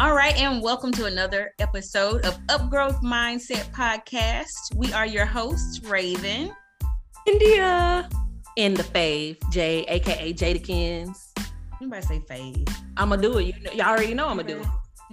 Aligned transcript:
All 0.00 0.14
right, 0.14 0.34
and 0.40 0.62
welcome 0.62 0.92
to 0.92 1.04
another 1.04 1.52
episode 1.58 2.24
of 2.24 2.38
Upgrowth 2.46 3.02
Mindset 3.02 3.70
Podcast. 3.70 4.74
We 4.74 4.90
are 4.94 5.04
your 5.04 5.26
hosts, 5.26 5.82
Raven, 5.84 6.50
India, 7.26 8.08
and 8.56 8.74
the 8.74 8.82
Fave, 8.82 9.36
Jay, 9.50 9.84
aka 9.88 10.32
Jadakins. 10.32 11.18
Anybody 11.82 12.00
say 12.06 12.18
Fave? 12.20 12.74
I'ma 12.96 13.16
do 13.16 13.36
it. 13.36 13.54
You 13.54 13.62
know, 13.62 13.72
y'all 13.72 13.88
already 13.88 14.14
know 14.14 14.28
I'ma 14.28 14.42
do 14.42 14.60
it. 14.60 14.66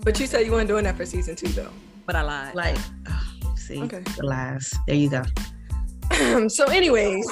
But 0.03 0.21
you 0.21 0.25
said 0.25 0.45
you 0.45 0.53
weren't 0.53 0.69
doing 0.69 0.85
that 0.85 0.95
for 0.95 1.05
season 1.05 1.35
two, 1.35 1.49
though. 1.49 1.71
But 2.05 2.15
I 2.15 2.21
lied. 2.21 2.55
Like, 2.55 2.77
oh, 3.09 3.53
see, 3.57 3.81
Okay. 3.83 3.99
the 4.15 4.25
lies. 4.25 4.73
There 4.87 4.95
you 4.95 5.09
go. 5.09 6.47
so, 6.47 6.63
anyways, 6.67 7.29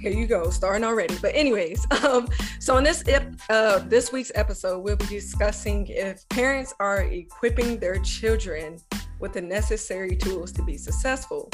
here 0.00 0.12
you 0.12 0.26
go, 0.26 0.50
starting 0.50 0.84
already. 0.84 1.16
But 1.20 1.32
anyways, 1.34 1.86
um, 2.04 2.28
so 2.60 2.76
in 2.76 2.84
this 2.84 3.02
ep- 3.08 3.34
uh, 3.50 3.80
this 3.80 4.12
week's 4.12 4.32
episode, 4.34 4.80
we'll 4.80 4.96
be 4.96 5.06
discussing 5.06 5.86
if 5.88 6.28
parents 6.28 6.74
are 6.80 7.02
equipping 7.02 7.78
their 7.78 7.98
children 8.00 8.78
with 9.20 9.32
the 9.32 9.40
necessary 9.40 10.16
tools 10.16 10.52
to 10.52 10.62
be 10.62 10.76
successful. 10.76 11.50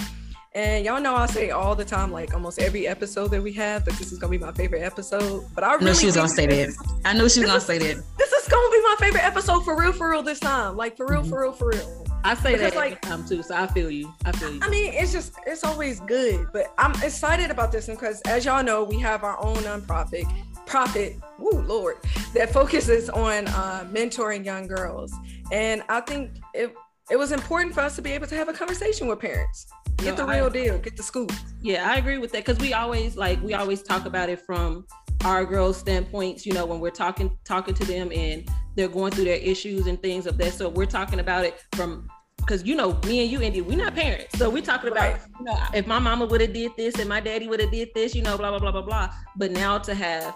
And 0.56 0.84
y'all 0.84 1.00
know 1.00 1.16
I 1.16 1.26
say 1.26 1.50
all 1.50 1.74
the 1.74 1.84
time, 1.84 2.12
like 2.12 2.32
almost 2.32 2.60
every 2.60 2.86
episode 2.86 3.28
that 3.32 3.42
we 3.42 3.52
have, 3.54 3.84
that 3.86 3.94
this 3.94 4.12
is 4.12 4.18
gonna 4.20 4.30
be 4.30 4.38
my 4.38 4.52
favorite 4.52 4.82
episode. 4.82 5.44
But 5.54 5.64
I 5.64 5.72
really 5.74 5.86
knew 5.86 5.94
she 5.94 6.06
was 6.06 6.14
gonna 6.14 6.28
say 6.28 6.46
that. 6.46 7.00
I 7.04 7.12
knew 7.12 7.28
she 7.28 7.40
was 7.40 7.48
gonna 7.48 7.60
say 7.60 7.78
that. 7.78 8.02
This 8.18 8.32
is 8.32 8.48
gonna 8.48 8.70
be 8.70 8.82
my 8.82 8.96
favorite 9.00 9.24
episode 9.24 9.64
for 9.64 9.76
real, 9.76 9.92
for 9.92 10.10
real 10.10 10.22
this 10.22 10.38
time. 10.38 10.76
Like 10.76 10.96
for 10.96 11.06
real, 11.06 11.22
Mhm. 11.22 11.28
for 11.30 11.42
real, 11.42 11.52
for 11.52 11.68
real. 11.70 12.06
I 12.26 12.34
say 12.34 12.52
Because, 12.52 12.72
that 12.72 12.76
like- 12.76 12.92
every 12.92 13.00
time 13.18 13.28
too, 13.28 13.42
so 13.42 13.54
I 13.54 13.66
feel 13.66 13.90
you. 13.90 14.12
I 14.24 14.32
feel 14.32 14.54
you. 14.54 14.60
I 14.62 14.70
mean, 14.70 14.94
it's 14.94 15.12
just 15.12 15.34
it's 15.46 15.62
always 15.62 16.00
good, 16.00 16.46
but 16.52 16.72
I'm 16.78 16.92
excited 17.02 17.50
about 17.50 17.70
this 17.70 17.86
one 17.86 17.96
because, 17.98 18.20
as 18.22 18.44
y'all 18.46 18.64
know, 18.64 18.82
we 18.82 18.98
have 19.00 19.24
our 19.24 19.38
own 19.44 19.56
nonprofit, 19.58 20.24
profit, 20.64 21.16
woo 21.38 21.60
lord, 21.60 21.96
that 22.34 22.50
focuses 22.50 23.10
on 23.10 23.46
uh, 23.48 23.86
mentoring 23.92 24.42
young 24.44 24.66
girls, 24.66 25.12
and 25.52 25.82
I 25.90 26.00
think 26.00 26.30
it 26.54 26.74
it 27.10 27.16
was 27.16 27.32
important 27.32 27.74
for 27.74 27.80
us 27.80 27.94
to 27.96 28.02
be 28.02 28.12
able 28.12 28.26
to 28.28 28.34
have 28.36 28.48
a 28.48 28.54
conversation 28.54 29.06
with 29.06 29.20
parents, 29.20 29.66
get 29.98 30.16
No, 30.18 30.26
the 30.26 30.32
I- 30.32 30.36
real 30.38 30.50
deal, 30.50 30.78
get 30.78 30.96
the 30.96 31.02
scoop. 31.02 31.32
Yeah, 31.62 31.88
I 31.90 31.96
agree 31.96 32.18
with 32.18 32.32
that 32.32 32.44
because 32.44 32.58
we 32.60 32.72
always 32.74 33.16
like 33.16 33.42
we 33.42 33.54
always 33.54 33.82
talk 33.82 34.06
about 34.06 34.28
it 34.28 34.40
from 34.40 34.86
our 35.24 35.44
girls' 35.44 35.76
standpoints. 35.78 36.44
You 36.46 36.52
know, 36.52 36.66
when 36.66 36.80
we're 36.80 36.90
talking 36.90 37.36
talking 37.44 37.74
to 37.74 37.84
them 37.84 38.10
and 38.12 38.48
they're 38.76 38.88
going 38.88 39.12
through 39.12 39.24
their 39.24 39.36
issues 39.38 39.86
and 39.86 40.00
things 40.02 40.26
of 40.26 40.36
that. 40.38 40.52
So 40.54 40.68
we're 40.68 40.86
talking 40.86 41.20
about 41.20 41.44
it 41.44 41.62
from 41.74 42.08
because 42.38 42.64
you 42.64 42.74
know 42.74 42.98
me 43.06 43.22
and 43.22 43.30
you, 43.30 43.40
Indy, 43.40 43.62
we're 43.62 43.78
not 43.78 43.94
parents, 43.94 44.38
so 44.38 44.50
we're 44.50 44.60
talking 44.62 44.90
about 44.90 45.12
Right. 45.14 45.20
you 45.38 45.44
know 45.46 45.58
if 45.72 45.86
my 45.86 45.98
mama 45.98 46.26
would 46.26 46.40
have 46.42 46.52
did 46.52 46.72
this 46.76 46.98
and 46.98 47.08
my 47.08 47.20
daddy 47.20 47.48
would 47.48 47.60
have 47.60 47.70
did 47.70 47.88
this, 47.94 48.14
you 48.14 48.22
know, 48.22 48.36
blah 48.36 48.50
blah 48.50 48.58
blah 48.58 48.72
blah 48.72 48.82
blah. 48.82 49.08
But 49.36 49.50
now 49.52 49.78
to 49.78 49.94
have 49.94 50.34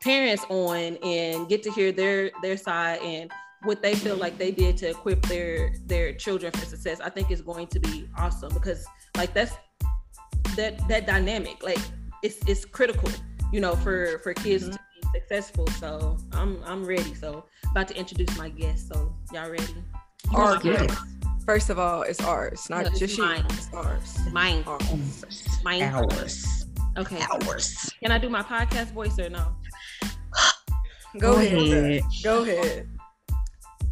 parents 0.00 0.44
on 0.48 0.96
and 1.02 1.46
get 1.48 1.62
to 1.64 1.70
hear 1.72 1.92
their 1.92 2.30
their 2.42 2.56
side 2.56 3.00
and 3.02 3.30
what 3.64 3.82
they 3.82 3.94
feel 3.94 4.16
like 4.16 4.38
they 4.38 4.50
did 4.50 4.78
to 4.78 4.88
equip 4.88 5.20
their 5.26 5.74
their 5.84 6.14
children 6.14 6.50
for 6.52 6.64
success, 6.64 6.98
I 7.00 7.10
think 7.10 7.30
is 7.30 7.42
going 7.42 7.66
to 7.66 7.80
be 7.80 8.08
awesome 8.16 8.54
because 8.54 8.86
like 9.16 9.32
that's 9.34 9.54
that 10.56 10.86
that 10.88 11.06
dynamic 11.06 11.62
like 11.62 11.78
it's 12.22 12.38
it's 12.46 12.64
critical 12.64 13.08
you 13.52 13.60
know 13.60 13.74
for 13.76 14.18
for 14.22 14.34
kids 14.34 14.64
to 14.64 14.70
be 14.70 14.76
mm-hmm. 14.76 15.10
successful 15.14 15.66
so 15.68 16.16
i'm 16.32 16.62
i'm 16.64 16.84
ready 16.84 17.14
so 17.14 17.44
about 17.70 17.88
to 17.88 17.96
introduce 17.96 18.36
my 18.36 18.48
guest 18.48 18.88
so 18.92 19.14
y'all 19.32 19.50
ready 19.50 19.64
Our 20.34 20.58
Good. 20.58 20.88
girls. 20.88 20.98
First 21.46 21.70
of 21.70 21.78
all, 21.80 22.02
it's 22.02 22.20
ours, 22.20 22.68
not 22.70 22.84
No, 22.84 22.90
it's 22.90 22.98
just 23.00 23.16
you. 23.18 23.24
mine. 23.24 23.44
It's 23.50 23.72
ours. 23.74 24.18
mine 24.30 24.62
Ours. 24.66 25.58
mine 25.64 25.82
Hours. 25.82 26.66
okay 26.98 27.20
Hours. 27.32 27.90
can 28.02 28.12
i 28.12 28.18
do 28.18 28.28
my 28.28 28.42
podcast 28.42 28.92
voice 28.92 29.18
or 29.18 29.30
no 29.30 29.56
Go, 31.18 31.32
Go 31.34 31.40
ahead. 31.40 31.58
ahead. 31.58 32.02
Go 32.22 32.42
ahead. 32.42 32.88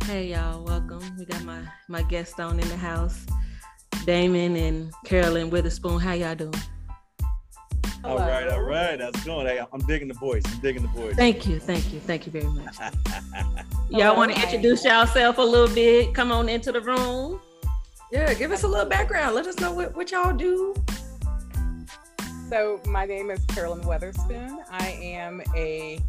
hey 0.04 0.28
y'all 0.32 0.62
welcome 0.62 1.03
we 1.19 1.25
got 1.25 1.42
my 1.44 1.60
my 1.88 2.03
guest 2.03 2.38
on 2.38 2.60
in 2.60 2.69
the 2.69 2.76
house 2.76 3.26
damon 4.04 4.56
and 4.56 4.92
carolyn 5.04 5.50
witherspoon 5.50 5.98
how 6.00 6.12
y'all 6.12 6.34
doing 6.34 6.54
All 8.04 8.16
right, 8.16 8.48
all 8.48 8.62
right. 8.62 9.00
How's 9.00 9.12
it 9.16 9.25
going? 9.25 9.47
Hey, 9.47 9.60
I'm 9.72 9.81
digging 9.81 10.06
the 10.09 10.14
voice. 10.14 10.42
I'm 10.47 10.60
digging 10.60 10.82
the 10.82 10.88
voice. 10.88 11.16
thank 11.16 11.47
you 11.47 11.59
thank 11.59 11.92
you 11.92 12.00
thank 12.00 12.26
you 12.26 12.32
very 12.32 12.47
much 12.47 12.76
y'all 13.91 14.16
want 14.16 14.32
to 14.32 14.41
introduce 14.41 14.84
yourself 14.84 15.38
a 15.38 15.42
little 15.42 15.75
bit 15.75 16.14
come 16.14 16.31
on 16.32 16.48
into 16.48 16.72
the 16.72 16.81
room 16.81 17.41
Yeah, 18.10 18.32
give 18.34 18.53
us 18.53 18.62
a 18.62 18.69
little 18.69 18.88
background. 18.88 19.34
Let 19.34 19.47
us 19.47 19.59
know 19.60 19.70
what, 19.72 19.94
what 19.94 20.10
y'all 20.10 20.32
do. 20.32 20.75
So 22.48 22.80
my 22.86 23.04
name 23.04 23.30
is 23.30 23.44
Carolyn 23.47 23.82
Weatherspoon. 23.82 24.65
I 24.70 24.88
am 24.92 25.42
a 25.54 26.00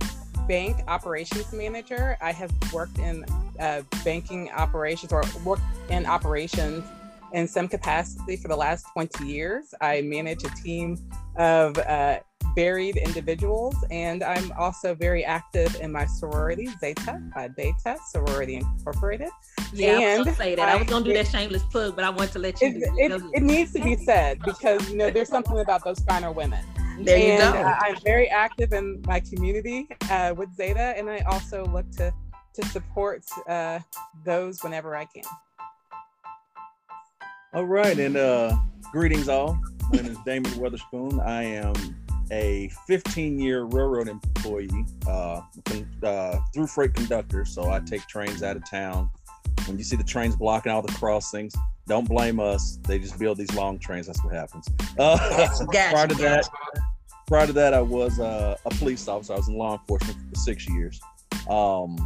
bank 0.48 0.78
operations 0.88 1.52
manager. 1.52 2.18
I 2.22 2.32
have 2.32 2.52
worked 2.72 3.00
in 3.00 3.26
uh, 3.60 3.82
banking 4.06 4.50
operations 4.52 5.12
or 5.12 5.24
worked 5.44 5.64
in 5.90 6.06
operations 6.06 6.86
in 7.34 7.48
some 7.48 7.68
capacity 7.68 8.36
for 8.38 8.48
the 8.48 8.56
last 8.56 8.86
20 8.94 9.26
years. 9.26 9.74
I 9.82 10.02
manage 10.02 10.44
a 10.44 10.50
team 10.50 10.98
of 11.38 11.78
uh, 11.78 12.20
varied 12.56 12.98
individuals, 12.98 13.76
and 13.92 14.24
I'm 14.24 14.52
also 14.58 14.96
very 14.96 15.24
active 15.24 15.76
in 15.82 15.92
my 15.92 16.06
sorority, 16.06 16.68
Zeta, 16.80 17.22
Phi 17.34 17.48
Beta 17.50 17.98
Sorority 18.12 18.56
Incorporated. 18.56 19.30
Yeah, 19.74 19.92
I 19.92 19.94
was 19.94 20.04
And 20.04 20.26
gonna 20.26 20.36
say 20.38 20.56
that. 20.56 20.68
I 20.70 20.76
was 20.76 20.88
gonna 20.88 21.06
do 21.06 21.14
that 21.14 21.28
shameless 21.28 21.64
plug, 21.64 21.96
but 21.96 22.04
I 22.04 22.10
want 22.10 22.32
to 22.34 22.40
let 22.40 22.60
you 22.62 22.70
It, 22.70 22.74
do 22.74 22.80
it, 22.98 23.12
it. 23.12 23.22
it 23.36 23.44
needs 23.44 23.72
to 23.74 23.84
be 23.84 23.96
said 23.96 24.40
because 24.44 24.90
you 24.90 24.98
know 24.98 25.10
there's 25.12 25.30
something 25.30 25.60
about 25.60 25.84
those 25.84 26.00
finer 26.00 26.32
women. 26.32 26.64
There 27.02 27.18
you 27.18 27.32
and 27.34 27.54
go. 27.54 27.60
I- 27.62 27.80
I'm 27.90 27.96
very 28.04 28.28
active 28.30 28.74
in 28.74 29.02
my 29.06 29.20
community 29.22 29.88
uh, 30.10 30.34
with 30.36 30.54
Zeta, 30.56 30.94
and 30.98 31.10
I 31.10 31.20
also 31.30 31.66
look 31.66 31.90
to 31.98 32.12
to 32.56 32.66
support 32.70 33.24
uh, 33.48 33.80
those 34.26 34.64
whenever 34.64 34.96
I 34.96 35.06
can. 35.06 35.24
All 37.52 37.66
right, 37.66 37.98
and 37.98 38.16
uh, 38.16 38.56
greetings 38.92 39.28
all. 39.28 39.60
My 39.92 40.02
name 40.02 40.12
is 40.12 40.18
Damon 40.24 40.52
Weatherspoon. 40.52 41.20
I 41.26 41.42
am 41.42 41.74
a 42.30 42.70
15-year 42.88 43.64
railroad 43.64 44.08
employee 44.08 44.86
uh, 45.08 45.42
uh, 46.04 46.40
through 46.54 46.68
freight 46.68 46.94
conductor. 46.94 47.46
So 47.46 47.72
I 47.72 47.80
take 47.80 48.06
trains 48.06 48.44
out 48.44 48.56
of 48.56 48.70
town. 48.70 49.10
When 49.66 49.80
you 49.80 49.84
see 49.84 49.96
the 49.96 50.04
trains 50.04 50.36
blocking 50.36 50.72
all 50.72 50.84
the 50.84 50.94
crossings, 50.94 51.56
don't 51.88 52.08
blame 52.08 52.40
us. 52.40 52.78
They 52.84 53.00
just 53.00 53.18
build 53.18 53.40
these 53.40 53.52
long 53.56 53.80
trains. 53.80 54.06
That's 54.06 54.24
what 54.24 54.36
happens. 54.36 54.68
Uh, 55.00 55.18
Gotcha, 55.18 55.66
prior 55.92 56.08
to 56.08 56.14
gotcha. 56.14 56.20
that, 56.20 56.50
prior 57.26 57.48
to 57.48 57.54
that, 57.54 57.74
I 57.74 57.82
was 57.82 58.20
uh, 58.20 58.58
a 58.64 58.70
police 58.76 59.08
officer. 59.08 59.34
I 59.34 59.38
was 59.38 59.48
in 59.48 59.56
law 59.56 59.74
enforcement 59.80 60.20
for 60.30 60.36
six 60.36 60.70
years. 60.70 61.02
Um, 61.50 61.98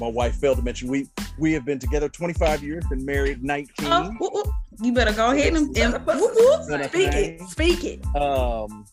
my 0.00 0.08
wife 0.08 0.34
failed 0.34 0.56
to 0.56 0.64
mention 0.64 0.88
we 0.88 1.08
we 1.38 1.52
have 1.52 1.64
been 1.64 1.78
together 1.78 2.08
25 2.08 2.62
years, 2.62 2.84
been 2.86 3.04
married 3.04 3.42
19. 3.42 3.86
Oh. 3.88 4.53
You 4.82 4.92
better 4.92 5.12
go 5.12 5.30
ahead 5.30 5.54
and, 5.54 5.76
and 5.76 5.94
whoop, 6.06 6.32
whoop. 6.34 6.62
Speak 6.88 7.12
it. 7.14 7.40
Speak 7.48 7.84
it. 7.84 8.04
Um, 8.16 8.86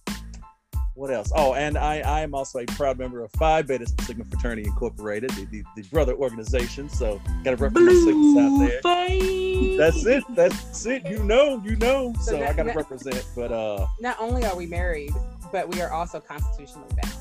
what 0.96 1.10
else? 1.12 1.32
Oh, 1.36 1.54
and 1.56 1.78
I, 1.78 2.00
I 2.02 2.22
am 2.22 2.36
also 2.36 2.60
a 2.60 2.66
proud 2.68 3.00
member 3.00 3.24
of 3.24 3.32
Phi 3.34 3.62
Beta 3.64 3.88
Sigma 4.02 4.26
Fraternity 4.26 4.64
Incorporated, 4.68 5.32
the, 5.32 5.46
the, 5.46 5.64
the 5.76 5.84
brother 5.90 6.14
organization. 6.14 6.90
So 6.90 7.20
got 7.44 7.52
to 7.52 7.56
represent 7.58 7.86
my 7.86 7.94
Sigmas 7.94 8.62
out 8.64 8.68
there. 8.68 8.82
face. 8.82 9.78
That's 9.80 10.06
it. 10.06 10.24
That's 10.36 10.86
it. 10.86 11.08
You 11.08 11.24
know, 11.24 11.62
you 11.66 11.76
know. 11.78 12.14
So 12.22 12.32
So 12.34 12.44
I 12.44 12.54
got 12.54 12.64
to 12.64 12.74
represent. 12.74 13.26
But 13.36 13.52
uh, 13.52 13.88
Not 14.00 14.18
only 14.20 14.44
are 14.46 14.56
we 14.56 14.68
married, 14.68 15.12
but 15.52 15.74
we 15.74 15.82
are 15.82 15.92
also 15.92 16.20
constitutionally 16.20 16.90
bound. 17.02 17.16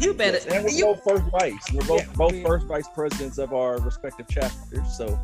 You 0.00 0.14
better. 0.14 0.36
yes, 0.36 0.46
and 0.46 0.64
we're 0.64 0.70
you- 0.70 0.84
both 0.84 1.02
first 1.02 1.24
vice. 1.32 1.72
We're 1.72 1.84
both 1.86 2.02
Yeah, 2.02 2.12
both 2.14 2.32
we- 2.32 2.44
first 2.44 2.66
vice 2.66 2.86
presidents 2.94 3.38
of 3.38 3.52
our 3.52 3.80
respective 3.80 4.28
chapters. 4.28 4.96
So 4.96 5.18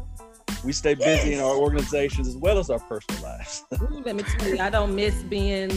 we 0.65 0.73
stay 0.73 0.95
busy 0.95 1.35
in 1.35 1.41
our 1.41 1.55
organizations 1.55 2.27
as 2.27 2.37
well 2.37 2.59
as 2.59 2.71
our 2.71 2.79
personal 2.81 3.23
lives. 3.23 3.65
Ooh, 3.83 4.03
let 4.05 4.17
me 4.17 4.23
tell 4.23 4.49
you, 4.49 4.59
I 4.59 4.71
don't 4.71 4.95
miss 4.95 5.23
being 5.25 5.71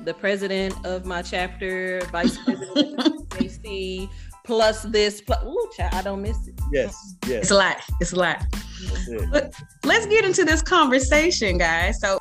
the 0.00 0.14
president 0.14 0.74
of 0.84 1.06
my 1.06 1.22
chapter, 1.22 2.00
vice 2.12 2.36
president 2.44 2.98
of 2.98 3.12
JC, 3.28 4.08
plus 4.44 4.82
this. 4.84 5.20
Plus, 5.20 5.42
ooh, 5.44 5.70
child, 5.76 5.94
I 5.94 6.02
don't 6.02 6.22
miss 6.22 6.48
it. 6.48 6.60
yes, 6.72 7.14
yes. 7.26 7.42
It's 7.42 7.50
a 7.50 7.56
lot. 7.56 7.76
It's 8.00 8.12
a 8.12 8.16
lot. 8.16 8.44
That's 8.50 9.08
it. 9.08 9.30
But 9.30 9.54
let's 9.84 10.06
get 10.06 10.24
into 10.24 10.44
this 10.44 10.62
conversation, 10.62 11.58
guys. 11.58 12.00
So, 12.00 12.18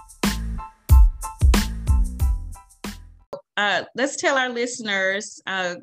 uh, 3.57 3.83
let's 3.95 4.15
tell 4.15 4.38
our 4.38 4.50
listeners 4.50 5.42
uh, 5.48 5.75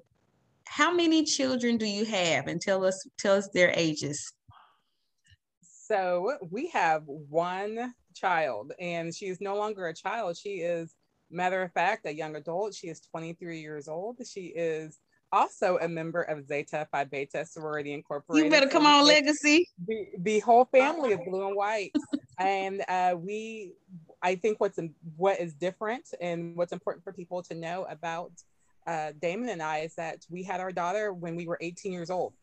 how 0.67 0.93
many 0.95 1.25
children 1.25 1.77
do 1.77 1.87
you 1.87 2.05
have, 2.05 2.47
and 2.47 2.61
tell 2.61 2.85
us 2.85 3.07
tell 3.19 3.35
us 3.35 3.49
their 3.53 3.73
ages. 3.77 4.33
So 5.91 6.35
we 6.51 6.69
have 6.69 7.03
one 7.07 7.95
child, 8.15 8.73
and 8.79 9.13
she 9.13 9.27
is 9.27 9.41
no 9.41 9.57
longer 9.57 9.89
a 9.89 9.95
child. 9.95 10.37
She 10.37 10.61
is, 10.61 10.95
matter 11.33 11.63
of 11.63 11.73
fact, 11.73 12.07
a 12.07 12.15
young 12.15 12.37
adult. 12.37 12.75
She 12.75 12.87
is 12.87 13.01
23 13.01 13.61
years 13.61 13.89
old. 13.89 14.19
She 14.25 14.53
is 14.55 15.01
also 15.33 15.79
a 15.81 15.89
member 15.89 16.23
of 16.23 16.47
Zeta 16.47 16.87
Phi 16.93 17.05
Beta 17.05 17.45
Sorority 17.45 17.93
Incorporated. 17.93 18.45
You 18.45 18.51
better 18.53 18.71
come 18.71 18.87
on, 18.87 19.05
Legacy. 19.05 19.69
the, 19.85 20.07
the 20.19 20.39
whole 20.39 20.65
family 20.67 21.11
is 21.11 21.19
blue 21.27 21.49
and 21.49 21.57
white 21.57 21.93
and 22.39 22.85
uh, 22.89 23.15
we 23.19 23.73
i 24.23 24.35
think 24.35 24.61
what's 24.61 24.79
what 25.17 25.41
is 25.41 25.53
different 25.55 26.05
and 26.21 26.57
what's 26.57 26.73
important 26.73 27.03
for 27.05 27.13
people 27.13 27.43
to 27.43 27.55
know 27.55 27.87
about 27.91 28.33
uh, 28.87 29.13
damon 29.21 29.49
and 29.49 29.63
i 29.63 29.79
is 29.79 29.95
that 29.95 30.19
we 30.31 30.43
had 30.43 30.61
our 30.61 30.73
daughter 30.73 31.13
when 31.13 31.35
we 31.37 31.47
were 31.47 31.59
18 31.61 31.93
years 31.93 32.11
old 32.11 32.35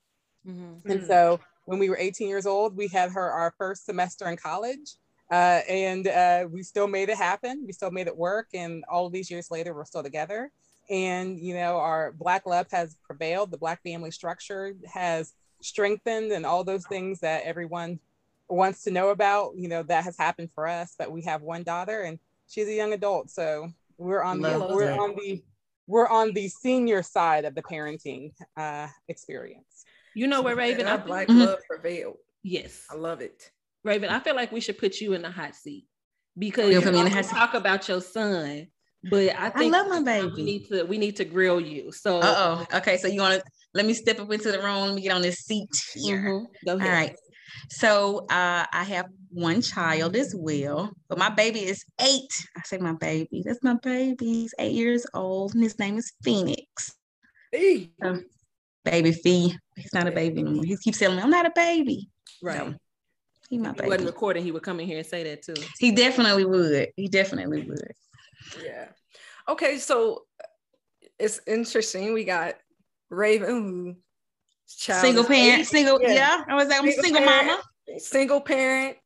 Mhm. 0.48 0.82
and 0.86 1.06
so 1.06 1.40
when 1.68 1.80
we 1.80 1.90
were 1.90 1.98
18 1.98 2.30
years 2.30 2.46
old. 2.46 2.78
We 2.78 2.88
had 2.88 3.12
her 3.12 3.30
our 3.30 3.54
first 3.58 3.86
semester 3.86 4.28
in 4.30 4.38
college. 4.38 4.96
Uh, 5.30 5.60
and 5.68 6.08
uh, 6.08 6.48
we 6.50 6.64
still 6.64 6.88
made 6.88 7.10
it 7.10 7.18
happen. 7.18 7.66
We 7.68 7.74
still 7.74 7.92
made 7.92 8.08
it 8.08 8.16
work. 8.16 8.48
And 8.54 8.86
all 8.90 9.10
these 9.10 9.30
years 9.30 9.52
later, 9.52 9.74
we're 9.74 9.84
still 9.84 10.02
together. 10.02 10.50
And, 10.90 11.38
you 11.38 11.54
know, 11.54 11.76
our 11.76 12.14
Black 12.14 12.46
love 12.46 12.68
has 12.72 12.96
prevailed. 13.04 13.52
The 13.52 13.58
Black 13.58 13.84
family 13.84 14.12
structure 14.12 14.76
has 14.86 15.34
strengthened, 15.62 16.32
and 16.32 16.46
all 16.46 16.64
those 16.64 16.86
things 16.88 17.20
that 17.20 17.44
everyone 17.44 18.00
wants 18.48 18.84
to 18.84 18.92
know 18.92 19.10
about, 19.10 19.58
you 19.58 19.68
know, 19.68 19.84
that 19.84 20.06
has 20.06 20.18
happened 20.18 20.52
for 20.56 20.70
us. 20.70 20.96
But 20.98 21.12
we 21.12 21.24
have 21.24 21.42
one 21.42 21.64
daughter, 21.64 22.04
and 22.04 22.18
she's 22.48 22.70
a 22.70 22.74
young 22.74 22.94
adult. 22.94 23.30
So 23.30 23.74
we're 23.98 24.24
on 24.24 24.42
the, 24.42 24.70
we're 24.72 24.86
that. 24.86 25.00
on 25.00 25.16
the, 25.18 25.44
we're 25.86 26.08
on 26.08 26.32
the 26.32 26.48
senior 26.48 27.04
side 27.04 27.44
of 27.44 27.56
the 27.56 27.64
parenting 27.64 28.32
uh, 28.56 28.88
experience. 29.10 29.84
You 30.18 30.26
know 30.26 30.42
where 30.42 30.56
Raven, 30.56 30.88
I 30.88 30.92
Our 30.92 30.98
think- 30.98 31.08
black 31.08 31.28
Mhm. 31.28 31.46
love 31.46 31.60
prevailed. 31.70 32.18
yes, 32.42 32.86
I 32.90 32.96
love 32.96 33.22
it. 33.22 33.52
Raven, 33.84 34.10
I 34.10 34.20
feel 34.20 34.36
like 34.36 34.52
we 34.52 34.62
should 34.62 34.80
put 34.80 35.00
you 35.00 35.14
in 35.14 35.22
the 35.22 35.30
hot 35.30 35.54
seat 35.56 35.86
because 36.36 36.72
You'll 36.72 36.82
you 36.82 36.88
put 36.88 36.94
me 36.94 37.00
in 37.02 37.06
the 37.06 37.12
always 37.12 37.28
hot 37.28 37.36
seat. 37.36 37.40
talk 37.40 37.54
about 37.54 37.88
your 37.88 38.02
son, 38.02 38.68
but 39.12 39.36
I 39.38 39.52
think 39.52 39.72
love 39.72 39.88
my 39.90 40.00
We 40.00 40.06
baby. 40.06 40.44
need 40.44 40.68
to 40.70 40.84
we 40.86 40.98
need 40.98 41.16
to 41.18 41.26
grill 41.26 41.62
you. 41.62 41.92
So 41.92 42.18
Uh 42.20 42.36
oh. 42.72 42.78
Okay, 42.78 42.98
so 42.98 43.08
you 43.08 43.22
want 43.22 43.36
to 43.40 43.44
let 43.76 43.86
me 43.86 43.94
step 43.94 44.20
up 44.20 44.32
into 44.32 44.52
the 44.52 44.58
room? 44.60 44.88
Let 44.88 44.96
me 44.96 45.02
get 45.04 45.12
on 45.14 45.22
this 45.22 45.38
seat 45.46 45.70
here. 45.94 46.18
mhm, 46.18 46.46
go 46.66 46.78
ahead. 46.78 46.90
right. 46.92 47.16
So 47.70 48.26
uh, 48.32 48.66
I 48.82 48.84
have 48.96 49.06
one 49.30 49.62
child 49.62 50.16
as 50.16 50.34
well, 50.36 50.92
but 51.10 51.20
my 51.20 51.30
baby 51.30 51.60
is 51.64 51.84
eight. 52.02 52.34
I 52.58 52.62
say 52.66 52.80
my 52.80 52.94
baby. 52.94 53.44
That's 53.46 53.62
my 53.62 53.76
baby. 53.84 54.26
He's 54.26 54.54
eight 54.58 54.74
years 54.74 55.06
old, 55.14 55.54
and 55.54 55.62
his 55.64 55.78
name 55.78 55.96
is 55.98 56.12
Phoenix. 56.24 56.96
Hey, 57.52 57.92
Baby 58.90 59.12
Fee. 59.12 59.56
He's 59.76 59.94
not 59.94 60.08
a 60.08 60.12
baby 60.12 60.42
anymore. 60.42 60.64
He 60.64 60.78
keeps 60.78 60.98
telling 61.00 61.18
me, 61.18 61.24
"I'm 61.24 61.30
not 61.30 61.46
a 61.46 61.52
baby." 61.56 62.10
right. 62.42 62.58
So, 62.58 62.76
he 63.50 63.58
my 63.58 63.72
If 63.72 63.80
he 63.82 63.88
wasn't 63.88 64.08
recording, 64.08 64.44
he 64.44 64.52
would 64.52 64.64
come 64.64 64.80
in 64.80 64.88
here 64.88 64.98
and 64.98 65.08
say 65.08 65.24
that 65.24 65.42
too. 65.44 65.56
He 65.80 65.92
definitely 65.92 66.46
would. 66.46 66.90
He 66.96 67.08
definitely 67.08 67.64
would. 67.64 67.92
Yeah. 68.64 68.88
Okay, 69.48 69.78
so 69.78 70.24
it's 71.20 71.40
interesting. 71.48 72.14
We 72.14 72.24
got 72.26 72.56
Raven, 73.10 73.48
who 73.50 73.96
child 74.68 75.02
single 75.02 75.24
parent. 75.24 75.62
eight, 75.62 75.68
Single. 75.68 76.02
Yeah. 76.02 76.14
Yeah. 76.14 76.44
I 76.48 76.56
was 76.56 76.68
like, 76.68 76.80
I'm 76.80 76.88
a 76.88 76.92
Single 76.92 77.04
single 77.04 77.22
parent. 77.22 77.48
mama. 77.88 78.00
single 78.00 78.42
parent. 78.42 78.98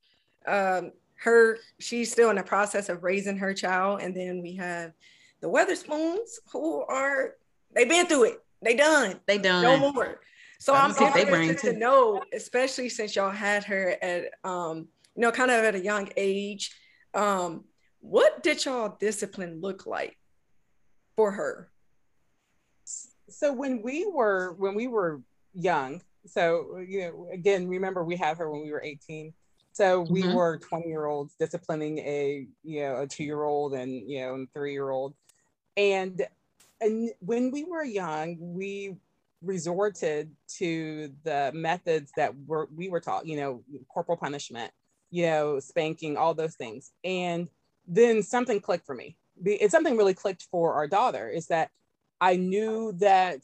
Um, 0.47 0.91
her 1.23 1.59
she's 1.79 2.11
still 2.11 2.31
in 2.31 2.35
the 2.35 2.43
process 2.43 2.89
of 2.89 3.03
raising 3.03 3.37
her 3.37 3.53
child, 3.53 4.01
and 4.01 4.15
then 4.15 4.41
we 4.41 4.55
have 4.55 4.91
the 5.39 5.47
Weatherspoons 5.47 6.39
who 6.51 6.81
are 6.83 7.35
they've 7.75 7.87
been 7.87 8.07
through 8.07 8.23
it. 8.25 8.43
They 8.61 8.75
done. 8.75 9.19
They 9.27 9.37
done. 9.37 9.63
No 9.63 9.91
more. 9.91 10.21
So 10.59 10.75
I'm 10.75 10.89
me 10.91 11.09
they 11.09 11.25
bring 11.25 11.49
interested 11.49 11.73
to 11.73 11.79
know, 11.79 12.21
especially 12.33 12.89
since 12.89 13.15
y'all 13.15 13.31
had 13.31 13.63
her 13.63 13.97
at 14.01 14.31
um, 14.43 14.87
you 15.15 15.21
know, 15.23 15.31
kind 15.31 15.49
of 15.49 15.63
at 15.63 15.75
a 15.75 15.79
young 15.83 16.09
age. 16.15 16.71
Um, 17.13 17.65
what 17.99 18.43
did 18.43 18.63
y'all 18.63 18.95
discipline 18.99 19.59
look 19.61 19.85
like 19.85 20.17
for 21.15 21.31
her? 21.31 21.71
so 23.29 23.53
when 23.53 23.81
we 23.81 24.05
were 24.05 24.55
when 24.57 24.75
we 24.75 24.87
were 24.87 25.21
young 25.53 26.01
so 26.25 26.77
you 26.85 26.99
know 27.01 27.27
again 27.31 27.67
remember 27.67 28.03
we 28.03 28.17
had 28.17 28.37
her 28.37 28.49
when 28.51 28.61
we 28.61 28.71
were 28.71 28.81
18 28.83 29.33
so 29.71 30.01
we 30.01 30.23
Mhm. 30.23 30.33
were 30.33 30.57
20 30.57 30.87
year 30.89 31.05
olds 31.05 31.35
disciplining 31.35 31.99
a 31.99 32.45
you 32.63 32.81
know 32.81 33.01
a 33.01 33.07
two 33.07 33.23
year 33.23 33.43
old 33.43 33.73
and 33.73 34.09
you 34.09 34.19
know 34.19 34.33
and 34.33 34.51
three 34.53 34.73
year 34.73 34.89
old 34.89 35.15
and 35.77 36.27
and 36.81 37.11
when 37.19 37.51
we 37.51 37.63
were 37.63 37.83
young 37.83 38.37
we 38.39 38.95
resorted 39.41 40.35
to 40.47 41.11
the 41.23 41.51
methods 41.53 42.11
that 42.15 42.33
were 42.45 42.67
we 42.75 42.89
were 42.89 42.99
taught 42.99 43.25
you 43.25 43.37
know 43.37 43.63
corporal 43.93 44.17
punishment 44.17 44.71
you 45.09 45.25
know 45.25 45.59
spanking 45.59 46.17
all 46.17 46.33
those 46.33 46.55
things 46.55 46.91
and 47.03 47.49
then 47.87 48.21
something 48.21 48.59
clicked 48.59 48.85
for 48.85 48.95
me 48.95 49.17
it's 49.43 49.71
something 49.71 49.97
really 49.97 50.13
clicked 50.13 50.47
for 50.51 50.73
our 50.73 50.87
daughter 50.87 51.29
is 51.29 51.47
that 51.47 51.71
I 52.21 52.35
knew 52.35 52.93
that 52.99 53.41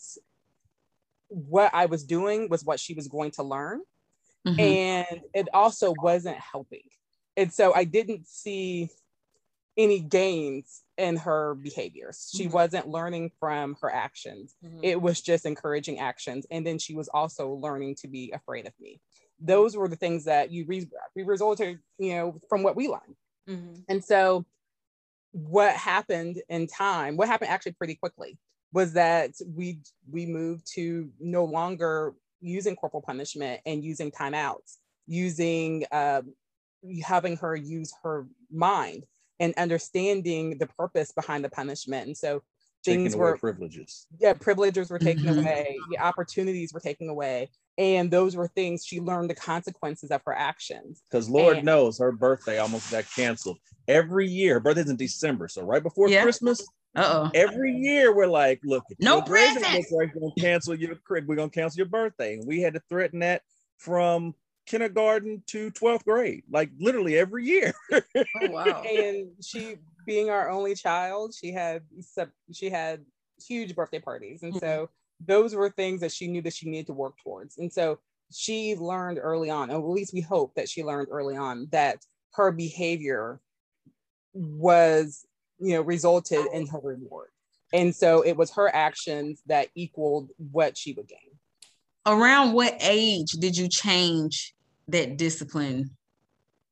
what 1.30 1.74
I 1.74 1.88
was 1.88 2.04
doing 2.04 2.48
was 2.48 2.64
what 2.64 2.80
she 2.80 2.94
was 2.94 3.08
going 3.08 3.32
to 3.32 3.44
learn. 3.44 3.82
Mhm. 4.46 4.60
And 4.60 5.22
it 5.34 5.50
also 5.54 5.92
wasn't 5.92 6.38
helping. 6.38 6.88
And 7.36 7.52
so 7.52 7.74
I 7.74 7.84
didn't 7.84 8.28
see 8.28 8.90
any 9.76 10.00
gains 10.00 10.84
in 10.98 11.16
her 11.18 11.56
behaviors. 11.56 12.30
She 12.36 12.48
Mhm. 12.48 12.52
wasn't 12.52 12.88
learning 12.88 13.32
from 13.40 13.76
her 13.82 13.90
actions. 13.94 14.56
Mhm. 14.64 14.80
It 14.84 15.02
was 15.02 15.22
just 15.22 15.46
encouraging 15.46 16.00
actions. 16.00 16.46
And 16.50 16.66
then 16.66 16.80
she 16.80 16.96
was 16.96 17.08
also 17.10 17.52
learning 17.54 17.96
to 17.96 18.08
be 18.08 18.32
afraid 18.32 18.66
of 18.68 18.74
me. 18.80 19.00
Those 19.40 19.78
were 19.78 19.88
the 19.88 19.96
things 19.96 20.24
that 20.26 20.52
you 20.52 20.66
re- 20.66 20.90
resulted, 21.16 21.80
you 22.00 22.14
know, 22.16 22.40
from 22.50 22.64
what 22.64 22.76
we 22.76 22.88
learned. 22.88 23.16
Mhm. 23.48 23.86
And 23.88 24.04
so 24.04 24.46
what 25.32 25.76
happened 25.76 26.42
in 26.50 26.68
time, 26.68 27.16
what 27.18 27.28
happened 27.28 27.52
actually 27.52 27.74
pretty 27.74 27.96
quickly 27.96 28.40
was 28.74 28.94
that 28.94 29.32
we 29.46 29.82
we 30.10 30.26
moved 30.26 30.66
to 30.74 31.12
no 31.20 31.46
longer 31.46 32.16
using 32.42 32.76
corporal 32.76 33.02
punishment 33.02 33.62
and 33.66 33.84
using 33.84 34.12
timeouts, 34.12 34.78
using 35.06 35.86
um, 35.92 36.34
having 37.04 37.38
her 37.38 37.56
use 37.56 37.94
her 38.04 38.28
mind 38.50 39.06
and 39.40 39.54
understanding 39.58 40.58
the 40.58 40.68
purpose 40.68 41.12
behind 41.12 41.44
the 41.44 41.50
punishment. 41.50 42.08
And 42.08 42.18
so 42.18 42.44
Taking 42.84 43.04
things 43.04 43.14
away 43.16 43.32
were 43.32 43.38
privileges. 43.38 44.08
yeah, 44.20 44.34
privileges 44.34 44.90
were 44.90 45.00
taken 45.00 45.24
Mhm. 45.26 45.42
away, 45.42 45.78
the 45.90 46.00
opportunities 46.00 46.74
were 46.74 46.80
taken 46.80 47.10
away. 47.10 47.50
And 47.78 48.10
those 48.10 48.36
were 48.36 48.48
things 48.48 48.86
she 48.86 49.00
learned 49.00 49.30
the 49.30 49.36
consequences 49.36 50.10
of 50.10 50.22
her 50.26 50.34
actions. 50.34 51.02
Because 51.10 51.30
Lord 51.30 51.58
And- 51.58 51.66
knows 51.66 52.00
her 52.00 52.12
birthday 52.12 52.58
almost 52.58 52.90
got 52.92 53.06
canceled. 53.16 53.60
Every 53.88 54.28
year, 54.28 54.56
her 54.56 54.60
birthday's 54.60 54.90
in 54.90 54.96
December. 54.96 55.48
So 55.48 55.64
right 55.64 55.84
before 55.84 56.10
Yeah. 56.10 56.24
Christmas, 56.24 56.62
Uh 56.96 57.28
oh. 57.28 57.32
every 57.36 57.74
year 57.76 58.16
we're 58.16 58.26
like, 58.28 58.60
look, 58.64 58.84
No 59.00 59.18
your 59.18 59.26
grades 59.26 59.54
presents. 59.60 59.92
we're 59.92 60.08
gonna 60.08 60.32
cancel 60.40 60.74
your 60.74 60.96
crib, 60.96 61.28
we're 61.28 61.36
gonna 61.36 61.50
cancel 61.52 61.78
your 61.78 61.88
birthday. 61.88 62.34
And 62.36 62.48
we 62.48 62.62
had 62.62 62.74
to 62.74 62.82
threaten 62.90 63.20
that 63.20 63.44
from 63.78 64.34
kindergarten 64.68 65.42
to 65.48 65.72
12th 65.72 66.04
grade, 66.04 66.44
like 66.52 66.70
literally 66.80 67.18
every 67.18 67.46
year. 67.46 67.74
Oh 67.92 68.02
wow. 68.50 68.82
and 68.88 69.30
she 69.42 69.78
being 70.06 70.30
our 70.30 70.50
only 70.50 70.76
child 70.76 71.34
she 71.34 71.52
had 71.52 71.82
she 72.54 72.70
had 72.70 73.04
huge 73.46 73.76
birthday 73.76 74.00
parties. 74.00 74.44
And 74.44 74.54
so 74.56 74.68
mm-hmm. 74.68 75.26
those 75.26 75.56
were 75.56 75.70
things 75.70 76.02
that 76.02 76.12
she 76.12 76.28
knew 76.28 76.42
that 76.44 76.54
she 76.54 76.70
needed 76.70 76.88
to 76.88 76.94
work 76.94 77.16
towards. 77.24 77.58
And 77.58 77.72
so 77.72 78.00
she 78.32 78.76
learned 78.76 79.20
early 79.22 79.50
on 79.50 79.72
or 79.72 79.78
at 79.78 79.86
least 79.86 80.14
we 80.14 80.22
hope 80.22 80.54
that 80.56 80.70
she 80.70 80.84
learned 80.84 81.08
early 81.10 81.38
on 81.38 81.68
that 81.72 81.98
her 82.34 82.52
behavior 82.52 83.40
was 84.34 85.26
you 85.60 85.74
know 85.74 85.82
resulted 85.82 86.46
in 86.54 86.68
her 86.68 86.80
reward. 86.80 87.30
And 87.74 87.94
so 87.96 88.22
it 88.22 88.38
was 88.38 88.54
her 88.54 88.74
actions 88.74 89.42
that 89.48 89.68
equaled 89.76 90.30
what 90.38 90.78
she 90.78 90.94
would 90.94 91.08
gain. 91.08 91.18
Around 92.06 92.54
what 92.54 92.78
age 92.80 93.32
did 93.32 93.58
you 93.58 93.68
change 93.68 94.56
that 94.90 95.18
discipline? 95.18 95.92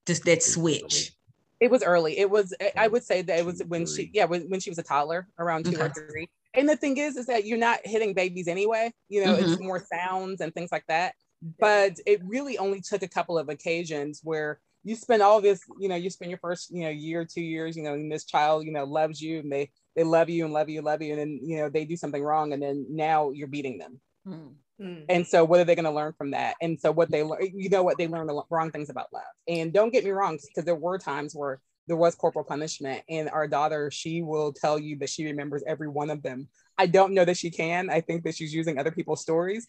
Just 0.07 0.23
that 0.25 0.43
switch. 0.43 1.13
It 1.59 1.71
was 1.71 1.83
early. 1.83 2.17
It 2.17 2.29
was. 2.29 2.53
I- 2.61 2.73
I 2.77 2.87
would 2.87 3.03
say 3.03 3.21
that 3.23 3.39
it 3.39 3.45
was 3.45 3.61
when 3.67 3.85
she, 3.87 4.11
yeah, 4.13 4.25
when, 4.25 4.49
when 4.49 4.59
she 4.59 4.69
was 4.69 4.77
a 4.77 4.83
toddler, 4.83 5.27
around 5.39 5.65
two 5.65 5.79
or 5.79 5.89
three. 5.89 6.29
And 6.53 6.69
the 6.69 6.75
thing 6.77 6.97
is, 6.97 7.17
is 7.17 7.25
that 7.25 7.45
you're 7.45 7.57
not 7.57 7.79
hitting 7.83 8.13
babies 8.13 8.47
anyway. 8.47 8.91
You 9.09 9.25
know, 9.25 9.33
Mm-hmm. 9.35 9.53
it's 9.53 9.59
more 9.61 9.83
sounds 9.91 10.41
and 10.41 10.53
things 10.53 10.71
like 10.71 10.85
that. 10.87 11.15
But 11.59 11.93
it 12.05 12.21
really 12.25 12.57
only 12.57 12.81
took 12.81 13.03
a 13.03 13.07
couple 13.07 13.37
of 13.37 13.49
occasions 13.49 14.21
where 14.23 14.59
you 14.83 14.95
spend 14.95 15.21
all 15.21 15.41
this, 15.41 15.61
you 15.79 15.89
know, 15.89 15.95
you 15.95 16.09
spend 16.09 16.29
your 16.29 16.37
first, 16.39 16.71
you 16.71 16.83
know, 16.83 16.89
year, 16.89 17.25
two 17.25 17.41
years, 17.41 17.75
you 17.75 17.83
know, 17.83 17.93
and 17.93 18.11
this 18.11 18.25
child, 18.25 18.65
you 18.65 18.71
know, 18.71 18.83
loves 18.83 19.19
you 19.21 19.39
and 19.39 19.51
they 19.51 19.71
they 19.95 20.03
love 20.03 20.29
you 20.29 20.43
and 20.45 20.53
love 20.53 20.69
you, 20.69 20.81
love 20.81 21.01
you, 21.01 21.11
and 21.13 21.19
then 21.19 21.39
you 21.41 21.57
know 21.57 21.69
they 21.69 21.85
do 21.85 21.95
something 21.95 22.21
wrong, 22.21 22.51
and 22.53 22.61
then 22.61 22.85
now 22.89 23.31
you're 23.31 23.47
beating 23.47 23.77
them. 23.77 23.99
Mhm. 24.27 24.55
Mm. 24.81 25.05
And 25.07 25.25
so, 25.25 25.45
what 25.45 25.59
are 25.59 25.63
they 25.63 25.75
going 25.75 25.85
to 25.85 25.91
learn 25.91 26.13
from 26.17 26.31
that? 26.31 26.55
And 26.61 26.79
so, 26.79 26.91
what 26.91 27.09
they 27.09 27.23
learn, 27.23 27.39
you 27.53 27.69
know, 27.69 27.83
what 27.83 27.97
they 27.97 28.07
learn 28.07 28.27
the 28.27 28.41
wrong 28.49 28.71
things 28.71 28.89
about 28.89 29.07
love. 29.13 29.23
And 29.47 29.71
don't 29.71 29.91
get 29.91 30.03
me 30.03 30.11
wrong, 30.11 30.37
because 30.47 30.65
there 30.65 30.75
were 30.75 30.97
times 30.97 31.33
where 31.33 31.61
there 31.87 31.95
was 31.95 32.15
corporal 32.15 32.43
punishment, 32.43 33.03
and 33.09 33.29
our 33.29 33.47
daughter, 33.47 33.89
she 33.91 34.21
will 34.21 34.51
tell 34.51 34.77
you 34.79 34.97
that 34.97 35.09
she 35.09 35.25
remembers 35.25 35.63
every 35.67 35.87
one 35.87 36.09
of 36.09 36.23
them. 36.23 36.49
I 36.77 36.87
don't 36.87 37.13
know 37.13 37.23
that 37.23 37.37
she 37.37 37.51
can. 37.51 37.89
I 37.89 38.01
think 38.01 38.23
that 38.23 38.35
she's 38.35 38.53
using 38.53 38.77
other 38.77 38.91
people's 38.91 39.21
stories, 39.21 39.67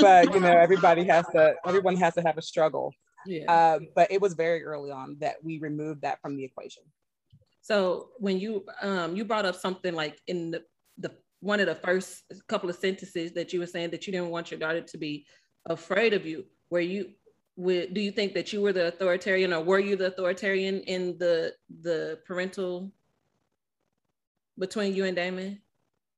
but 0.00 0.34
you 0.34 0.40
know, 0.40 0.50
everybody 0.50 1.04
has 1.04 1.24
to, 1.28 1.54
everyone 1.64 1.96
has 1.96 2.14
to 2.14 2.22
have 2.22 2.36
a 2.36 2.42
struggle. 2.42 2.92
Yeah. 3.24 3.50
Uh, 3.50 3.78
but 3.94 4.10
it 4.10 4.20
was 4.20 4.34
very 4.34 4.64
early 4.64 4.90
on 4.90 5.16
that 5.20 5.36
we 5.42 5.60
removed 5.60 6.02
that 6.02 6.20
from 6.20 6.36
the 6.36 6.44
equation. 6.44 6.82
So 7.60 8.08
when 8.18 8.40
you 8.40 8.64
um 8.82 9.14
you 9.14 9.24
brought 9.24 9.46
up 9.46 9.54
something 9.54 9.94
like 9.94 10.18
in 10.26 10.50
the 10.50 10.64
the 10.98 11.12
one 11.42 11.58
of 11.58 11.66
the 11.66 11.74
first 11.74 12.22
couple 12.46 12.70
of 12.70 12.76
sentences 12.76 13.32
that 13.32 13.52
you 13.52 13.58
were 13.58 13.66
saying 13.66 13.90
that 13.90 14.06
you 14.06 14.12
didn't 14.12 14.30
want 14.30 14.50
your 14.50 14.60
daughter 14.60 14.80
to 14.80 14.96
be 14.96 15.26
afraid 15.68 16.14
of 16.14 16.24
you, 16.24 16.44
were 16.70 16.80
you 16.80 17.10
do 17.58 18.00
you 18.00 18.12
think 18.12 18.32
that 18.32 18.52
you 18.52 18.62
were 18.62 18.72
the 18.72 18.88
authoritarian 18.88 19.52
or 19.52 19.62
were 19.62 19.78
you 19.78 19.94
the 19.94 20.06
authoritarian 20.06 20.80
in 20.82 21.18
the 21.18 21.52
the 21.82 22.18
parental 22.26 22.92
between 24.58 24.94
you 24.94 25.04
and 25.04 25.16
Damon? 25.16 25.60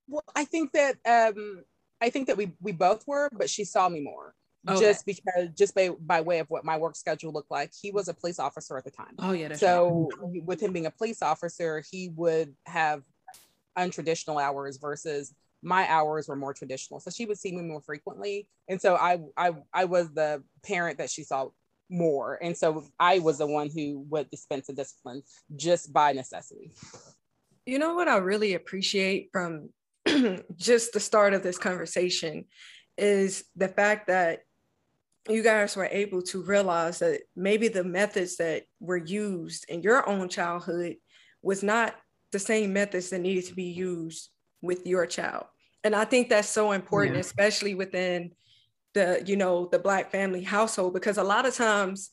Well, 0.07 0.23
I 0.37 0.45
think 0.45 0.73
that 0.73 0.97
um, 1.07 1.64
I 2.00 2.11
think 2.11 2.26
that 2.28 2.37
we 2.37 2.52
we 2.61 2.73
both 2.73 3.04
were, 3.07 3.31
but 3.33 3.49
she 3.49 3.64
saw 3.64 3.88
me 3.88 4.00
more. 4.00 4.35
Okay. 4.66 4.81
just 4.81 5.04
because 5.04 5.49
just 5.54 5.75
by, 5.75 5.90
by 6.00 6.23
way 6.23 6.38
of 6.38 6.49
what 6.49 6.64
my 6.64 6.78
work 6.78 6.97
schedule 6.97 7.31
looked 7.33 7.50
like 7.50 7.71
he 7.78 7.90
was 7.90 8.09
a 8.09 8.14
police 8.14 8.38
officer 8.38 8.78
at 8.78 8.85
the 8.85 8.90
time 8.90 9.14
Oh 9.19 9.33
yeah, 9.33 9.49
that's 9.49 9.61
so 9.61 10.09
with 10.23 10.59
him 10.62 10.73
being 10.73 10.87
a 10.87 10.90
police 10.90 11.21
officer 11.21 11.85
he 11.90 12.09
would 12.16 12.54
have 12.64 13.02
untraditional 13.78 14.43
hours 14.43 14.78
versus 14.78 15.35
my 15.62 15.88
hours 15.88 16.28
were 16.28 16.37
more 16.37 16.54
traditional. 16.54 17.00
So 17.00 17.11
she 17.11 17.25
would 17.26 17.38
see 17.38 17.52
me 17.52 17.62
more 17.62 17.81
frequently. 17.81 18.49
And 18.69 18.81
so 18.81 18.97
i 18.97 19.19
i, 19.37 19.52
I 19.73 19.85
was 19.87 20.12
the 20.12 20.43
parent 20.62 20.99
that 20.99 21.11
she 21.11 21.25
saw 21.25 21.49
more. 21.90 22.38
And 22.43 22.57
so 22.57 22.85
i 23.00 23.19
was 23.19 23.38
the 23.38 23.47
one 23.47 23.71
who 23.75 24.04
would 24.11 24.31
dispense 24.31 24.66
the 24.66 24.75
discipline 24.75 25.23
just 25.57 25.93
by 25.93 26.12
necessity. 26.12 26.73
You 27.66 27.78
know 27.78 27.95
what 27.95 28.09
I 28.09 28.19
really 28.19 28.54
appreciate 28.54 29.31
from 29.33 29.71
just 30.57 30.93
the 30.93 31.00
start 31.00 31.33
of 31.33 31.43
this 31.43 31.57
conversation 31.57 32.45
is 32.99 33.45
the 33.57 33.69
fact 33.69 34.09
that 34.09 34.40
you 35.28 35.43
guys 35.43 35.75
were 35.75 35.88
able 35.90 36.21
to 36.21 36.43
realize 36.43 36.99
that 36.99 37.23
maybe 37.35 37.69
the 37.69 37.85
methods 37.85 38.37
that 38.37 38.64
were 38.81 38.99
used 38.99 39.64
in 39.69 39.83
your 39.83 40.07
own 40.07 40.28
childhood 40.28 40.97
was 41.43 41.62
not 41.62 41.95
the 42.35 42.38
same 42.53 42.73
methods 42.73 43.09
that 43.11 43.21
needed 43.21 43.47
to 43.47 43.55
be 43.55 43.71
used 43.88 44.29
with 44.61 44.87
your 44.87 45.07
child. 45.07 45.47
And 45.85 45.95
I 45.95 46.05
think 46.05 46.29
that's 46.29 46.49
so 46.49 46.73
important, 46.73 47.14
Yeah. 47.17 47.21
especially 47.21 47.75
within 47.75 48.33
the, 48.95 49.23
you 49.26 49.37
know, 49.37 49.67
the 49.73 49.79
black 49.79 50.11
family 50.11 50.43
household, 50.43 50.93
because 50.95 51.17
a 51.19 51.25
lot 51.25 51.47
of 51.47 51.55
times, 51.55 52.11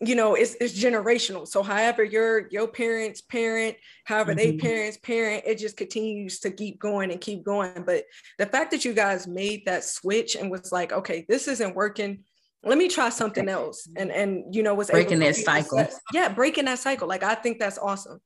you 0.00 0.14
know, 0.14 0.34
it's, 0.34 0.54
it's 0.60 0.76
generational. 0.86 1.46
So 1.46 1.62
however 1.62 2.02
your 2.02 2.48
your 2.50 2.66
parents 2.68 3.20
parent, 3.20 3.76
however 4.04 4.34
they 4.34 4.52
Mhm. 4.54 4.60
parents 4.60 4.96
parent, 4.96 5.44
it 5.46 5.56
just 5.58 5.76
continues 5.76 6.40
to 6.40 6.50
keep 6.50 6.78
going 6.80 7.10
and 7.12 7.20
keep 7.20 7.44
going. 7.44 7.82
But 7.84 8.04
the 8.38 8.46
fact 8.46 8.70
that 8.72 8.84
you 8.84 8.92
guys 8.94 9.26
made 9.26 9.60
that 9.66 9.84
switch 9.84 10.34
and 10.36 10.50
was 10.50 10.72
like, 10.72 10.90
okay, 10.92 11.26
this 11.28 11.46
isn't 11.48 11.74
working. 11.76 12.24
Let 12.62 12.78
me 12.78 12.88
try 12.88 13.10
something 13.10 13.48
else. 13.48 13.86
And 14.00 14.10
and 14.10 14.54
you 14.54 14.62
know, 14.62 14.74
was 14.74 14.90
Breaking 14.90 15.18
that 15.20 15.36
cycle. 15.36 15.78
success- 15.78 16.00
Yeah, 16.14 16.28
breaking 16.40 16.64
that 16.66 16.78
cycle. 16.78 17.06
Like 17.14 17.22
I 17.22 17.34
think 17.34 17.58
that's 17.58 17.78
awesome. 17.78 18.20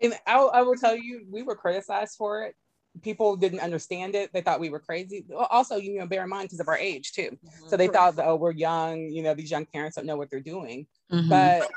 And 0.00 0.14
I, 0.26 0.38
I 0.38 0.62
will 0.62 0.76
tell 0.76 0.96
you 0.96 1.24
we 1.30 1.42
were 1.42 1.56
criticized 1.56 2.16
for 2.16 2.42
it. 2.44 2.54
People 3.02 3.36
didn't 3.36 3.60
understand 3.60 4.14
it. 4.14 4.32
They 4.32 4.40
thought 4.40 4.60
we 4.60 4.70
were 4.70 4.80
crazy. 4.80 5.24
Also 5.50 5.76
you 5.76 5.98
know 5.98 6.06
bear 6.06 6.22
in 6.24 6.28
mind 6.30 6.44
because 6.46 6.60
of 6.60 6.68
our 6.68 6.78
age 6.78 7.12
too. 7.12 7.36
So 7.68 7.76
they 7.76 7.86
thought 7.88 8.16
that 8.16 8.26
oh 8.26 8.36
we're 8.36 8.52
young 8.52 9.08
you 9.08 9.22
know 9.22 9.34
these 9.34 9.50
young 9.50 9.66
parents 9.66 9.96
don't 9.96 10.06
know 10.06 10.16
what 10.16 10.30
they're 10.30 10.40
doing. 10.40 10.86
Mhm. 11.10 11.28
but 11.28 11.68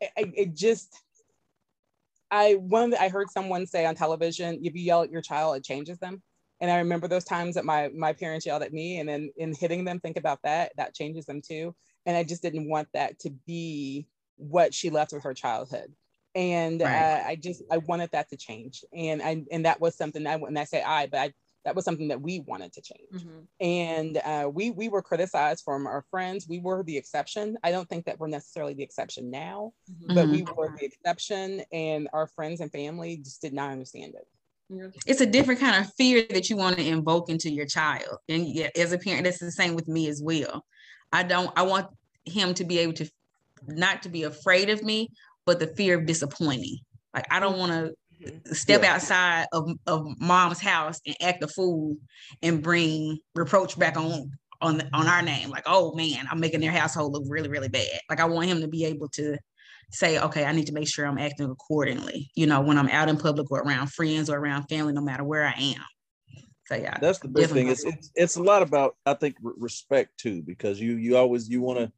it, 0.00 0.10
it- 0.16 0.34
it 0.36 0.54
just 0.54 1.02
i 2.30 2.54
one 2.54 2.94
i 2.94 3.08
heard 3.08 3.30
someone 3.30 3.66
say 3.66 3.86
on 3.86 3.94
television 3.94 4.60
if 4.62 4.74
you 4.74 4.82
yell 4.82 5.02
at 5.02 5.10
your 5.10 5.22
child 5.22 5.56
it 5.56 5.64
changes 5.64 5.98
them. 5.98 6.22
And 6.60 6.70
i 6.70 6.78
remember 6.78 7.08
those 7.08 7.24
times 7.24 7.54
that 7.54 7.64
my 7.64 7.88
my 7.94 8.12
parents 8.12 8.44
yelled 8.46 8.62
at 8.62 8.72
me 8.72 8.98
and 9.00 9.08
then 9.08 9.30
in 9.36 9.54
hitting 9.54 9.84
them 9.84 9.98
think 10.00 10.16
about 10.16 10.40
that 10.42 10.72
that 10.76 10.94
changes 10.94 11.24
them 11.26 11.40
too. 11.40 11.74
And 12.06 12.16
i 12.16 12.22
just 12.22 12.42
didn't 12.42 12.68
want 12.68 12.88
that 12.94 13.18
to 13.20 13.30
be 13.46 14.06
what 14.36 14.72
she 14.74 14.90
left 14.90 15.12
with 15.12 15.22
her 15.24 15.34
childhood 15.34 15.92
and 16.38 16.80
Right. 16.80 16.94
uh, 17.02 17.22
i 17.26 17.34
just 17.36 17.62
i 17.70 17.78
wanted 17.78 18.10
that 18.12 18.28
to 18.30 18.36
change 18.36 18.84
and 18.92 19.20
i 19.22 19.42
and 19.50 19.64
that 19.66 19.80
was 19.80 19.96
something 19.96 20.24
i 20.26 20.34
and 20.34 20.58
i 20.58 20.64
say 20.64 20.82
i 20.82 21.06
but 21.06 21.18
i 21.20 21.32
that 21.64 21.74
was 21.74 21.84
something 21.84 22.08
that 22.08 22.20
we 22.22 22.40
wanted 22.40 22.72
to 22.74 22.80
change 22.80 23.24
Mhm. 23.24 23.46
and 23.60 24.16
uh, 24.18 24.48
we 24.58 24.70
we 24.70 24.88
were 24.88 25.02
criticized 25.02 25.64
from 25.64 25.86
our 25.88 26.02
friends. 26.12 26.46
We 26.48 26.60
were 26.60 26.84
the 26.84 26.96
exception. 26.96 27.58
I 27.64 27.72
don't 27.72 27.88
think 27.88 28.04
that 28.06 28.18
we're 28.20 28.28
necessarily 28.28 28.74
the 28.74 28.84
exception 28.84 29.30
now, 29.30 29.72
Mhm. 29.90 30.14
but 30.14 30.30
we 30.30 30.44
were 30.56 30.70
the 30.78 30.84
exception, 30.84 31.62
and 31.72 32.08
our 32.12 32.28
friends 32.28 32.60
and 32.60 32.70
family 32.70 33.16
just 33.16 33.42
did 33.42 33.52
not 33.52 33.72
understand 33.72 34.14
it. 34.14 34.28
It's 35.06 35.20
a 35.20 35.26
different 35.26 35.58
kind 35.60 35.84
of 35.84 35.92
fear 35.94 36.24
that 36.30 36.48
you 36.48 36.56
want 36.56 36.76
to 36.76 36.86
invoke 36.86 37.28
into 37.30 37.50
your 37.50 37.66
child. 37.66 38.18
And 38.28 38.46
yeah, 38.46 38.70
as 38.76 38.92
a 38.92 38.98
parent, 38.98 39.24
that's 39.24 39.40
the 39.40 39.50
same 39.50 39.74
with 39.74 39.88
me 39.88 40.08
as 40.08 40.22
well. 40.22 40.64
I 41.12 41.24
don't, 41.24 41.50
I 41.56 41.62
want 41.62 41.88
him 42.24 42.54
to 42.54 42.64
be 42.64 42.78
able 42.78 42.92
to 42.94 43.10
not 43.66 44.02
to 44.04 44.08
be 44.08 44.22
afraid 44.22 44.70
of 44.70 44.82
me, 44.84 45.08
but 45.48 45.60
the 45.60 45.66
fear 45.66 45.98
of 45.98 46.04
disappointing. 46.04 46.76
Like 47.14 47.24
I 47.30 47.40
don't 47.40 47.56
want 47.56 47.72
to 47.72 47.94
mm-hmm. 48.22 48.52
step 48.52 48.82
Yeah. 48.82 48.96
outside 48.96 49.46
of, 49.50 49.70
of 49.86 50.06
mom's 50.20 50.60
house 50.60 51.00
and 51.06 51.16
act 51.22 51.42
a 51.42 51.48
fool 51.48 51.96
and 52.42 52.62
bring 52.62 53.18
reproach 53.34 53.78
back 53.78 53.96
on 53.96 54.30
on 54.60 54.82
on 54.92 55.06
our 55.06 55.22
name. 55.22 55.48
Like, 55.48 55.62
oh 55.64 55.94
man, 55.94 56.26
I'm 56.30 56.38
making 56.38 56.60
their 56.60 56.70
household 56.70 57.14
look 57.14 57.24
really, 57.28 57.48
really 57.48 57.70
bad. 57.70 57.98
Like 58.10 58.20
I 58.20 58.26
want 58.26 58.50
him 58.50 58.60
to 58.60 58.68
be 58.68 58.84
able 58.84 59.08
to 59.14 59.38
say, 59.90 60.18
okay, 60.18 60.44
I 60.44 60.52
need 60.52 60.66
to 60.66 60.74
make 60.74 60.86
sure 60.86 61.06
I'm 61.06 61.16
acting 61.16 61.50
accordingly, 61.50 62.30
you 62.34 62.46
know, 62.46 62.60
when 62.60 62.76
I'm 62.76 62.90
out 62.90 63.08
in 63.08 63.16
public 63.16 63.50
or 63.50 63.60
around 63.60 63.86
friends 63.90 64.28
or 64.28 64.36
around 64.36 64.64
family, 64.64 64.92
no 64.92 65.00
matter 65.00 65.24
where 65.24 65.46
I 65.46 65.58
am. 65.58 65.82
So 66.66 66.74
yeah. 66.74 66.98
That's 67.00 67.20
the 67.20 67.28
big 67.28 67.48
thing. 67.48 67.68
It's, 67.68 67.86
it's 67.86 68.10
it's 68.14 68.36
a 68.36 68.42
lot 68.42 68.60
about 68.60 68.96
I 69.06 69.14
think 69.14 69.36
respect 69.40 70.18
too, 70.18 70.42
because 70.42 70.78
you 70.78 70.96
you 70.96 71.16
always 71.16 71.48
you 71.48 71.62
want 71.62 71.78
to 71.78 71.90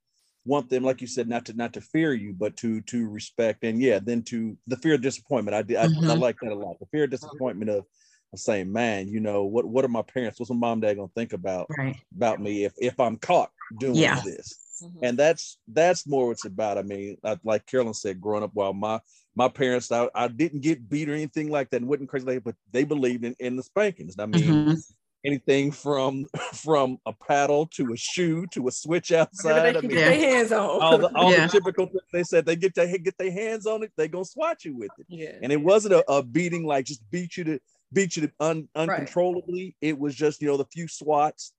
want 0.44 0.70
them 0.70 0.82
like 0.82 1.00
you 1.00 1.06
said 1.06 1.28
not 1.28 1.44
to 1.46 1.52
not 1.52 1.72
to 1.74 1.80
fear 1.80 2.12
you, 2.14 2.32
but 2.32 2.56
to 2.58 2.80
to 2.82 3.08
respect 3.08 3.64
and 3.64 3.80
yeah, 3.80 3.98
then 4.02 4.22
to 4.24 4.56
the 4.66 4.76
fear 4.76 4.94
of 4.94 5.02
disappointment. 5.02 5.54
I 5.54 5.62
did 5.62 5.76
I, 5.76 5.84
I 5.84 5.86
Mhm. 5.86 6.20
like 6.20 6.38
that 6.40 6.52
a 6.52 6.54
lot. 6.54 6.78
The 6.80 6.86
fear 6.86 7.04
of 7.04 7.10
disappointment 7.10 7.70
of, 7.70 7.84
of 8.32 8.38
saying, 8.38 8.72
man, 8.72 9.08
you 9.08 9.20
know 9.20 9.44
what 9.44 9.66
what 9.66 9.84
are 9.84 9.88
my 9.88 10.02
parents? 10.02 10.38
What's 10.40 10.50
my 10.50 10.56
mom 10.56 10.74
and 10.74 10.82
dad 10.82 10.94
gonna 10.96 11.08
think 11.14 11.32
about 11.32 11.66
Right. 11.76 11.96
about 12.16 12.40
me 12.40 12.64
if 12.64 12.72
if 12.78 12.98
I'm 12.98 13.16
caught 13.16 13.50
doing 13.78 13.96
Yeah. 13.98 14.20
this? 14.22 14.58
Mhm. 14.82 14.98
and 15.02 15.18
that's 15.18 15.58
that's 15.68 16.06
more 16.06 16.26
what 16.28 16.32
it's 16.32 16.46
about. 16.46 16.78
I 16.78 16.82
mean, 16.82 17.18
I, 17.22 17.38
like 17.44 17.66
Carolyn 17.66 17.92
said, 17.92 18.18
growing 18.20 18.42
up, 18.42 18.52
while 18.54 18.72
my 18.72 19.00
my 19.36 19.48
parents, 19.48 19.92
I, 19.92 20.08
I 20.14 20.28
didn't 20.28 20.60
get 20.60 20.88
beat 20.88 21.08
or 21.10 21.12
anything 21.12 21.50
like 21.50 21.68
that, 21.70 21.82
and 21.82 21.88
wasn't 21.88 22.08
crazy, 22.08 22.24
like 22.26 22.44
but 22.44 22.56
they 22.72 22.84
believed 22.84 23.24
in, 23.24 23.36
in 23.38 23.56
the 23.56 23.62
spankings. 23.62 24.16
I 24.18 24.24
mean, 24.26 24.42
Mhm. 24.42 24.82
Anything 25.24 25.70
from 25.70 26.26
from 26.54 26.98
a 27.06 27.12
paddle 27.12 27.66
to 27.66 27.92
a 27.92 27.96
shoe 27.96 28.46
to 28.52 28.68
a 28.68 28.70
switch 28.72 29.12
outside. 29.12 29.60
they 29.62 29.68
I 29.70 29.72
can 29.72 29.88
mean, 29.88 29.96
get 29.96 30.04
their 30.06 30.14
hands 30.36 30.52
on. 30.52 30.60
all 30.60 30.98
the 30.98 31.14
all 31.16 31.32
Yeah. 31.32 31.46
the 31.46 31.52
typical 31.52 31.86
things 31.86 32.02
they 32.12 32.22
said 32.24 32.46
they 32.46 32.56
get 32.56 32.74
their 32.74 32.86
get 32.98 33.16
their 33.18 33.30
hands 33.32 33.66
on 33.66 33.82
it, 33.82 33.92
they 33.96 34.08
gonna 34.08 34.24
swat 34.24 34.64
you 34.64 34.76
with 34.76 34.90
it. 34.98 35.06
yeah. 35.08 35.36
And 35.42 35.52
it 35.52 35.60
wasn't 35.60 35.94
a, 35.94 36.10
a 36.10 36.22
beating 36.22 36.64
like 36.64 36.86
just 36.86 37.02
beat 37.10 37.36
you 37.36 37.44
to 37.44 37.60
beat 37.92 38.16
you 38.16 38.26
to 38.26 38.32
un, 38.40 38.68
uncontrollably. 38.74 39.76
It 39.80 39.98
was 39.98 40.14
just 40.14 40.40
you 40.40 40.48
know 40.48 40.56
the 40.56 40.66
few 40.66 40.88
swats 40.88 41.52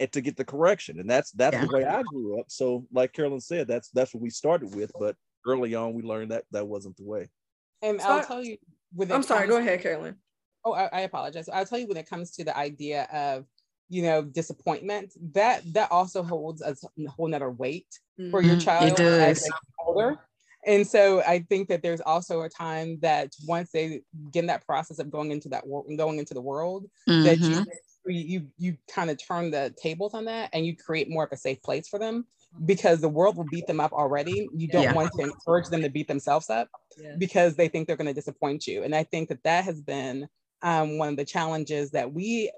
and 0.00 0.10
to 0.12 0.20
get 0.20 0.36
the 0.36 0.44
correction, 0.44 0.98
and 0.98 1.08
that's 1.08 1.30
that's 1.32 1.54
Yeah. 1.54 1.66
the 1.66 1.72
way 1.76 1.84
I 1.84 2.02
grew 2.02 2.40
up. 2.40 2.46
So 2.48 2.86
like 2.92 3.12
Carolyn 3.12 3.40
said, 3.40 3.68
that's 3.68 3.90
that's 3.90 4.14
what 4.14 4.22
we 4.22 4.30
started 4.30 4.74
with, 4.74 4.90
but 4.98 5.16
early 5.46 5.74
on 5.74 5.92
we 5.94 6.02
learned 6.02 6.30
that 6.30 6.44
that 6.52 6.66
wasn't 6.66 6.96
the 6.96 7.04
way. 7.04 7.28
And 7.82 8.00
So 8.00 8.08
I'll 8.08 8.18
I, 8.20 8.24
tell 8.24 8.42
you. 8.42 8.56
I'm 9.10 9.22
sorry, 9.22 9.46
go 9.48 9.56
ahead, 9.58 9.82
Carolyn. 9.82 10.16
Oh, 10.64 10.72
I, 10.72 10.86
I 10.86 11.00
apologize. 11.00 11.48
I'll 11.48 11.66
tell 11.66 11.78
you 11.78 11.86
when 11.86 11.96
it 11.98 12.08
comes 12.08 12.30
to 12.32 12.44
the 12.44 12.56
idea 12.56 13.04
of 13.12 13.46
you 13.90 14.02
know 14.02 14.22
disappointment 14.24 15.12
that 15.34 15.62
that 15.74 15.92
also 15.92 16.22
holds 16.22 16.62
a 16.62 16.74
whole 17.08 17.28
nother 17.28 17.50
weight 17.50 18.00
for 18.30 18.40
your 18.40 18.56
Mhm, 18.56 18.72
it 18.78 18.96
child 18.96 19.04
as 19.18 19.36
does. 19.36 19.40
they 19.40 19.48
get 19.50 19.86
older. 19.86 20.16
And 20.66 20.86
so 20.86 21.20
I 21.20 21.40
think 21.40 21.68
that 21.68 21.82
there's 21.82 22.00
also 22.00 22.40
a 22.40 22.48
time 22.48 22.98
that 23.00 23.34
once 23.46 23.70
they 23.72 24.00
get 24.30 24.40
in 24.40 24.46
that 24.46 24.64
process 24.64 24.98
of 24.98 25.10
going 25.10 25.30
into 25.30 25.50
that 25.50 25.66
world, 25.66 25.86
going 25.98 26.18
into 26.18 26.32
the 26.32 26.40
world, 26.40 26.86
that 27.20 27.40
Mhm. 27.46 27.64
you 28.06 28.14
you 28.30 28.50
you 28.58 28.76
kind 28.90 29.10
of 29.10 29.18
turn 29.18 29.50
the 29.50 29.74
tables 29.82 30.14
on 30.14 30.24
that 30.26 30.50
and 30.54 30.64
you 30.66 30.74
create 30.76 31.10
more 31.10 31.24
of 31.24 31.32
a 31.32 31.36
safe 31.36 31.62
place 31.62 31.86
for 31.88 31.98
them 31.98 32.26
because 32.64 33.00
the 33.02 33.08
world 33.08 33.36
will 33.36 33.44
beat 33.44 33.66
them 33.66 33.80
up 33.80 33.92
already. 33.92 34.50
You 34.54 34.68
don't 34.68 34.90
Yeah. 34.90 34.94
want 34.94 35.12
to 35.12 35.22
encourage 35.22 35.68
them 35.68 35.82
to 35.82 35.90
beat 35.90 36.08
themselves 36.08 36.48
up 36.48 36.70
Yeah. 36.96 37.18
because 37.18 37.56
they 37.56 37.68
think 37.68 37.86
they're 37.86 37.96
going 37.96 38.06
to 38.06 38.12
disappoint 38.14 38.66
you. 38.66 38.82
And 38.82 38.94
I 38.94 39.04
think 39.04 39.28
that 39.28 39.42
that 39.44 39.64
has 39.64 39.82
been 39.82 40.28
um, 40.64 40.98
one 40.98 41.10
of 41.10 41.16
the 41.16 41.24
challenges 41.24 41.92
that 41.92 42.12
we, 42.12 42.50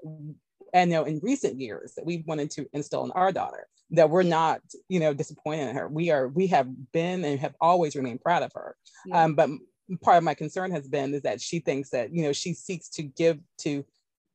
and 0.73 0.89
know 0.89 1.03
in 1.03 1.19
recent 1.21 1.59
years 1.59 1.93
that 1.95 2.05
we 2.05 2.23
wanted 2.25 2.49
to 2.51 2.67
instill 2.73 3.05
in 3.05 3.11
our 3.11 3.31
daughter 3.31 3.67
that 3.91 4.09
we're 4.09 4.23
not, 4.23 4.59
you 4.89 4.99
know, 4.99 5.13
disappointed 5.13 5.69
in 5.69 5.75
her. 5.75 5.87
We 5.87 6.09
are, 6.09 6.27
we 6.27 6.47
have 6.47 6.67
been 6.91 7.23
and 7.23 7.39
have 7.39 7.55
always 7.61 7.95
remained 7.95 8.21
proud 8.21 8.43
of 8.43 8.51
her. 8.53 8.75
Yeah. 9.05 9.23
Um, 9.23 9.35
but 9.35 9.49
part 10.01 10.17
of 10.17 10.23
my 10.23 10.33
concern 10.33 10.71
has 10.71 10.87
been 10.87 11.13
is 11.13 11.21
that 11.21 11.39
she 11.39 11.59
thinks 11.59 11.91
that, 11.91 12.13
you 12.13 12.23
know, 12.23 12.33
she 12.33 12.53
seeks 12.53 12.89
to 12.89 13.03
give 13.03 13.39
to, 13.59 13.85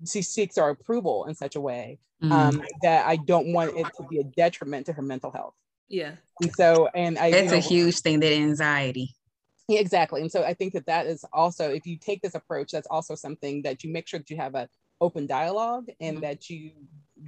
she 0.06 0.22
seeks 0.22 0.56
our 0.56 0.70
approval 0.70 1.26
in 1.26 1.34
such 1.34 1.56
a 1.56 1.60
way 1.60 1.98
Mhm. 2.22 2.32
um, 2.32 2.62
that 2.82 3.06
I 3.06 3.16
don't 3.16 3.52
want 3.52 3.76
it 3.76 3.86
to 3.96 4.06
be 4.08 4.20
a 4.20 4.24
detriment 4.24 4.86
to 4.86 4.92
her 4.92 5.02
mental 5.02 5.32
health. 5.32 5.54
Yeah. 5.88 6.12
And 6.40 6.52
so, 6.54 6.88
and 6.94 7.18
I, 7.18 7.26
you 7.26 7.32
That's 7.32 7.52
a 7.52 7.58
huge 7.58 7.98
thing, 7.98 8.20
that 8.20 8.32
anxiety. 8.32 9.14
Yeah, 9.72 9.80
exactly. 9.80 10.20
And 10.20 10.30
so 10.30 10.42
I 10.44 10.54
think 10.54 10.72
that 10.74 10.86
that 10.86 11.06
is 11.06 11.24
also, 11.32 11.70
if 11.70 11.86
you 11.86 11.96
take 11.98 12.22
this 12.22 12.34
approach, 12.34 12.72
that's 12.72 12.86
also 12.90 13.14
something 13.14 13.62
that 13.62 13.84
you 13.84 13.92
make 13.92 14.06
sure 14.08 14.18
that 14.20 14.30
you 14.30 14.36
have 14.36 14.54
an 14.54 14.68
open 15.00 15.26
dialogue 15.26 15.88
and 16.00 16.18
Mhm. 16.18 16.20
that 16.22 16.50
you 16.50 16.72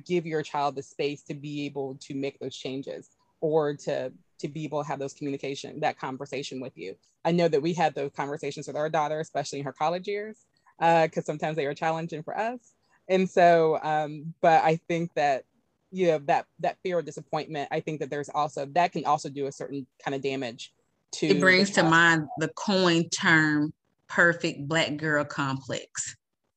give 0.05 0.27
your 0.27 0.43
child 0.43 0.77
the 0.77 0.83
space 0.83 1.23
to 1.25 1.35
be 1.35 1.67
able 1.67 1.97
to 2.01 2.15
make 2.15 2.39
those 2.39 2.57
changes 2.57 3.11
or 3.41 3.75
to 3.77 4.13
to 4.41 4.49
be 4.49 4.65
able 4.65 4.83
to 4.83 4.89
have 4.89 4.99
those 4.99 5.15
communication, 5.15 5.81
that 5.81 5.99
conversation 5.99 6.61
with 6.61 6.77
you. 6.77 6.97
I 7.25 7.31
know 7.31 7.47
that 7.49 7.63
we 7.63 7.73
had 7.73 7.95
those 7.95 8.11
conversations 8.13 8.67
with 8.67 8.77
our 8.77 8.91
daughter, 8.91 9.21
especially 9.21 9.61
in 9.61 9.65
her 9.65 9.73
college 9.73 10.09
years, 10.09 10.45
because 10.79 11.25
sometimes 11.25 11.57
they 11.57 11.67
are 11.67 11.75
challenging 11.75 12.23
for 12.25 12.37
us. 12.37 12.75
And 13.09 13.31
so, 13.31 13.79
um, 13.83 14.35
but 14.41 14.65
I 14.65 14.77
think 14.89 15.15
that 15.15 15.45
you 15.91 16.09
know 16.09 16.19
that 16.27 16.47
that 16.61 16.79
fear 16.83 16.99
of 16.99 17.05
disappointment. 17.05 17.69
I 17.71 17.81
think 17.81 18.01
that 18.01 18.11
there's 18.11 18.29
also 18.29 18.67
that 18.67 18.93
can 18.93 19.05
also 19.05 19.29
do 19.29 19.47
a 19.47 19.53
certain 19.53 19.87
kind 20.05 20.15
of 20.15 20.23
damage 20.23 20.73
to. 21.15 21.27
It 21.27 21.41
brings 21.41 21.71
to 21.73 21.83
mind 21.83 22.27
the 22.39 22.49
coin 22.49 23.09
term 23.11 23.73
perfect 24.09 24.69
black 24.69 24.97
girl 24.97 25.25
complex, 25.25 26.17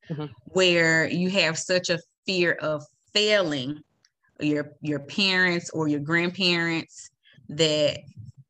Mhm. 0.10 0.30
where 0.46 1.08
you 1.08 1.30
have 1.30 1.58
such 1.58 1.90
a 1.90 2.00
fear 2.26 2.54
of 2.54 2.84
failing 3.14 3.82
your 4.40 4.72
your 4.82 5.00
parents 5.00 5.70
or 5.72 5.88
your 5.88 6.00
grandparents 6.00 7.10
that 7.50 8.00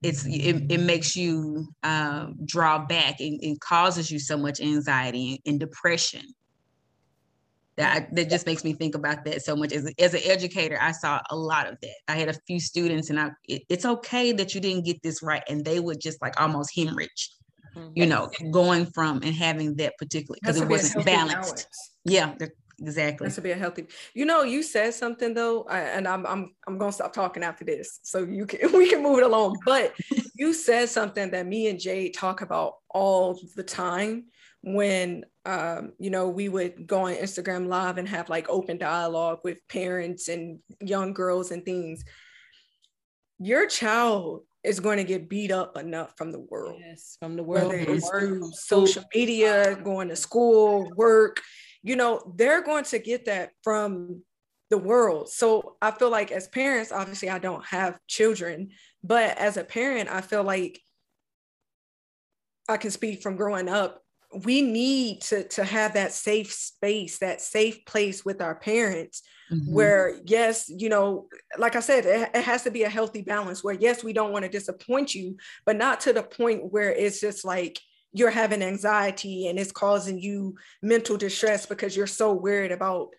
it's 0.03 0.25
it, 0.25 0.63
it 0.69 0.79
makes 0.79 1.15
you 1.15 1.67
um, 1.83 2.35
draw 2.45 2.85
back 2.85 3.19
and, 3.19 3.39
and, 3.41 3.59
causes 3.59 4.11
you 4.11 4.19
so 4.19 4.37
much 4.37 4.59
anxiety 4.61 5.29
and, 5.31 5.39
and 5.45 5.59
depression 5.59 6.21
that 7.77 8.13
that 8.15 8.29
just 8.29 8.45
makes 8.45 8.63
me 8.63 8.73
think 8.73 8.95
about 8.95 9.23
that 9.25 9.43
so 9.43 9.55
much. 9.55 9.71
As, 9.71 9.91
as 9.99 10.13
an 10.13 10.21
educator 10.25 10.77
i 10.81 10.91
saw 10.91 11.21
a 11.29 11.35
lot 11.35 11.67
of 11.67 11.77
that. 11.81 11.95
I 12.07 12.15
had 12.15 12.29
a 12.29 12.33
few 12.45 12.59
students 12.59 13.09
and 13.09 13.19
i 13.19 13.31
it, 13.47 13.63
it's 13.69 13.85
okay 13.85 14.31
that 14.33 14.53
you 14.53 14.61
didn't 14.61 14.85
get 14.85 15.01
this 15.03 15.23
right 15.23 15.43
and 15.47 15.63
they 15.63 15.79
would 15.79 16.01
just 16.01 16.21
like 16.21 16.39
almost 16.39 16.71
hemorrhage 16.75 17.31
mm-hmm. 17.75 17.89
you 17.95 18.05
know 18.05 18.29
going 18.51 18.85
from 18.87 19.21
and 19.23 19.35
having 19.35 19.75
that 19.75 19.97
particular 19.97 20.37
because 20.41 20.59
it 20.59 20.67
wasn't 20.67 21.05
balanced. 21.05 21.67
balance. 21.67 21.91
yeah 22.05 22.33
exactly. 22.79 23.25
Has 23.25 23.35
to 23.35 23.41
be 23.41 23.51
a 23.51 23.55
healthy 23.55 23.87
you 24.13 24.25
know 24.25 24.43
you 24.43 24.61
said 24.63 24.93
something 24.93 25.33
though 25.33 25.63
and 25.69 26.07
i'm 26.07 26.25
i'm 26.25 26.53
i'm 26.67 26.77
gonna 26.77 26.91
stop 26.91 27.13
talking 27.13 27.43
after 27.43 27.65
this 27.65 27.99
so 28.03 28.23
you 28.23 28.45
can 28.45 28.71
we 28.77 28.89
can 28.89 29.01
move 29.01 29.19
it 29.19 29.23
along 29.25 29.57
but 29.65 29.93
you 30.35 30.53
said 30.53 30.89
something 30.89 31.31
that 31.31 31.47
me 31.47 31.67
and 31.67 31.79
jade 31.79 32.13
talk 32.13 32.41
about 32.41 32.73
all 32.89 33.39
the 33.55 33.63
time 33.63 34.25
when 34.73 35.25
um, 35.45 35.93
you 35.97 36.09
know 36.09 36.27
we 36.27 36.49
would 36.49 36.87
go 36.87 37.03
on 37.03 37.13
instagram 37.13 37.67
live 37.67 37.97
and 37.97 38.07
have 38.07 38.29
like 38.29 38.49
open 38.49 38.77
dialogue 38.77 39.39
with 39.43 39.57
parents 39.69 40.27
and 40.27 40.59
young 40.81 41.13
girls 41.13 41.51
and 41.51 41.63
things 41.63 42.03
your 43.39 43.67
child 43.67 44.41
is 44.63 44.79
going 44.79 44.97
to 44.97 45.03
get 45.03 45.29
beat 45.29 45.51
up 45.51 45.77
enough 45.77 46.17
from 46.17 46.31
the 46.31 46.39
world. 46.39 46.75
Yes 46.79 47.17
from 47.21 47.35
the 47.37 47.43
world. 47.43 47.69
Whether 47.69 47.93
it's 47.93 48.09
through 48.09 48.51
social 48.51 49.03
media 49.13 49.75
going 49.83 50.09
to 50.09 50.15
school 50.15 50.91
work 50.95 51.41
you 51.83 51.95
know 51.95 52.33
they're 52.35 52.63
going 52.63 52.83
to 52.85 52.99
get 52.99 53.25
that 53.25 53.51
from 53.63 54.23
the 54.69 54.77
world. 54.77 55.29
So 55.29 55.77
i 55.81 55.91
feel 55.91 56.09
like 56.09 56.31
as 56.31 56.47
parents 56.49 56.91
obviously 56.91 57.29
i 57.29 57.39
don't 57.39 57.65
have 57.65 57.99
children 58.07 58.71
but 59.03 59.37
as 59.37 59.55
a 59.55 59.63
parent 59.63 60.09
i 60.09 60.19
feel 60.19 60.43
like 60.43 60.81
i 62.67 62.75
can 62.75 62.91
speak 62.91 63.21
from 63.21 63.37
growing 63.37 63.69
up 63.69 64.01
we 64.43 64.61
need 64.61 65.21
to 65.21 65.47
to 65.47 65.63
have 65.63 65.93
that 65.93 66.11
safe 66.11 66.51
space 66.51 67.19
that 67.19 67.41
safe 67.41 67.85
place 67.85 68.25
with 68.25 68.41
our 68.41 68.55
parents 68.55 69.21
mm-hmm. 69.51 69.73
where 69.73 70.19
yes 70.25 70.69
you 70.69 70.89
know 70.89 71.27
like 71.57 71.75
i 71.75 71.79
said 71.79 72.05
it, 72.05 72.29
it, 72.33 72.43
has 72.43 72.63
to 72.63 72.71
be 72.71 72.83
a 72.83 72.89
healthy 72.89 73.21
balance 73.21 73.63
where 73.63 73.75
yes 73.75 74.03
we 74.03 74.13
don't 74.13 74.31
want 74.33 74.43
to 74.43 74.49
disappoint 74.49 75.15
you 75.15 75.37
but 75.65 75.77
not 75.77 76.01
to 76.01 76.11
the 76.11 76.23
point 76.23 76.71
where 76.71 76.91
it's 76.91 77.21
just 77.21 77.45
like 77.45 77.79
you're 78.13 78.29
having 78.29 78.61
anxiety 78.61 79.47
and 79.47 79.59
it's 79.59 79.71
causing 79.71 80.19
you 80.19 80.55
mental 80.81 81.17
distress 81.17 81.65
because 81.65 81.95
you're 81.95 82.07
so 82.07 82.33
worried 82.33 82.71
about 82.71 83.09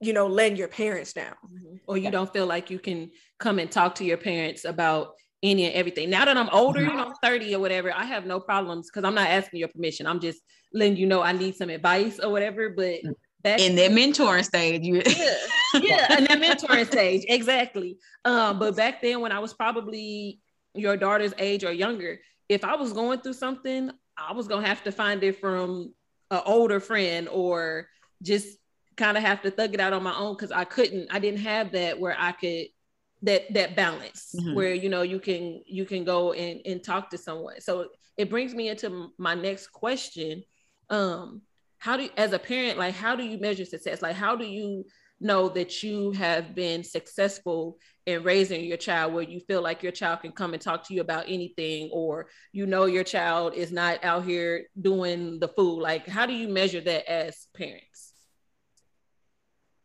you 0.00 0.12
know 0.12 0.26
letting 0.26 0.58
your 0.58 0.68
parents 0.68 1.14
down 1.14 1.34
mm-hmm. 1.46 1.76
or 1.86 1.96
you 1.96 2.10
don't 2.10 2.32
feel 2.32 2.46
like 2.46 2.68
you 2.68 2.78
can 2.78 3.10
come 3.38 3.58
and 3.58 3.70
talk 3.70 3.94
to 3.94 4.04
your 4.04 4.18
parents 4.18 4.64
about 4.64 5.14
any 5.44 5.66
and 5.66 5.74
everything. 5.74 6.10
Now 6.10 6.24
that 6.24 6.36
I'm 6.36 6.48
older, 6.50 6.80
you 6.80 6.92
know, 6.92 7.06
I'm 7.06 7.14
30 7.22 7.54
or 7.54 7.60
whatever, 7.60 7.92
I 7.92 8.04
have 8.04 8.26
no 8.26 8.40
problems 8.40 8.90
because 8.90 9.04
I'm 9.06 9.14
not 9.14 9.28
asking 9.28 9.60
your 9.60 9.68
permission. 9.68 10.06
I'm 10.06 10.18
just 10.18 10.40
letting 10.72 10.96
you 10.96 11.06
know 11.06 11.22
I 11.22 11.32
need 11.32 11.54
some 11.54 11.70
advice 11.70 12.18
or 12.18 12.32
whatever. 12.32 12.70
But 12.70 13.00
back 13.42 13.60
in 13.60 13.76
that 13.76 13.90
mentoring 13.90 14.44
stage, 14.44 14.82
you 14.82 15.02
yeah, 15.06 15.34
yeah, 15.80 16.18
in 16.18 16.24
that 16.24 16.40
mentoring 16.40 16.86
stage, 16.86 17.24
exactly. 17.28 17.98
Um, 18.24 18.58
but 18.58 18.74
back 18.74 19.02
then 19.02 19.20
when 19.20 19.32
I 19.32 19.38
was 19.38 19.52
probably 19.52 20.40
your 20.74 20.96
daughter's 20.96 21.34
age 21.38 21.62
or 21.62 21.72
younger, 21.72 22.18
if 22.48 22.64
I 22.64 22.74
was 22.74 22.92
going 22.92 23.20
through 23.20 23.34
something, 23.34 23.90
I 24.16 24.32
was 24.32 24.48
gonna 24.48 24.66
have 24.66 24.82
to 24.84 24.92
find 24.92 25.22
it 25.22 25.38
from 25.40 25.92
an 26.30 26.40
older 26.46 26.80
friend 26.80 27.28
or 27.28 27.88
just 28.22 28.58
kind 28.96 29.16
of 29.16 29.22
have 29.22 29.42
to 29.42 29.50
thug 29.50 29.74
it 29.74 29.80
out 29.80 29.92
on 29.92 30.02
my 30.02 30.14
own 30.16 30.34
because 30.34 30.52
I 30.52 30.64
couldn't, 30.64 31.08
I 31.12 31.18
didn't 31.18 31.40
have 31.40 31.72
that 31.72 32.00
where 32.00 32.16
I 32.18 32.32
could 32.32 32.66
that 33.24 33.52
that 33.54 33.74
balance 33.74 34.34
mm-hmm. 34.38 34.54
where 34.54 34.74
you 34.74 34.88
know 34.88 35.02
you 35.02 35.18
can 35.18 35.62
you 35.66 35.84
can 35.84 36.04
go 36.04 36.32
and, 36.32 36.60
and 36.66 36.84
talk 36.84 37.10
to 37.10 37.18
someone. 37.18 37.60
So 37.60 37.88
it 38.16 38.30
brings 38.30 38.54
me 38.54 38.68
into 38.68 39.10
my 39.18 39.34
next 39.34 39.68
question. 39.68 40.44
Um 40.90 41.42
how 41.78 41.96
do 41.96 42.04
you, 42.04 42.10
as 42.16 42.32
a 42.32 42.38
parent 42.38 42.78
like 42.78 42.94
how 42.94 43.16
do 43.16 43.24
you 43.24 43.38
measure 43.38 43.64
success? 43.64 44.02
Like 44.02 44.16
how 44.16 44.36
do 44.36 44.44
you 44.44 44.84
know 45.20 45.48
that 45.48 45.82
you 45.82 46.10
have 46.12 46.54
been 46.54 46.84
successful 46.84 47.78
in 48.04 48.22
raising 48.22 48.64
your 48.64 48.76
child 48.76 49.14
where 49.14 49.22
you 49.22 49.40
feel 49.40 49.62
like 49.62 49.82
your 49.82 49.92
child 49.92 50.20
can 50.20 50.32
come 50.32 50.52
and 50.52 50.60
talk 50.60 50.86
to 50.86 50.92
you 50.92 51.00
about 51.00 51.24
anything 51.26 51.88
or 51.92 52.28
you 52.52 52.66
know 52.66 52.84
your 52.84 53.04
child 53.04 53.54
is 53.54 53.72
not 53.72 54.04
out 54.04 54.24
here 54.24 54.66
doing 54.80 55.40
the 55.40 55.48
food? 55.48 55.80
Like 55.80 56.06
how 56.06 56.26
do 56.26 56.34
you 56.34 56.48
measure 56.48 56.82
that 56.82 57.10
as 57.10 57.46
parents? 57.56 58.12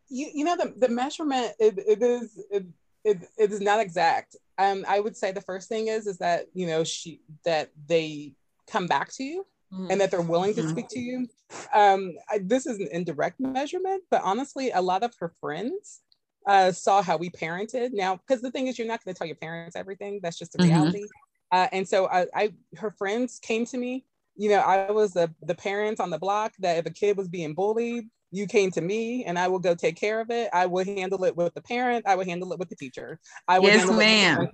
You, 0.10 0.28
you 0.34 0.44
know 0.44 0.58
the, 0.58 0.74
the 0.76 0.90
measurement 0.90 1.54
it, 1.60 1.78
it 1.78 2.02
is 2.02 2.38
it, 2.52 2.66
it, 3.04 3.18
it 3.38 3.52
is 3.52 3.62
not 3.62 3.80
exact. 3.80 4.36
Um, 4.58 4.86
I 4.88 5.00
would 5.00 5.16
say 5.16 5.32
the 5.32 5.42
first 5.42 5.70
thing 5.70 5.88
is 5.88 6.08
is 6.08 6.18
that 6.18 6.48
you 6.54 6.68
know 6.68 6.84
she 6.84 7.22
that 7.46 7.70
they 7.88 8.34
come 8.68 8.88
back 8.88 9.12
to 9.14 9.24
you 9.24 9.46
mm-hmm. 9.74 9.92
and 9.92 10.02
that 10.02 10.12
they're 10.12 10.22
willing 10.22 10.54
to 10.56 10.62
mm-hmm. 10.62 10.72
speak 10.72 10.90
to 10.90 11.00
you. 11.00 11.28
Um, 11.74 12.14
I, 12.30 12.40
this 12.40 12.66
is 12.66 12.80
an 12.80 12.90
indirect 12.92 13.40
measurement, 13.40 14.04
but 14.12 14.22
honestly, 14.24 14.72
a 14.72 14.82
lot 14.82 15.04
of 15.04 15.14
her 15.20 15.34
friends 15.40 16.02
uh, 16.48 16.72
saw 16.72 17.02
how 17.02 17.18
we 17.18 17.30
parented. 17.30 17.92
Now, 17.94 18.18
because 18.18 18.42
the 18.42 18.52
thing 18.52 18.68
is, 18.68 18.78
you're 18.78 18.88
not 18.88 19.04
going 19.04 19.14
to 19.14 19.18
tell 19.18 19.28
your 19.28 19.36
parents 19.36 19.76
everything. 19.76 20.20
That's 20.22 20.38
just 20.38 20.56
a 20.56 20.58
mm-hmm. 20.60 20.70
reality. 20.70 21.04
Uh, 21.52 21.68
and 21.72 21.88
so 21.88 22.08
I, 22.08 22.28
I, 22.36 22.54
her 22.78 22.92
friends 22.92 23.40
came 23.40 23.66
to 23.68 23.78
me. 23.78 24.06
You 24.36 24.50
know, 24.50 24.60
I 24.60 24.92
was 24.92 25.14
the 25.14 25.34
the 25.42 25.56
parent 25.56 26.00
on 26.00 26.12
the 26.12 26.20
block 26.20 26.54
that 26.60 26.78
if 26.78 26.86
a 26.86 26.92
kid 26.92 27.18
was 27.18 27.28
being 27.28 27.54
bullied, 27.54 28.06
you 28.32 28.48
came 28.48 28.72
to 28.72 28.82
me 28.82 29.26
and 29.26 29.40
I 29.40 29.48
will 29.48 29.60
go 29.60 29.76
take 29.76 29.96
care 29.96 30.20
of 30.20 30.30
it. 30.30 30.50
I 30.54 30.66
will 30.66 30.86
handle 30.86 31.24
it 31.24 31.36
with 31.36 31.54
the 31.54 31.62
parent. 31.62 32.06
I 32.08 32.16
will 32.16 32.26
handle 32.26 32.54
it 32.54 32.60
with 32.60 32.70
the 32.70 32.76
teacher. 32.76 33.20
I 33.48 33.60
would 33.60 33.68
yes, 33.68 33.90
ma'am. 33.90 34.48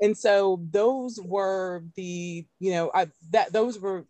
And 0.00 0.16
so 0.16 0.60
those 0.70 1.20
were 1.22 1.84
the, 1.94 2.44
you 2.58 2.72
know, 2.72 2.90
I 2.92 3.06
that 3.30 3.52
those 3.52 3.78
were 3.78 4.06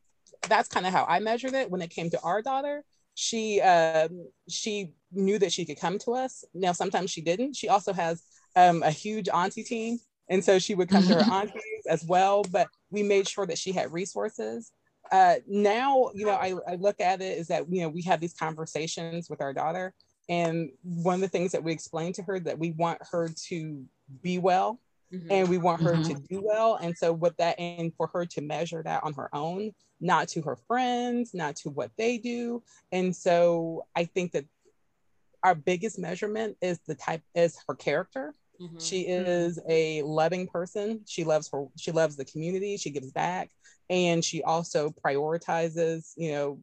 that's 0.48 0.68
kind 0.68 0.86
of 0.86 0.92
how 0.92 1.04
I 1.04 1.20
measured 1.20 1.52
it 1.52 1.70
when 1.70 1.82
it 1.82 1.90
came 1.90 2.10
to 2.10 2.20
our 2.22 2.40
daughter. 2.40 2.84
She 3.14 3.60
um, 3.60 4.26
she 4.48 4.92
knew 5.12 5.38
that 5.38 5.52
she 5.52 5.66
could 5.66 5.78
come 5.78 5.98
to 6.00 6.12
us. 6.12 6.44
Now 6.54 6.72
sometimes 6.72 7.10
she 7.10 7.20
didn't. 7.20 7.54
She 7.54 7.68
also 7.68 7.92
has 7.92 8.22
um, 8.56 8.82
a 8.82 8.90
huge 8.90 9.28
auntie 9.28 9.62
team, 9.62 9.98
and 10.30 10.42
so 10.42 10.58
she 10.58 10.74
would 10.74 10.88
come 10.88 11.06
to 11.06 11.14
her 11.14 11.24
aunties 11.32 11.86
as 11.88 12.04
well. 12.04 12.42
But 12.42 12.68
we 12.90 13.02
made 13.02 13.28
sure 13.28 13.46
that 13.46 13.58
she 13.58 13.72
had 13.72 13.92
resources 13.92 14.72
uh, 15.12 15.34
now, 15.46 16.10
you 16.14 16.24
know, 16.24 16.32
I, 16.32 16.54
I 16.66 16.74
look 16.76 16.98
at 17.00 17.20
it 17.20 17.38
is 17.38 17.48
that, 17.48 17.66
you 17.70 17.82
know, 17.82 17.90
we 17.90 18.00
have 18.02 18.18
these 18.18 18.32
conversations 18.32 19.28
with 19.28 19.42
our 19.42 19.52
daughter. 19.52 19.92
And 20.28 20.70
one 20.82 21.16
of 21.16 21.20
the 21.20 21.28
things 21.28 21.52
that 21.52 21.62
we 21.62 21.70
explain 21.70 22.14
to 22.14 22.22
her 22.22 22.40
that 22.40 22.58
we 22.58 22.70
want 22.72 22.98
her 23.10 23.28
to 23.48 23.84
be 24.22 24.38
well 24.38 24.80
mm-hmm. 25.12 25.30
and 25.30 25.48
we 25.48 25.58
want 25.58 25.82
her 25.82 25.92
mm-hmm. 25.92 26.14
to 26.14 26.22
do 26.30 26.42
well. 26.42 26.76
And 26.76 26.96
so 26.96 27.12
with 27.12 27.36
that, 27.36 27.60
and 27.60 27.92
for 27.94 28.08
her 28.14 28.24
to 28.24 28.40
measure 28.40 28.82
that 28.84 29.04
on 29.04 29.12
her 29.14 29.28
own, 29.34 29.72
not 30.00 30.28
to 30.28 30.40
her 30.42 30.56
friends, 30.56 31.34
not 31.34 31.56
to 31.56 31.68
what 31.68 31.90
they 31.98 32.16
do. 32.16 32.62
And 32.90 33.14
so 33.14 33.84
I 33.94 34.06
think 34.06 34.32
that 34.32 34.46
our 35.44 35.54
biggest 35.54 35.98
measurement 35.98 36.56
is 36.62 36.78
the 36.86 36.94
type 36.94 37.22
is 37.34 37.58
her 37.68 37.74
character. 37.74 38.34
Mm-hmm. 38.60 38.78
She 38.78 39.02
is 39.02 39.58
a 39.68 40.00
loving 40.02 40.46
person. 40.46 41.02
She 41.06 41.24
loves 41.24 41.50
her, 41.52 41.66
she 41.76 41.92
loves 41.92 42.16
the 42.16 42.24
community, 42.24 42.78
she 42.78 42.90
gives 42.90 43.12
back 43.12 43.50
and 43.92 44.24
she 44.24 44.42
also 44.42 44.92
prioritizes 45.04 46.12
you 46.16 46.32
know 46.32 46.58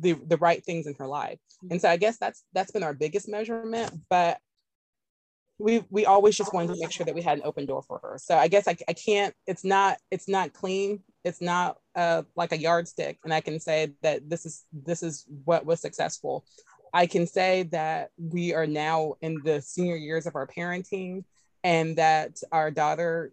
the 0.00 0.12
the 0.26 0.36
right 0.36 0.62
things 0.64 0.86
in 0.86 0.94
her 0.98 1.06
life. 1.06 1.38
And 1.70 1.80
so 1.80 1.88
i 1.88 1.96
guess 1.96 2.18
that's 2.18 2.44
that's 2.52 2.70
been 2.70 2.84
our 2.84 2.94
biggest 2.94 3.28
measurement 3.28 3.90
but 4.08 4.38
we 5.58 5.82
we 5.90 6.06
always 6.06 6.36
just 6.36 6.54
wanted 6.54 6.74
to 6.74 6.80
make 6.80 6.92
sure 6.92 7.04
that 7.06 7.16
we 7.16 7.22
had 7.22 7.38
an 7.38 7.44
open 7.44 7.66
door 7.66 7.82
for 7.82 7.98
her. 8.02 8.16
So 8.18 8.36
i 8.36 8.46
guess 8.46 8.68
i, 8.68 8.76
I 8.86 8.92
can't 8.92 9.34
it's 9.46 9.64
not 9.64 9.98
it's 10.10 10.28
not 10.28 10.52
clean. 10.52 11.00
It's 11.24 11.40
not 11.40 11.78
uh, 11.96 12.22
like 12.36 12.52
a 12.52 12.58
yardstick. 12.58 13.18
And 13.24 13.34
i 13.34 13.40
can 13.40 13.58
say 13.58 13.92
that 14.02 14.28
this 14.28 14.46
is 14.46 14.66
this 14.72 15.02
is 15.02 15.26
what 15.44 15.64
was 15.66 15.80
successful. 15.80 16.44
I 16.92 17.06
can 17.06 17.26
say 17.26 17.64
that 17.72 18.10
we 18.18 18.54
are 18.54 18.66
now 18.66 19.14
in 19.20 19.40
the 19.44 19.60
senior 19.60 19.96
years 19.96 20.26
of 20.26 20.36
our 20.36 20.46
parenting 20.46 21.24
and 21.64 21.96
that 21.96 22.40
our 22.52 22.70
daughter 22.70 23.32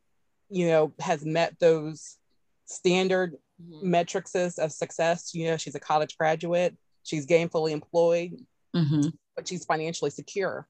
you 0.49 0.67
know 0.67 0.93
has 0.99 1.25
met 1.25 1.59
those 1.59 2.17
standard 2.65 3.35
mm-hmm. 3.61 3.89
metrics 3.89 4.35
of 4.35 4.71
success. 4.71 5.33
You 5.33 5.47
know, 5.47 5.57
she's 5.57 5.75
a 5.75 5.79
college 5.79 6.17
graduate, 6.17 6.75
she's 7.03 7.25
gainfully 7.25 7.71
employed, 7.71 8.41
mm-hmm. 8.75 9.09
but 9.35 9.47
she's 9.47 9.65
financially 9.65 10.11
secure. 10.11 10.67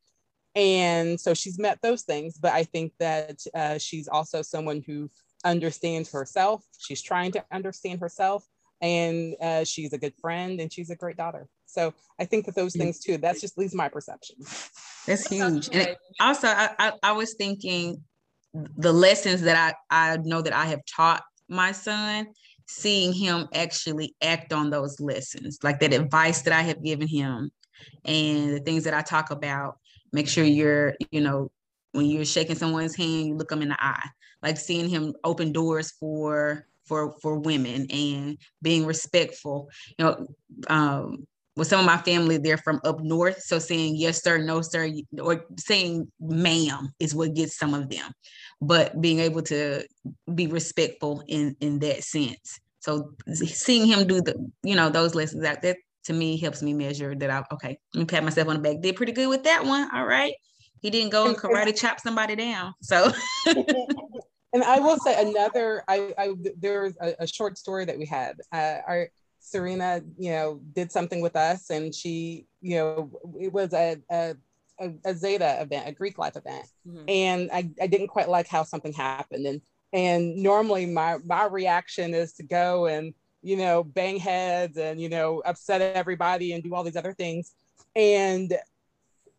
And 0.56 1.20
so 1.20 1.34
she's 1.34 1.60
met 1.60 1.80
those 1.82 2.04
things, 2.04 2.38
but 2.38 2.54
I 2.54 2.64
think 2.64 2.94
that 3.00 3.42
uh, 3.54 3.78
she's 3.78 4.08
also 4.08 4.42
someone 4.42 4.82
who 4.88 5.10
understands 5.44 6.12
herself. 6.12 6.64
She's 6.80 7.02
trying 7.02 7.34
to 7.34 7.44
understand 7.52 8.00
herself, 8.00 8.46
and 8.82 9.36
uh, 9.42 9.66
she's 9.66 9.92
a 9.92 9.98
good 9.98 10.14
friend 10.22 10.60
and 10.62 10.72
she's 10.72 10.90
a 10.90 10.96
great 10.96 11.18
daughter. 11.18 11.48
So 11.66 11.94
I 12.20 12.26
think 12.26 12.46
that 12.46 12.56
those 12.56 12.74
things 12.74 13.00
too, 13.00 13.18
that's 13.18 13.42
just 13.42 13.58
at 13.58 13.62
least 13.62 13.76
my 13.76 13.90
perception. 13.90 14.38
That's 15.06 15.28
huge. 15.28 15.70
And 15.74 15.96
also, 16.20 16.48
I, 16.48 16.70
I, 16.80 16.92
I 17.04 17.12
was 17.12 17.34
thinking 17.34 18.04
the 18.54 18.94
lessons 18.94 19.42
that 19.42 19.76
I, 19.92 20.14
I 20.14 20.18
know 20.18 20.42
that 20.42 20.54
I 20.54 20.66
have 20.68 20.82
taught 20.86 21.24
my 21.48 21.72
son, 21.72 22.28
seeing 22.68 23.14
him 23.14 23.48
actually 23.54 24.16
act 24.22 24.54
on 24.54 24.70
those 24.70 25.00
lessons, 25.00 25.60
like 25.64 25.80
that 25.80 25.94
advice 25.94 26.42
that 26.44 26.54
I 26.54 26.62
have 26.62 26.84
given 26.84 27.08
him 27.08 27.52
and 28.04 28.54
the 28.54 28.60
things 28.60 28.84
that 28.86 28.94
I 28.94 29.02
talk 29.02 29.32
about. 29.32 29.78
Make 30.12 30.28
sure 30.28 30.44
you're, 30.44 30.96
you 31.12 31.22
know, 31.22 31.52
when 31.92 32.06
you're 32.06 32.26
shaking 32.26 32.56
someone's 32.56 32.96
hand, 32.96 33.28
you 33.28 33.36
look 33.36 33.50
them 33.50 33.62
in 33.62 33.70
the 33.70 33.84
eye. 33.84 34.10
Like 34.42 34.58
seeing 34.58 34.90
him 34.90 35.14
open 35.24 35.52
doors 35.52 35.92
for 35.92 36.68
for 36.86 37.16
for 37.22 37.40
women 37.40 37.88
and 37.90 38.38
being 38.62 38.86
respectful. 38.86 39.70
You 39.98 40.06
know, 40.06 40.28
um, 40.68 41.26
with 41.56 41.68
some 41.68 41.80
of 41.80 41.86
my 41.86 41.98
family, 41.98 42.38
they're 42.38 42.58
from 42.58 42.82
up 42.84 43.00
north. 43.00 43.42
So 43.42 43.60
saying 43.60 43.96
yes, 43.96 44.24
sir, 44.24 44.38
no, 44.38 44.62
sir, 44.62 44.92
or 45.20 45.46
saying 45.58 46.12
ma'am 46.20 46.90
is 47.00 47.16
what 47.16 47.34
gets 47.34 47.58
some 47.58 47.74
of 47.74 47.90
them. 47.90 48.12
But 48.62 49.00
being 49.02 49.20
able 49.20 49.42
to 49.44 49.86
be 50.34 50.48
respectful 50.48 51.24
in 51.28 51.56
in 51.62 51.80
that 51.80 52.04
sense. 52.04 52.60
So 52.80 53.14
seeing 53.34 53.88
him 53.88 54.06
do 54.06 54.22
the, 54.22 54.36
you 54.64 54.76
know, 54.76 54.90
those 54.90 55.16
lessons 55.16 55.42
that 55.44 55.62
that 55.64 55.78
to 56.06 56.14
me 56.14 56.38
helps 56.38 56.62
me 56.62 56.74
measure 56.74 57.16
that 57.16 57.30
I 57.30 57.44
okay, 57.54 57.80
let 57.94 58.00
me 58.00 58.06
pat 58.06 58.24
myself 58.24 58.48
on 58.48 58.56
the 58.56 58.62
back. 58.62 58.82
Did 58.82 58.96
pretty 58.96 59.12
good 59.12 59.28
with 59.28 59.44
that 59.44 59.66
one. 59.66 59.90
All 59.94 60.06
right. 60.06 60.34
He 60.82 60.90
didn't 60.90 61.12
go 61.12 61.28
and 61.28 61.38
karate 61.38 61.76
chop 61.80 62.00
somebody 62.00 62.36
down. 62.36 62.74
So 62.82 63.12
and 63.48 64.64
I 64.64 64.80
will 64.80 64.98
say 64.98 65.20
another. 65.30 65.84
I, 65.88 66.14
I 66.18 66.34
there's 66.58 66.96
a, 67.02 67.16
a, 67.20 67.28
short 67.28 67.58
story 67.58 67.86
that 67.86 67.98
we 67.98 68.06
had. 68.06 68.38
Uh, 68.52 68.78
our 68.88 69.10
Serena, 69.46 70.02
you 70.18 70.32
know, 70.32 70.60
did 70.74 70.92
something 70.92 71.22
with 71.22 71.36
us, 71.36 71.70
and 71.70 71.94
she, 71.94 72.48
you 72.62 72.78
know, 72.78 73.12
it 73.40 73.54
was 73.54 73.74
a 73.74 73.98
a, 74.10 74.36
a 75.06 75.14
Zeta 75.14 75.62
event, 75.62 75.88
a 75.88 75.92
Greek 75.92 76.18
life 76.18 76.36
event, 76.36 76.68
mm-hmm. 76.88 77.06
and 77.08 77.50
I, 77.54 77.70
I 77.80 77.86
didn't 77.86 78.08
quite 78.08 78.28
like 78.28 78.48
how 78.48 78.64
something 78.64 78.92
happened, 78.92 79.46
and 79.46 79.62
and 79.94 80.36
normally 80.36 80.88
my 80.88 81.20
my 81.24 81.46
reaction 81.46 82.16
is 82.16 82.34
to 82.34 82.44
go 82.44 82.88
and 82.88 83.14
you 83.44 83.56
know 83.56 83.84
bang 83.84 84.18
heads 84.18 84.78
and 84.78 85.00
you 85.00 85.10
know 85.10 85.44
upset 85.46 85.80
everybody 85.80 86.54
and 86.54 86.64
do 86.64 86.74
all 86.74 86.84
these 86.84 86.98
other 86.98 87.14
things, 87.14 87.54
and 87.96 88.58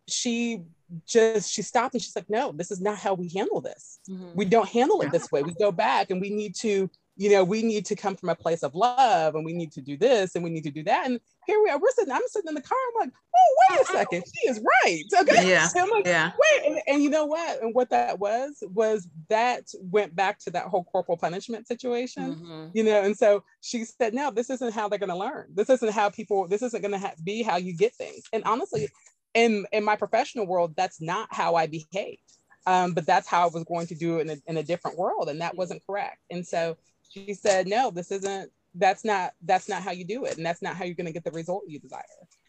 she 0.07 0.63
just 1.05 1.53
she 1.53 1.63
stopped 1.63 1.95
and 1.95 2.03
she's 2.03 2.15
like 2.15 2.31
no 2.31 2.53
this 2.53 2.71
is 2.71 2.81
not 2.81 2.97
how 2.97 3.13
we 3.13 3.29
handle 3.35 3.61
this. 3.61 3.99
Mm-hmm. 4.09 4.31
we 4.37 4.45
don't 4.45 4.69
handle 4.69 5.03
it 5.03 5.11
this 5.11 5.33
way. 5.33 5.43
We 5.43 5.53
go 5.55 5.73
back 5.73 6.11
and 6.11 6.21
we 6.21 6.31
need 6.31 6.55
to 6.57 6.89
you 7.17 7.31
know 7.31 7.43
we 7.43 7.63
need 7.63 7.87
to 7.87 7.97
come 7.97 8.15
from 8.15 8.29
a 8.29 8.35
place 8.35 8.63
of 8.63 8.75
love 8.75 9.35
and 9.35 9.45
we 9.45 9.53
need 9.53 9.73
to 9.73 9.81
do 9.81 9.97
this 9.97 10.35
and 10.35 10.45
we 10.45 10.51
need 10.51 10.65
to 10.65 10.71
do 10.71 10.83
that 10.83 11.07
and 11.07 11.21
here 11.47 11.61
we 11.63 11.71
are 11.71 11.79
we're 11.79 11.91
sitting 11.91 12.13
i'm 12.13 12.21
sitting 12.27 12.49
in 12.49 12.55
the 12.55 12.61
car 12.61 12.79
i'm 12.89 13.07
like 13.07 13.15
oh 13.35 13.57
wait 13.71 13.81
a 13.81 13.85
second 13.87 14.25
she 14.35 14.49
is 14.49 14.61
right 14.85 15.03
okay 15.21 15.49
yeah 15.49 15.67
so 15.69 15.85
like, 15.87 16.07
yeah 16.07 16.33
wait 16.39 16.67
and, 16.67 16.81
and, 16.87 17.03
you 17.03 17.11
know 17.11 17.25
what 17.25 17.63
and 17.63 17.75
what 17.75 17.91
that 17.91 18.19
was 18.19 18.63
was 18.75 19.09
that 19.29 19.65
went 19.81 20.15
back 20.15 20.39
to 20.39 20.51
that 20.51 20.67
whole 20.67 20.85
corporal 20.85 21.17
punishment 21.17 21.67
situation 21.67 22.35
mm-hmm. 22.35 22.67
you 22.75 22.85
know 22.85 23.03
and 23.03 23.17
so 23.17 23.43
she 23.61 23.85
said 23.85 24.15
no 24.15 24.31
this 24.31 24.51
isn't 24.51 24.75
how 24.75 24.89
they're 24.89 24.99
going 24.99 25.09
to 25.09 25.17
learn 25.17 25.47
this 25.55 25.71
isn't 25.71 25.93
how 25.93 26.11
people 26.11 26.47
this 26.47 26.63
isn't 26.63 26.83
going 26.83 26.93
to 26.93 26.99
ha- 26.99 27.15
be 27.25 27.43
how 27.43 27.57
you 27.57 27.77
get 27.77 27.95
things 27.95 28.23
and 28.33 28.45
honestly 28.45 28.89
in 29.37 29.67
in 29.71 29.85
my 29.85 29.95
professional 29.95 30.47
world, 30.47 30.75
that's 30.77 31.01
not 31.01 31.29
how 31.31 31.55
I 31.55 31.69
behaved. 31.69 32.21
Um, 32.67 32.95
but 32.95 33.07
that's 33.07 33.29
how 33.29 33.43
I 33.43 33.51
was 33.53 33.63
going 33.63 33.87
to 33.87 33.95
do 33.95 34.19
it 34.19 34.23
in 34.23 34.31
a, 34.31 34.37
in 34.51 34.57
a 34.57 34.63
different 34.63 34.99
world, 34.99 35.29
and 35.29 35.41
that 35.41 35.57
wasn't 35.57 35.87
correct. 35.87 36.19
And 36.31 36.45
so 36.45 36.77
she 37.17 37.35
said, 37.35 37.67
"No, 37.67 37.91
this 37.91 38.11
isn't. 38.11 38.51
That's 38.75 39.05
not. 39.05 39.33
That's 39.43 39.69
not 39.69 39.83
how 39.83 39.93
you 39.93 40.05
do 40.05 40.25
it, 40.25 40.37
and 40.37 40.45
that's 40.45 40.63
not 40.63 40.77
how 40.77 40.85
you're 40.85 40.95
going 40.95 41.07
to 41.07 41.13
get 41.13 41.25
the 41.25 41.31
result 41.31 41.65
you 41.67 41.79
desire." 41.79 42.03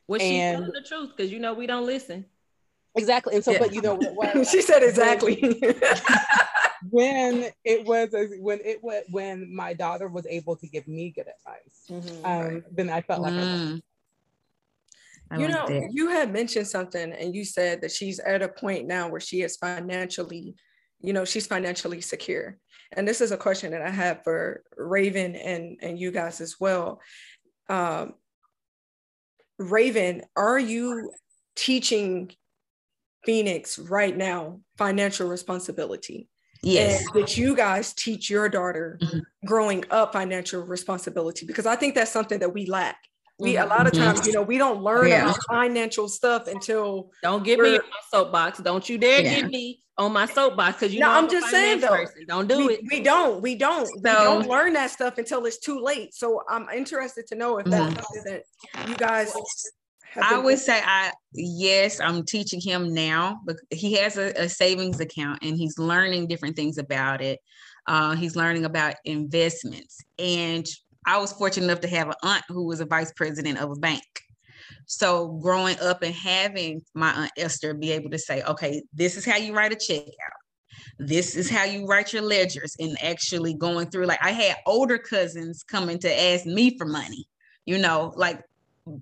Well, 0.08 0.20
she's 0.20 0.40
telling 0.40 0.72
the 0.72 0.86
truth 0.88 1.12
because 1.16 1.32
you 1.32 1.40
know 1.40 1.54
we 1.54 1.68
don't 1.68 1.86
listen. 1.86 2.26
Exactly, 2.96 3.36
and 3.36 3.44
so, 3.44 3.52
yeah. 3.52 3.60
but 3.60 3.74
you 3.74 3.82
know 3.82 3.96
what? 3.96 4.48
she 4.52 4.62
said 4.62 4.84
exactly. 4.84 5.36
when 6.90 7.50
it 7.64 7.86
was 7.86 8.10
when 8.40 8.60
it 8.64 8.84
was 8.84 9.04
when 9.10 9.54
my 9.54 9.74
daughter 9.74 10.08
was 10.08 10.26
able 10.28 10.56
to 10.58 10.68
give 10.68 10.88
me 10.88 11.12
good 11.12 11.28
advice, 11.28 11.84
mm-hmm, 11.90 12.26
um, 12.26 12.54
right. 12.56 12.64
then 12.76 12.90
I 12.90 13.02
felt 13.02 13.22
like 13.22 13.34
mm. 13.34 13.82
I 15.30 15.38
you 15.38 15.48
know, 15.48 15.66
that. 15.68 15.90
you 15.92 16.10
had 16.10 16.32
mentioned 16.32 16.68
something 16.68 17.12
and 17.12 17.36
you 17.36 17.44
said 17.44 17.82
that 17.82 17.92
she's 17.92 18.20
at 18.20 18.42
a 18.42 18.48
point 18.48 18.88
now 18.88 19.10
where 19.10 19.20
she 19.20 19.42
is 19.42 19.58
financially, 19.58 20.56
you 21.02 21.12
know, 21.12 21.26
she's 21.26 21.48
financially 21.48 22.02
secure. 22.02 22.58
And 22.94 23.08
this 23.08 23.22
is 23.22 23.32
a 23.32 23.38
question 23.38 23.72
that 23.72 23.82
I 23.82 23.90
have 23.90 24.24
for 24.24 24.64
Raven 24.76 25.36
and, 25.36 25.78
and 25.82 26.00
you 26.00 26.12
guys 26.12 26.42
as 26.42 26.56
well. 26.60 27.02
Um, 27.70 28.14
Raven, 29.60 30.24
are 30.36 30.60
you 30.60 31.12
teaching 31.56 32.32
Phoenix 33.26 33.78
right 33.78 34.16
now 34.16 34.62
financial 34.78 35.28
responsibility? 35.28 36.30
Yes. 36.64 37.04
And 37.06 37.14
did 37.14 37.38
you 37.38 37.56
guys 37.56 37.94
teach 37.94 38.30
your 38.30 38.50
daughter 38.50 39.00
mm-hmm. 39.02 39.20
growing 39.46 39.84
up 39.90 40.14
financial 40.14 40.64
responsibility? 40.64 41.46
Because 41.46 41.66
I 41.66 41.76
think 41.76 41.96
that's 41.96 42.12
something 42.12 42.40
that 42.40 42.54
we 42.54 42.66
lack 42.66 42.98
we 43.40 43.58
a 43.58 43.66
lot 43.66 43.86
of 43.86 43.94
mm-hmm. 43.94 44.04
times, 44.04 44.26
you 44.26 44.34
know, 44.34 44.42
we 44.42 44.58
don't 44.58 44.82
learn 44.82 45.08
yeah. 45.08 45.26
about 45.26 45.38
financial 45.48 46.08
stuff 46.08 46.48
until 46.48 47.12
don't 47.22 47.44
get 47.44 47.60
me 47.60 47.76
on 47.76 47.82
my 47.90 48.00
soapbox. 48.12 48.60
Don't 48.60 48.88
you 48.90 48.98
dare 48.98 49.22
yeah. 49.22 49.42
get 49.42 49.50
me 49.50 49.80
on 49.98 50.14
my 50.14 50.26
soapbox 50.26 50.80
because 50.80 50.94
you 50.94 51.00
no, 51.00 51.08
know 51.08 51.14
I'm, 51.14 51.24
I'm 51.26 51.30
just 51.30 51.50
saying 51.50 51.82
though. 51.82 51.90
Person. 51.90 52.26
Don't 52.28 52.48
do 52.48 52.68
we, 52.68 52.74
it. 52.74 52.82
We 52.90 53.02
don't. 53.02 53.42
We 53.42 53.56
don't. 53.56 53.86
So, 53.86 53.94
we 53.98 54.02
don't 54.02 54.48
learn 54.48 54.74
that 54.74 54.92
stuff 54.92 55.18
until 55.18 55.46
it's 55.46 55.60
too 55.60 55.80
late. 55.80 56.14
So 56.14 56.42
I'm 56.50 56.68
interested 56.70 57.28
to 57.28 57.36
know 57.36 57.58
if 57.60 57.66
that's 57.66 57.94
mm-hmm. 57.94 58.04
something 58.14 58.42
that 58.76 58.90
you 58.90 58.96
guys. 58.96 59.34
I 60.20 60.40
would 60.40 60.58
say 60.58 60.82
I 60.84 61.12
yes, 61.34 62.00
I'm 62.00 62.26
teaching 62.26 62.60
him 62.60 62.92
now, 62.94 63.40
but 63.46 63.58
he 63.70 63.94
has 63.94 64.18
a, 64.18 64.32
a 64.32 64.50
savings 64.50 65.00
account 65.00 65.40
and 65.44 65.56
he's 65.56 65.78
learning 65.78 66.28
different 66.28 66.56
things 66.56 66.80
about 66.80 67.22
it. 67.22 67.40
Uh, 67.86 68.16
he's 68.16 68.36
learning 68.36 68.66
about 68.66 68.96
investments 69.06 70.00
and 70.18 70.66
I 71.08 71.18
was 71.18 71.32
fortunate 71.32 71.66
enough 71.66 71.80
to 71.82 71.88
have 71.88 72.10
an 72.10 72.16
aunt 72.22 72.44
who 72.50 72.66
was 72.66 72.82
a 72.82 72.86
vice 72.86 73.14
president 73.14 73.60
of 73.60 73.72
a 73.72 73.76
bank. 73.76 74.04
So 74.86 75.40
growing 75.42 75.80
up 75.80 76.04
and 76.04 76.14
having 76.14 76.82
my 76.94 77.12
aunt 77.12 77.32
Esther 77.38 77.74
be 77.74 77.92
able 77.92 78.10
to 78.10 78.20
say, 78.20 78.44
okay, 78.44 78.84
this 78.94 79.16
is 79.16 79.26
how 79.26 79.38
you 79.38 79.56
write 79.56 79.72
a 79.72 79.76
check 79.76 80.06
out. 80.06 80.98
This 81.00 81.36
is 81.36 81.50
how 81.50 81.64
you 81.64 81.86
write 81.86 82.12
your 82.12 82.24
ledgers 82.24 82.76
and 82.80 82.98
actually 83.02 83.54
going 83.54 83.90
through 83.90 84.06
like 84.06 84.20
I 84.22 84.32
had 84.32 84.58
older 84.66 84.98
cousins 84.98 85.64
coming 85.64 85.98
to 86.00 86.22
ask 86.22 86.46
me 86.46 86.78
for 86.78 86.86
money, 86.86 87.26
you 87.66 87.78
know, 87.78 88.14
like 88.16 88.42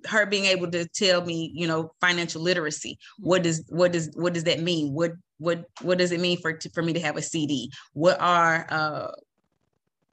her 0.06 0.26
being 0.26 0.44
able 0.44 0.70
to 0.70 0.86
tell 0.88 1.24
me, 1.24 1.50
you 1.54 1.66
know, 1.66 1.92
financial 2.00 2.42
literacy. 2.42 2.98
What 3.18 3.42
does 3.42 3.64
what 3.68 3.92
does 3.92 4.10
what 4.14 4.32
does 4.32 4.44
that 4.44 4.60
mean? 4.60 4.92
What 4.92 5.12
what 5.38 5.64
what 5.82 5.98
does 5.98 6.12
it 6.12 6.20
mean 6.20 6.38
for 6.40 6.58
for 6.74 6.82
me 6.82 6.92
to 6.92 7.00
have 7.00 7.16
a 7.16 7.22
CD? 7.22 7.70
What 7.92 8.20
are 8.20 8.66
uh 8.70 9.12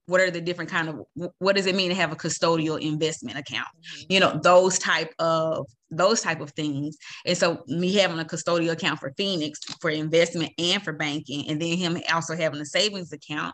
what 0.05 0.21
are 0.21 0.31
the 0.31 0.41
different 0.41 0.69
kind 0.69 0.89
of 0.89 1.01
what 1.39 1.55
does 1.55 1.65
it 1.65 1.75
mean 1.75 1.89
to 1.89 1.95
have 1.95 2.11
a 2.11 2.15
custodial 2.15 2.79
investment 2.79 3.37
account? 3.37 3.67
Mm-hmm. 3.67 4.13
you 4.13 4.19
know 4.19 4.39
those 4.43 4.79
type 4.79 5.13
of 5.19 5.65
those 5.95 6.21
type 6.21 6.41
of 6.41 6.51
things. 6.51 6.97
And 7.25 7.37
so 7.37 7.63
me 7.67 7.93
having 7.93 8.19
a 8.19 8.25
custodial 8.25 8.71
account 8.71 8.99
for 8.99 9.13
phoenix 9.15 9.59
for 9.79 9.89
investment 9.89 10.51
and 10.57 10.83
for 10.83 10.93
banking 10.93 11.47
and 11.49 11.61
then 11.61 11.77
him 11.77 11.97
also 12.11 12.35
having 12.35 12.59
a 12.61 12.65
savings 12.65 13.13
account 13.13 13.53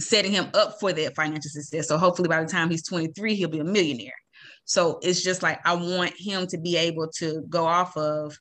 setting 0.00 0.32
him 0.32 0.48
up 0.54 0.80
for 0.80 0.92
that 0.92 1.14
financial 1.14 1.50
success. 1.50 1.86
So 1.88 1.98
hopefully 1.98 2.28
by 2.28 2.42
the 2.42 2.48
time 2.48 2.70
he's 2.70 2.86
23 2.86 3.34
he'll 3.34 3.48
be 3.48 3.60
a 3.60 3.64
millionaire 3.64 4.12
so 4.72 4.98
it's 5.02 5.22
just 5.22 5.42
like 5.42 5.60
I 5.66 5.74
want 5.74 6.14
him 6.16 6.46
to 6.46 6.56
be 6.56 6.78
able 6.78 7.06
to 7.18 7.44
go 7.50 7.66
off 7.66 7.94
of, 7.94 8.34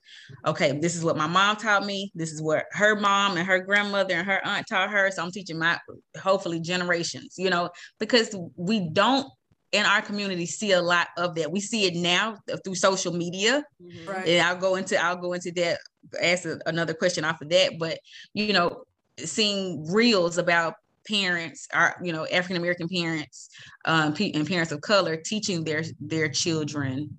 okay, 0.45 0.79
this 0.79 0.95
is 0.95 1.03
what 1.03 1.17
my 1.17 1.27
mom 1.27 1.57
taught 1.57 1.85
me. 1.85 2.09
This 2.15 2.31
is 2.31 2.41
what 2.41 2.67
her 2.71 2.95
mom 2.95 3.35
and 3.35 3.45
her 3.45 3.59
grandmother 3.59 4.13
and 4.13 4.25
her 4.25 4.39
aunt 4.47 4.65
taught 4.65 4.89
her. 4.91 5.11
So 5.11 5.23
I'm 5.23 5.31
teaching 5.31 5.59
my 5.59 5.77
hopefully 6.21 6.61
generations, 6.61 7.35
you 7.37 7.49
know, 7.49 7.69
because 7.99 8.33
we 8.55 8.87
don't 8.93 9.27
in 9.73 9.85
our 9.85 10.01
community 10.01 10.45
see 10.45 10.71
a 10.71 10.81
lot 10.81 11.07
of 11.17 11.35
that. 11.35 11.51
We 11.51 11.59
see 11.59 11.83
it 11.83 11.95
now 11.95 12.37
through 12.63 12.75
social 12.75 13.11
media. 13.11 13.65
Mm-hmm. 13.83 14.09
Right. 14.09 14.27
And 14.29 14.47
I'll 14.47 14.55
go 14.55 14.75
into 14.75 14.97
I'll 15.03 15.17
go 15.17 15.33
into 15.33 15.51
that, 15.57 15.79
ask 16.23 16.47
another 16.65 16.93
question 16.93 17.25
off 17.25 17.41
of 17.41 17.49
that. 17.49 17.73
But 17.77 17.99
you 18.33 18.53
know, 18.53 18.85
seeing 19.17 19.85
reels 19.91 20.37
about 20.37 20.75
parents 21.07 21.67
are 21.73 21.95
you 22.03 22.13
know 22.13 22.25
african 22.27 22.57
american 22.57 22.87
parents 22.87 23.49
um, 23.85 24.13
and 24.19 24.47
parents 24.47 24.71
of 24.71 24.81
color 24.81 25.17
teaching 25.17 25.63
their 25.63 25.83
their 25.99 26.29
children 26.29 27.09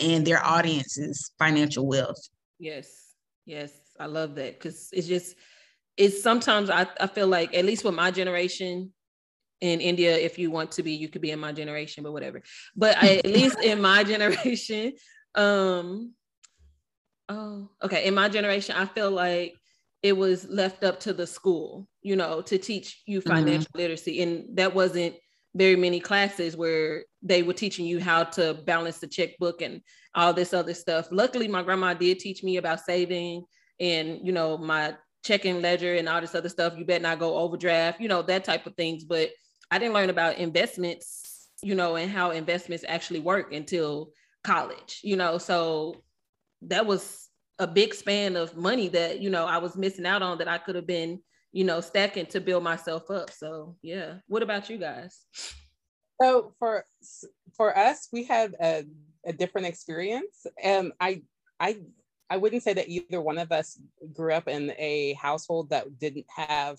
and 0.00 0.26
their 0.26 0.44
audiences 0.44 1.30
financial 1.38 1.86
wealth. 1.86 2.18
Yes 2.58 3.04
yes 3.46 3.72
i 4.00 4.06
love 4.06 4.34
that 4.36 4.54
because 4.54 4.88
it's 4.92 5.06
just 5.06 5.36
it's 5.96 6.22
sometimes 6.22 6.70
I, 6.70 6.86
I 7.00 7.06
feel 7.06 7.28
like 7.28 7.54
at 7.54 7.64
least 7.64 7.84
with 7.84 7.94
my 7.94 8.10
generation 8.10 8.92
in 9.60 9.80
india 9.80 10.16
if 10.16 10.38
you 10.38 10.50
want 10.50 10.72
to 10.72 10.82
be 10.82 10.92
you 10.92 11.08
could 11.08 11.22
be 11.22 11.30
in 11.30 11.38
my 11.38 11.52
generation 11.52 12.02
but 12.02 12.12
whatever. 12.12 12.42
But 12.74 12.96
I, 12.98 13.16
at 13.16 13.26
least 13.30 13.62
in 13.62 13.80
my 13.80 14.04
generation 14.04 14.94
um 15.34 16.12
oh 17.28 17.68
okay 17.82 18.06
in 18.06 18.14
my 18.14 18.28
generation 18.28 18.76
i 18.76 18.86
feel 18.86 19.10
like 19.10 19.54
it 20.04 20.14
was 20.14 20.46
left 20.50 20.84
up 20.84 21.00
to 21.00 21.14
the 21.14 21.26
school, 21.26 21.88
you 22.02 22.14
know, 22.14 22.42
to 22.42 22.58
teach 22.58 23.02
you 23.06 23.20
mm-hmm. 23.20 23.30
financial 23.30 23.70
mm-hmm. 23.70 23.78
literacy. 23.78 24.22
And 24.22 24.54
that 24.58 24.74
wasn't 24.74 25.14
very 25.54 25.76
many 25.76 25.98
classes 25.98 26.58
where 26.58 27.06
they 27.22 27.42
were 27.42 27.54
teaching 27.54 27.86
you 27.86 28.00
how 28.00 28.24
to 28.24 28.52
balance 28.66 28.98
the 28.98 29.06
checkbook 29.06 29.62
and 29.62 29.80
all 30.14 30.34
this 30.34 30.52
other 30.52 30.74
stuff. 30.74 31.08
Luckily, 31.10 31.48
my 31.48 31.62
grandma 31.62 31.94
did 31.94 32.18
teach 32.18 32.42
me 32.42 32.58
about 32.58 32.80
saving 32.80 33.44
and, 33.80 34.20
you 34.22 34.32
know, 34.32 34.58
my 34.58 34.94
checking 35.24 35.62
ledger 35.62 35.94
and 35.94 36.06
all 36.06 36.20
this 36.20 36.34
other 36.34 36.50
stuff. 36.50 36.74
You 36.76 36.84
better 36.84 37.02
not 37.02 37.18
go 37.18 37.38
overdraft, 37.38 37.98
you 37.98 38.08
know, 38.08 38.20
that 38.22 38.44
type 38.44 38.66
of 38.66 38.76
things. 38.76 39.04
But 39.04 39.30
I 39.70 39.78
didn't 39.78 39.94
learn 39.94 40.10
about 40.10 40.36
investments, 40.36 41.48
you 41.62 41.74
know, 41.74 41.96
and 41.96 42.10
how 42.10 42.30
investments 42.32 42.84
actually 42.86 43.20
work 43.20 43.54
until 43.54 44.10
college, 44.42 45.00
you 45.02 45.16
know. 45.16 45.38
So 45.38 46.02
that 46.60 46.84
was 46.84 47.30
a 47.58 47.66
big 47.66 47.94
span 47.94 48.36
of 48.36 48.56
money 48.56 48.88
that 48.88 49.20
you 49.20 49.30
know 49.30 49.46
I 49.46 49.58
was 49.58 49.76
missing 49.76 50.06
out 50.06 50.22
on 50.22 50.38
that 50.38 50.48
I 50.48 50.58
could 50.58 50.74
have 50.74 50.86
been 50.86 51.20
you 51.52 51.64
know 51.64 51.80
stacking 51.80 52.26
to 52.26 52.40
build 52.40 52.64
myself 52.64 53.10
up. 53.10 53.30
So 53.30 53.76
yeah, 53.82 54.14
what 54.26 54.42
about 54.42 54.68
you 54.68 54.78
guys? 54.78 55.24
So 56.20 56.52
for 56.58 56.84
for 57.56 57.76
us, 57.76 58.08
we 58.12 58.24
had 58.24 58.54
a, 58.60 58.84
a 59.26 59.32
different 59.32 59.66
experience, 59.66 60.46
and 60.62 60.92
I 61.00 61.22
I 61.60 61.78
I 62.30 62.36
wouldn't 62.36 62.62
say 62.62 62.72
that 62.74 62.88
either 62.88 63.20
one 63.20 63.38
of 63.38 63.52
us 63.52 63.78
grew 64.12 64.32
up 64.32 64.48
in 64.48 64.72
a 64.78 65.14
household 65.14 65.70
that 65.70 65.98
didn't 65.98 66.26
have 66.34 66.78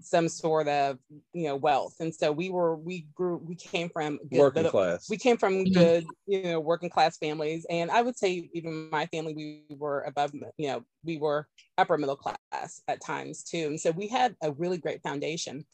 some 0.00 0.28
sort 0.28 0.68
of 0.68 0.98
you 1.32 1.44
know 1.44 1.56
wealth 1.56 1.94
and 2.00 2.14
so 2.14 2.32
we 2.32 2.50
were 2.50 2.76
we 2.76 3.06
grew 3.14 3.36
we 3.38 3.54
came 3.54 3.88
from 3.88 4.18
good, 4.30 4.38
working 4.38 4.68
class 4.68 5.08
we 5.10 5.16
came 5.16 5.36
from 5.36 5.64
mm-hmm. 5.64 5.72
good 5.72 6.06
you 6.26 6.42
know 6.42 6.60
working 6.60 6.90
class 6.90 7.18
families 7.18 7.66
and 7.70 7.90
i 7.90 8.02
would 8.02 8.16
say 8.16 8.48
even 8.52 8.88
my 8.90 9.06
family 9.06 9.34
we 9.34 9.76
were 9.76 10.02
above 10.02 10.32
you 10.56 10.68
know 10.68 10.82
we 11.04 11.16
were 11.18 11.46
upper 11.78 11.98
middle 11.98 12.16
class 12.16 12.82
at 12.88 13.00
times 13.00 13.42
too 13.42 13.66
and 13.66 13.80
so 13.80 13.90
we 13.90 14.08
had 14.08 14.34
a 14.42 14.52
really 14.52 14.78
great 14.78 15.02
foundation 15.02 15.64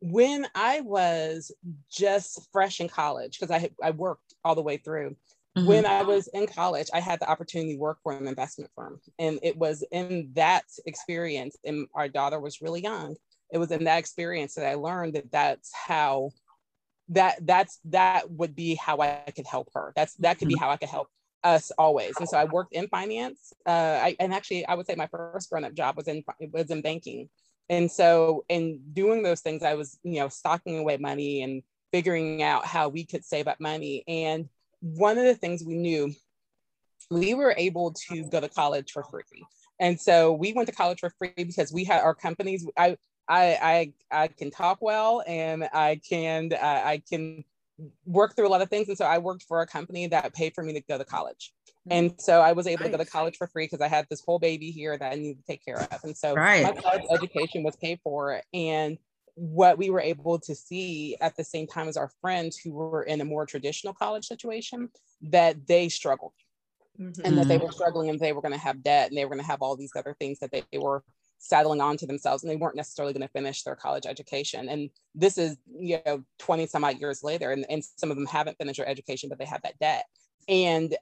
when 0.00 0.46
i 0.54 0.80
was 0.80 1.52
just 1.90 2.48
fresh 2.52 2.80
in 2.80 2.88
college 2.88 3.38
because 3.38 3.54
i 3.54 3.68
i 3.82 3.90
worked 3.90 4.34
all 4.44 4.54
the 4.54 4.62
way 4.62 4.76
through 4.76 5.14
Mm-hmm. 5.56 5.68
When 5.68 5.84
I 5.84 6.02
was 6.02 6.28
in 6.28 6.46
college, 6.46 6.88
I 6.94 7.00
had 7.00 7.20
the 7.20 7.28
opportunity 7.30 7.74
to 7.74 7.78
work 7.78 7.98
for 8.02 8.12
an 8.12 8.26
investment 8.26 8.70
firm. 8.74 9.00
And 9.18 9.38
it 9.42 9.54
was 9.54 9.84
in 9.92 10.30
that 10.32 10.64
experience, 10.86 11.58
and 11.62 11.86
our 11.94 12.08
daughter 12.08 12.40
was 12.40 12.62
really 12.62 12.82
young 12.82 13.16
it 13.52 13.58
was 13.58 13.70
in 13.70 13.84
that 13.84 13.98
experience 13.98 14.54
that 14.54 14.66
I 14.66 14.74
learned 14.74 15.14
that 15.14 15.30
that's 15.30 15.72
how 15.72 16.30
that 17.10 17.46
that's 17.46 17.78
that 17.84 18.30
would 18.30 18.56
be 18.56 18.74
how 18.74 19.00
I 19.00 19.30
could 19.36 19.46
help 19.46 19.68
her. 19.74 19.92
That's 19.94 20.14
that 20.16 20.38
could 20.38 20.48
be 20.48 20.54
mm-hmm. 20.54 20.64
how 20.64 20.70
I 20.70 20.78
could 20.78 20.88
help 20.88 21.08
us 21.44 21.70
always. 21.76 22.14
And 22.18 22.28
so 22.28 22.38
I 22.38 22.44
worked 22.44 22.72
in 22.72 22.88
finance. 22.88 23.52
Uh, 23.66 23.98
I, 24.02 24.16
and 24.18 24.32
actually, 24.32 24.64
I 24.66 24.74
would 24.74 24.86
say 24.86 24.94
my 24.94 25.08
first 25.08 25.50
grown-up 25.50 25.74
job 25.74 25.96
was 25.96 26.08
in 26.08 26.24
was 26.52 26.70
in 26.70 26.80
banking. 26.80 27.28
And 27.68 27.90
so, 27.90 28.44
in 28.48 28.80
doing 28.92 29.22
those 29.22 29.40
things, 29.40 29.62
I 29.62 29.74
was 29.74 29.98
you 30.02 30.20
know 30.20 30.28
stocking 30.28 30.78
away 30.78 30.96
money 30.96 31.42
and 31.42 31.62
figuring 31.92 32.42
out 32.42 32.64
how 32.64 32.88
we 32.88 33.04
could 33.04 33.24
save 33.24 33.48
up 33.48 33.60
money. 33.60 34.02
And 34.08 34.48
one 34.80 35.18
of 35.18 35.24
the 35.24 35.34
things 35.34 35.62
we 35.62 35.74
knew, 35.74 36.12
we 37.10 37.34
were 37.34 37.54
able 37.58 37.92
to 38.08 38.24
go 38.30 38.40
to 38.40 38.48
college 38.48 38.92
for 38.92 39.04
free. 39.04 39.44
And 39.78 40.00
so 40.00 40.32
we 40.32 40.52
went 40.52 40.68
to 40.68 40.74
college 40.74 41.00
for 41.00 41.10
free 41.18 41.32
because 41.36 41.72
we 41.72 41.84
had 41.84 42.00
our 42.00 42.14
companies. 42.14 42.66
I 42.78 42.96
I 43.32 43.92
I 44.10 44.22
I 44.24 44.28
can 44.28 44.50
talk 44.50 44.78
well 44.80 45.22
and 45.26 45.68
I 45.72 46.00
can 46.06 46.52
uh, 46.52 46.82
I 46.84 47.02
can 47.08 47.44
work 48.04 48.36
through 48.36 48.46
a 48.46 48.50
lot 48.50 48.62
of 48.62 48.68
things. 48.68 48.88
And 48.88 48.98
so 48.98 49.06
I 49.06 49.18
worked 49.18 49.44
for 49.44 49.62
a 49.62 49.66
company 49.66 50.06
that 50.08 50.34
paid 50.34 50.54
for 50.54 50.62
me 50.62 50.74
to 50.74 50.80
go 50.82 50.98
to 50.98 51.04
college. 51.04 51.52
Mm-hmm. 51.88 51.92
And 51.92 52.20
so 52.20 52.40
I 52.40 52.52
was 52.52 52.66
able 52.66 52.80
nice. 52.80 52.92
to 52.92 52.98
go 52.98 53.04
to 53.04 53.10
college 53.10 53.36
for 53.36 53.46
free 53.46 53.64
because 53.64 53.80
I 53.80 53.88
had 53.88 54.06
this 54.10 54.22
whole 54.24 54.38
baby 54.38 54.70
here 54.70 54.96
that 54.98 55.12
I 55.12 55.16
needed 55.16 55.38
to 55.38 55.44
take 55.44 55.64
care 55.64 55.80
of. 55.80 56.04
And 56.04 56.16
so 56.16 56.34
right. 56.34 56.62
my 56.62 56.72
college 56.72 57.04
education 57.10 57.62
was 57.62 57.74
paid 57.76 58.00
for. 58.04 58.42
And 58.52 58.98
what 59.34 59.78
we 59.78 59.88
were 59.88 60.00
able 60.00 60.38
to 60.38 60.54
see 60.54 61.16
at 61.22 61.34
the 61.36 61.44
same 61.44 61.66
time 61.66 61.88
as 61.88 61.96
our 61.96 62.10
friends 62.20 62.58
who 62.58 62.72
were 62.74 63.02
in 63.02 63.22
a 63.22 63.24
more 63.24 63.46
traditional 63.46 63.94
college 63.94 64.26
situation, 64.26 64.90
that 65.22 65.66
they 65.66 65.88
struggled. 65.88 66.34
Mm-hmm. 67.00 67.22
And 67.24 67.38
that 67.38 67.48
they 67.48 67.56
were 67.56 67.72
struggling 67.72 68.10
and 68.10 68.20
they 68.20 68.34
were 68.34 68.42
going 68.42 68.52
to 68.52 68.60
have 68.60 68.82
debt 68.82 69.08
and 69.08 69.16
they 69.16 69.24
were 69.24 69.30
going 69.30 69.40
to 69.40 69.50
have 69.50 69.62
all 69.62 69.76
these 69.76 69.92
other 69.96 70.14
things 70.20 70.38
that 70.40 70.52
they, 70.52 70.62
they 70.70 70.76
were 70.76 71.02
settling 71.42 71.80
onto 71.80 72.06
themselves 72.06 72.42
and 72.42 72.50
they 72.50 72.56
weren't 72.56 72.76
necessarily 72.76 73.12
going 73.12 73.26
to 73.26 73.32
finish 73.32 73.64
their 73.64 73.74
college 73.74 74.06
education. 74.06 74.68
And 74.68 74.90
this 75.12 75.36
is, 75.36 75.56
you 75.76 75.98
know, 76.06 76.22
20 76.38 76.68
some 76.68 76.84
odd 76.84 77.00
years 77.00 77.24
later, 77.24 77.50
and, 77.50 77.66
and 77.68 77.84
some 77.84 78.12
of 78.12 78.16
them 78.16 78.26
haven't 78.26 78.58
finished 78.58 78.78
their 78.78 78.88
education, 78.88 79.28
but 79.28 79.38
they 79.38 79.44
have 79.44 79.62
that 79.62 79.78
debt. 79.80 80.04
And 80.48 80.96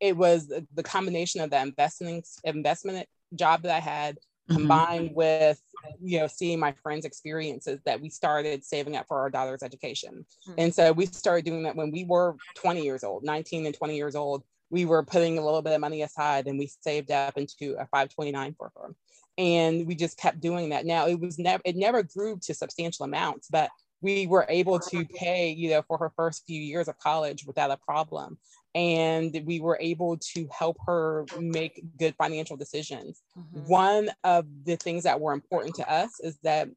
it 0.00 0.16
was 0.16 0.52
the 0.74 0.82
combination 0.82 1.40
of 1.40 1.50
the 1.50 1.60
investment 1.60 2.28
investment 2.44 3.08
job 3.34 3.62
that 3.62 3.74
I 3.74 3.80
had 3.80 4.16
mm-hmm. 4.16 4.56
combined 4.56 5.10
with 5.14 5.60
you 6.02 6.18
know 6.18 6.26
seeing 6.26 6.60
my 6.60 6.74
friends 6.82 7.06
experiences 7.06 7.80
that 7.86 8.00
we 8.00 8.10
started 8.10 8.64
saving 8.64 8.96
up 8.96 9.06
for 9.08 9.18
our 9.20 9.30
daughter's 9.30 9.62
education 9.62 10.26
mm-hmm. 10.48 10.54
and 10.58 10.74
so 10.74 10.92
we 10.92 11.06
started 11.06 11.44
doing 11.44 11.62
that 11.62 11.76
when 11.76 11.90
we 11.90 12.04
were 12.04 12.36
20 12.56 12.82
years 12.82 13.04
old 13.04 13.22
19 13.22 13.66
and 13.66 13.74
20 13.74 13.96
years 13.96 14.14
old 14.14 14.42
we 14.70 14.84
were 14.86 15.02
putting 15.04 15.38
a 15.38 15.44
little 15.44 15.62
bit 15.62 15.74
of 15.74 15.80
money 15.80 16.02
aside 16.02 16.46
and 16.46 16.58
we 16.58 16.66
saved 16.66 17.10
up 17.10 17.36
into 17.36 17.74
a 17.74 17.86
529 17.86 18.54
for 18.58 18.72
her 18.76 18.94
and 19.38 19.86
we 19.86 19.94
just 19.94 20.18
kept 20.18 20.40
doing 20.40 20.70
that 20.70 20.86
now 20.86 21.06
it 21.06 21.18
was 21.18 21.38
never 21.38 21.62
it 21.64 21.76
never 21.76 22.02
grew 22.02 22.38
to 22.40 22.54
substantial 22.54 23.04
amounts 23.04 23.48
but 23.50 23.70
we 24.00 24.26
were 24.26 24.46
able 24.48 24.78
to 24.78 25.04
pay 25.06 25.50
you 25.50 25.70
know 25.70 25.82
for 25.82 25.98
her 25.98 26.12
first 26.16 26.44
few 26.46 26.60
years 26.60 26.88
of 26.88 26.98
college 26.98 27.44
without 27.46 27.70
a 27.70 27.76
problem 27.76 28.38
and 28.74 29.40
we 29.44 29.60
were 29.60 29.78
able 29.80 30.16
to 30.18 30.48
help 30.56 30.76
her 30.86 31.24
make 31.38 31.82
good 31.98 32.14
financial 32.16 32.56
decisions 32.56 33.22
mm-hmm. 33.36 33.60
one 33.66 34.10
of 34.22 34.46
the 34.64 34.76
things 34.76 35.04
that 35.04 35.20
were 35.20 35.32
important 35.32 35.74
to 35.74 35.90
us 35.90 36.20
is 36.20 36.38
that 36.42 36.68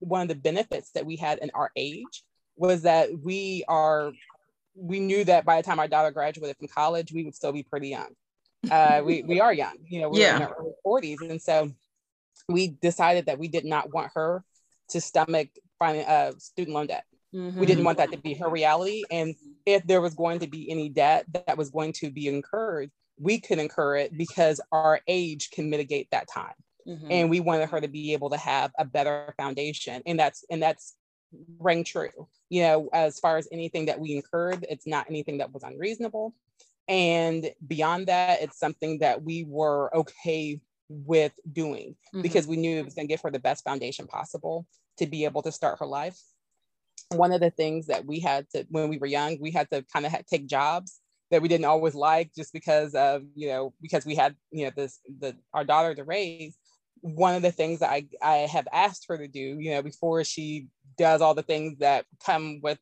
one 0.00 0.22
of 0.22 0.28
the 0.28 0.34
benefits 0.34 0.90
that 0.92 1.04
we 1.04 1.16
had 1.16 1.38
in 1.38 1.50
our 1.54 1.70
age 1.76 2.24
was 2.56 2.82
that 2.82 3.08
we 3.22 3.64
are 3.68 4.12
we 4.74 5.00
knew 5.00 5.24
that 5.24 5.44
by 5.44 5.60
the 5.60 5.62
time 5.62 5.78
our 5.78 5.88
daughter 5.88 6.10
graduated 6.10 6.56
from 6.56 6.68
college 6.68 7.12
we 7.12 7.24
would 7.24 7.34
still 7.34 7.52
be 7.52 7.62
pretty 7.62 7.88
young 7.88 8.08
uh, 8.70 9.00
we, 9.04 9.22
we 9.22 9.40
are 9.40 9.52
young 9.52 9.74
you 9.86 10.00
know 10.00 10.08
we're 10.08 10.20
yeah. 10.20 10.36
in 10.36 10.42
our 10.42 10.56
early 10.58 10.72
40s 10.86 11.30
and 11.30 11.40
so 11.40 11.70
we 12.48 12.68
decided 12.68 13.26
that 13.26 13.38
we 13.38 13.48
did 13.48 13.64
not 13.64 13.92
want 13.92 14.12
her 14.14 14.44
to 14.90 15.00
stomach 15.00 15.48
finding 15.78 16.04
uh, 16.06 16.32
student 16.38 16.74
loan 16.74 16.86
debt. 16.86 17.04
Mm-hmm. 17.34 17.60
We 17.60 17.66
didn't 17.66 17.84
want 17.84 17.98
that 17.98 18.10
to 18.12 18.18
be 18.18 18.34
her 18.34 18.48
reality. 18.48 19.02
And 19.10 19.34
if 19.64 19.86
there 19.86 20.00
was 20.00 20.14
going 20.14 20.40
to 20.40 20.48
be 20.48 20.70
any 20.70 20.88
debt 20.88 21.26
that 21.32 21.56
was 21.56 21.70
going 21.70 21.92
to 21.94 22.10
be 22.10 22.26
incurred, 22.26 22.90
we 23.18 23.38
could 23.38 23.58
incur 23.58 23.96
it 23.96 24.16
because 24.16 24.60
our 24.72 25.00
age 25.06 25.50
can 25.50 25.70
mitigate 25.70 26.08
that 26.10 26.28
time. 26.32 26.54
Mm-hmm. 26.88 27.06
And 27.10 27.30
we 27.30 27.40
wanted 27.40 27.68
her 27.68 27.80
to 27.80 27.88
be 27.88 28.14
able 28.14 28.30
to 28.30 28.36
have 28.36 28.72
a 28.78 28.84
better 28.84 29.34
foundation. 29.36 30.02
And 30.06 30.18
that's 30.18 30.44
and 30.50 30.62
that's 30.62 30.96
rang 31.58 31.84
true. 31.84 32.28
You 32.48 32.62
know, 32.62 32.88
as 32.92 33.20
far 33.20 33.36
as 33.36 33.48
anything 33.52 33.86
that 33.86 34.00
we 34.00 34.16
incurred, 34.16 34.66
it's 34.68 34.86
not 34.86 35.06
anything 35.08 35.38
that 35.38 35.52
was 35.52 35.62
unreasonable. 35.62 36.34
And 36.88 37.50
beyond 37.64 38.08
that, 38.08 38.42
it's 38.42 38.58
something 38.58 38.98
that 38.98 39.22
we 39.22 39.44
were 39.44 39.94
okay 39.94 40.60
with 40.90 41.32
doing 41.50 41.94
mm-hmm. 42.08 42.22
because 42.22 42.46
we 42.46 42.56
knew 42.56 42.78
it 42.78 42.84
was 42.84 42.94
going 42.94 43.06
to 43.06 43.12
give 43.12 43.22
her 43.22 43.30
the 43.30 43.38
best 43.38 43.64
foundation 43.64 44.06
possible 44.06 44.66
to 44.98 45.06
be 45.06 45.24
able 45.24 45.42
to 45.42 45.52
start 45.52 45.78
her 45.78 45.86
life. 45.86 46.18
One 47.10 47.32
of 47.32 47.40
the 47.40 47.50
things 47.50 47.86
that 47.86 48.04
we 48.04 48.20
had 48.20 48.48
to, 48.50 48.66
when 48.70 48.88
we 48.88 48.98
were 48.98 49.06
young, 49.06 49.38
we 49.40 49.52
had 49.52 49.70
to 49.70 49.84
kind 49.92 50.04
of 50.04 50.12
take 50.26 50.46
jobs 50.46 51.00
that 51.30 51.40
we 51.40 51.48
didn't 51.48 51.64
always 51.64 51.94
like 51.94 52.32
just 52.34 52.52
because 52.52 52.94
of, 52.94 53.22
you 53.34 53.48
know, 53.48 53.72
because 53.80 54.04
we 54.04 54.16
had, 54.16 54.34
you 54.50 54.64
know, 54.64 54.72
this, 54.76 54.98
the, 55.20 55.36
our 55.54 55.64
daughter 55.64 55.94
to 55.94 56.04
raise. 56.04 56.56
One 57.02 57.34
of 57.34 57.42
the 57.42 57.52
things 57.52 57.80
that 57.80 57.90
I, 57.90 58.06
I 58.20 58.36
have 58.38 58.68
asked 58.72 59.06
her 59.08 59.16
to 59.16 59.28
do, 59.28 59.56
you 59.58 59.70
know, 59.70 59.82
before 59.82 60.22
she 60.24 60.66
does 60.98 61.22
all 61.22 61.34
the 61.34 61.42
things 61.42 61.78
that 61.78 62.04
come 62.24 62.60
with 62.62 62.78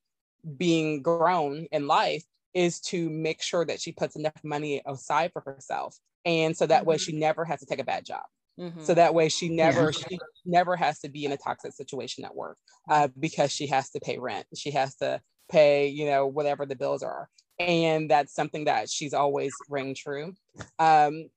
being 0.57 1.03
grown 1.03 1.67
in 1.71 1.87
life 1.87 2.25
is 2.55 2.81
to 2.81 3.09
make 3.11 3.43
sure 3.43 3.65
that 3.65 3.81
she 3.81 3.93
puts 3.93 4.17
enough 4.17 4.43
money 4.43 4.83
aside 4.87 5.33
for 5.33 5.43
herself 5.43 5.97
and 6.29 6.55
so 6.57 6.67
that 6.67 6.85
way 6.85 6.97
mm-hmm. 6.97 7.11
she 7.11 7.19
never 7.19 7.45
has 7.45 7.61
to 7.61 7.67
take 7.67 7.81
a 7.81 7.85
bad 7.85 8.05
job 8.05 8.23
mm-hmm. 8.61 8.83
so 8.83 8.95
that 8.95 9.15
way 9.15 9.29
she 9.29 9.49
never 9.49 9.85
yeah. 9.85 10.07
she 10.09 10.19
never 10.45 10.77
has 10.77 11.01
to 11.01 11.09
be 11.09 11.25
in 11.25 11.33
a 11.33 11.37
toxic 11.37 11.73
situation 11.73 12.25
at 12.25 12.35
work 12.35 12.59
uh, 12.91 13.09
because 13.19 13.51
she 13.51 13.67
has 13.67 13.91
to 13.91 13.99
pay 14.01 14.19
rent 14.19 14.47
she 14.55 14.71
has 14.71 14.95
to 14.97 15.21
pay 15.51 15.89
you 15.89 16.07
know 16.07 16.27
whatever 16.27 16.67
the 16.67 16.77
bills 16.77 17.03
are 17.03 17.29
and 17.59 18.09
that's 18.11 18.35
something 18.35 18.67
that 18.67 18.89
she's 18.89 19.15
always 19.15 19.53
ring 19.69 19.95
true 19.95 20.35
um, 20.79 21.29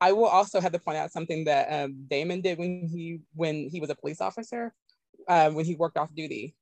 i 0.00 0.12
will 0.12 0.26
also 0.26 0.60
have 0.60 0.72
to 0.72 0.78
point 0.78 0.98
out 0.98 1.10
something 1.10 1.44
that 1.44 1.72
um, 1.72 2.04
damon 2.08 2.42
did 2.42 2.58
when 2.58 2.86
he 2.86 3.20
when 3.34 3.68
he 3.70 3.80
was 3.80 3.90
a 3.90 3.94
police 3.94 4.20
officer 4.20 4.72
uh, 5.28 5.50
when 5.50 5.64
he 5.64 5.74
worked 5.74 5.96
off 5.96 6.14
duty 6.14 6.54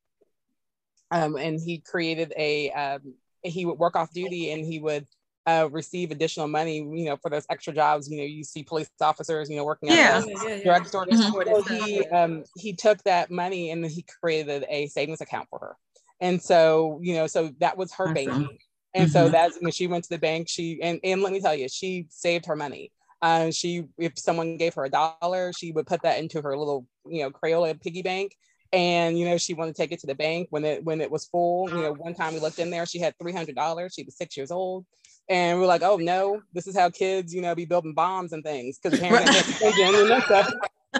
um, 1.10 1.37
and 1.37 1.60
he 1.60 1.78
created 1.78 2.32
a 2.37 2.70
um, 2.70 3.14
he 3.42 3.66
would 3.66 3.78
work 3.78 3.94
off 3.94 4.12
duty 4.12 4.52
and 4.52 4.64
he 4.64 4.78
would 4.78 5.06
uh, 5.46 5.68
receive 5.70 6.11
additional 6.11 6.48
money, 6.48 6.78
you 6.78 7.04
know, 7.04 7.16
for 7.16 7.30
those 7.30 7.46
extra 7.50 7.72
jobs. 7.72 8.11
You 8.11 8.18
know, 8.18 8.24
you 8.24 8.44
see 8.44 8.62
police 8.62 8.90
officers, 9.00 9.50
you 9.50 9.57
know, 9.57 9.64
working 9.64 9.90
at 9.90 9.96
yeah. 9.96 10.20
the 10.20 10.62
drugstore. 10.64 11.07
Mm-hmm. 11.07 11.20
So 11.22 11.62
he 11.62 12.07
um, 12.09 12.44
he 12.57 12.72
took 12.72 13.02
that 13.04 13.30
money 13.30 13.70
and 13.70 13.85
he 13.85 14.04
created 14.20 14.64
a 14.68 14.87
savings 14.88 15.20
account 15.20 15.48
for 15.50 15.59
her. 15.59 15.76
And 16.20 16.40
so, 16.40 16.98
you 17.02 17.14
know, 17.14 17.26
so 17.26 17.52
that 17.61 17.76
was 17.76 17.92
her 17.94 18.12
baby. 18.12 18.48
And 18.94 19.07
mm-hmm. 19.07 19.12
so 19.12 19.28
that's 19.28 19.59
when 19.61 19.72
she 19.72 19.87
went 19.87 20.04
to 20.04 20.11
the 20.11 20.18
bank. 20.18 20.48
She 20.48 20.80
and 20.83 21.00
and 21.04 21.22
let 21.22 21.33
me 21.33 21.40
tell 21.40 21.54
you, 21.54 21.68
she 21.68 22.07
saved 22.09 22.46
her 22.46 22.57
money. 22.57 22.92
Uh, 23.20 23.50
she 23.50 23.85
if 23.98 24.18
someone 24.18 24.57
gave 24.57 24.74
her 24.74 24.85
a 24.85 24.90
dollar, 24.90 25.52
she 25.52 25.72
would 25.72 25.87
put 25.87 26.02
that 26.02 26.18
into 26.18 26.40
her 26.42 26.57
little, 26.57 26.87
you 27.07 27.22
know, 27.22 27.30
Crayola 27.30 27.80
piggy 27.80 28.02
bank 28.02 28.37
and 28.74 29.16
you 29.16 29.24
know 29.24 29.38
she 29.38 29.54
wanted 29.54 29.74
to 29.74 29.80
take 29.80 29.92
it 29.92 30.00
to 30.00 30.07
the 30.07 30.14
bank 30.14 30.48
when 30.50 30.64
it 30.64 30.85
when 30.85 31.00
it 31.00 31.11
was 31.11 31.26
full 31.26 31.70
you 31.70 31.80
know 31.80 31.92
one 31.92 32.12
time 32.12 32.35
we 32.35 32.40
looked 32.40 32.59
in 32.59 32.70
there 32.70 32.85
she 32.85 32.98
had 32.98 33.14
$300 33.22 33.94
she 33.94 34.02
was 34.02 34.16
six 34.16 34.37
years 34.37 34.50
old 34.50 34.85
and 35.28 35.58
we're 35.58 35.66
like, 35.66 35.82
oh 35.82 35.96
no, 35.96 36.42
this 36.52 36.66
is 36.66 36.76
how 36.76 36.90
kids, 36.90 37.34
you 37.34 37.40
know, 37.40 37.54
be 37.54 37.64
building 37.64 37.94
bombs 37.94 38.32
and 38.32 38.44
things 38.44 38.78
because 38.78 38.98
parents 38.98 39.60
right. 39.62 39.78
and 39.78 40.22
stuff. 40.24 40.52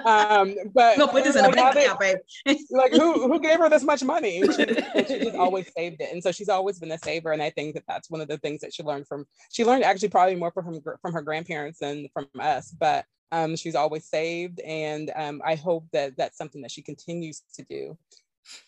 um, 0.04 0.54
but 0.72 0.98
no, 0.98 1.06
put 1.06 1.24
this 1.24 1.37
in 1.37 1.44
a 1.44 1.48
like, 1.48 1.56
how 1.56 1.72
bank 1.72 1.87
account, 1.87 2.00
baby. 2.46 2.64
like 2.70 2.92
who 2.92 3.28
who 3.28 3.38
gave 3.38 3.58
her 3.58 3.68
this 3.68 3.84
much 3.84 4.02
money? 4.02 4.40
And 4.40 4.54
she, 4.54 4.62
and 4.62 5.06
she 5.06 5.18
just 5.20 5.37
always 5.37 5.70
saved 5.76 6.00
it, 6.00 6.12
and 6.12 6.22
so 6.22 6.32
she's 6.32 6.48
always 6.48 6.78
been 6.78 6.92
a 6.92 6.98
saver. 6.98 7.32
And 7.32 7.42
I 7.42 7.50
think 7.50 7.74
that 7.74 7.84
that's 7.87 8.10
one 8.10 8.20
of 8.20 8.28
the 8.28 8.38
things 8.38 8.60
that 8.62 8.74
she 8.74 8.82
learned 8.82 9.06
from. 9.06 9.26
She 9.52 9.64
learned 9.64 9.84
actually 9.84 10.08
probably 10.08 10.37
more 10.37 10.50
from 10.50 10.82
her, 10.82 10.98
from 11.00 11.12
her 11.12 11.22
grandparents 11.22 11.78
than 11.78 12.08
from 12.12 12.26
us, 12.40 12.70
but 12.70 13.04
um, 13.30 13.56
she's 13.56 13.74
always 13.74 14.04
saved, 14.04 14.60
and 14.60 15.12
um, 15.16 15.42
I 15.44 15.54
hope 15.54 15.87
that 15.92 16.16
that's 16.16 16.38
something 16.38 16.62
that 16.62 16.70
she 16.70 16.82
continues 16.82 17.42
to 17.54 17.62
do. 17.64 17.96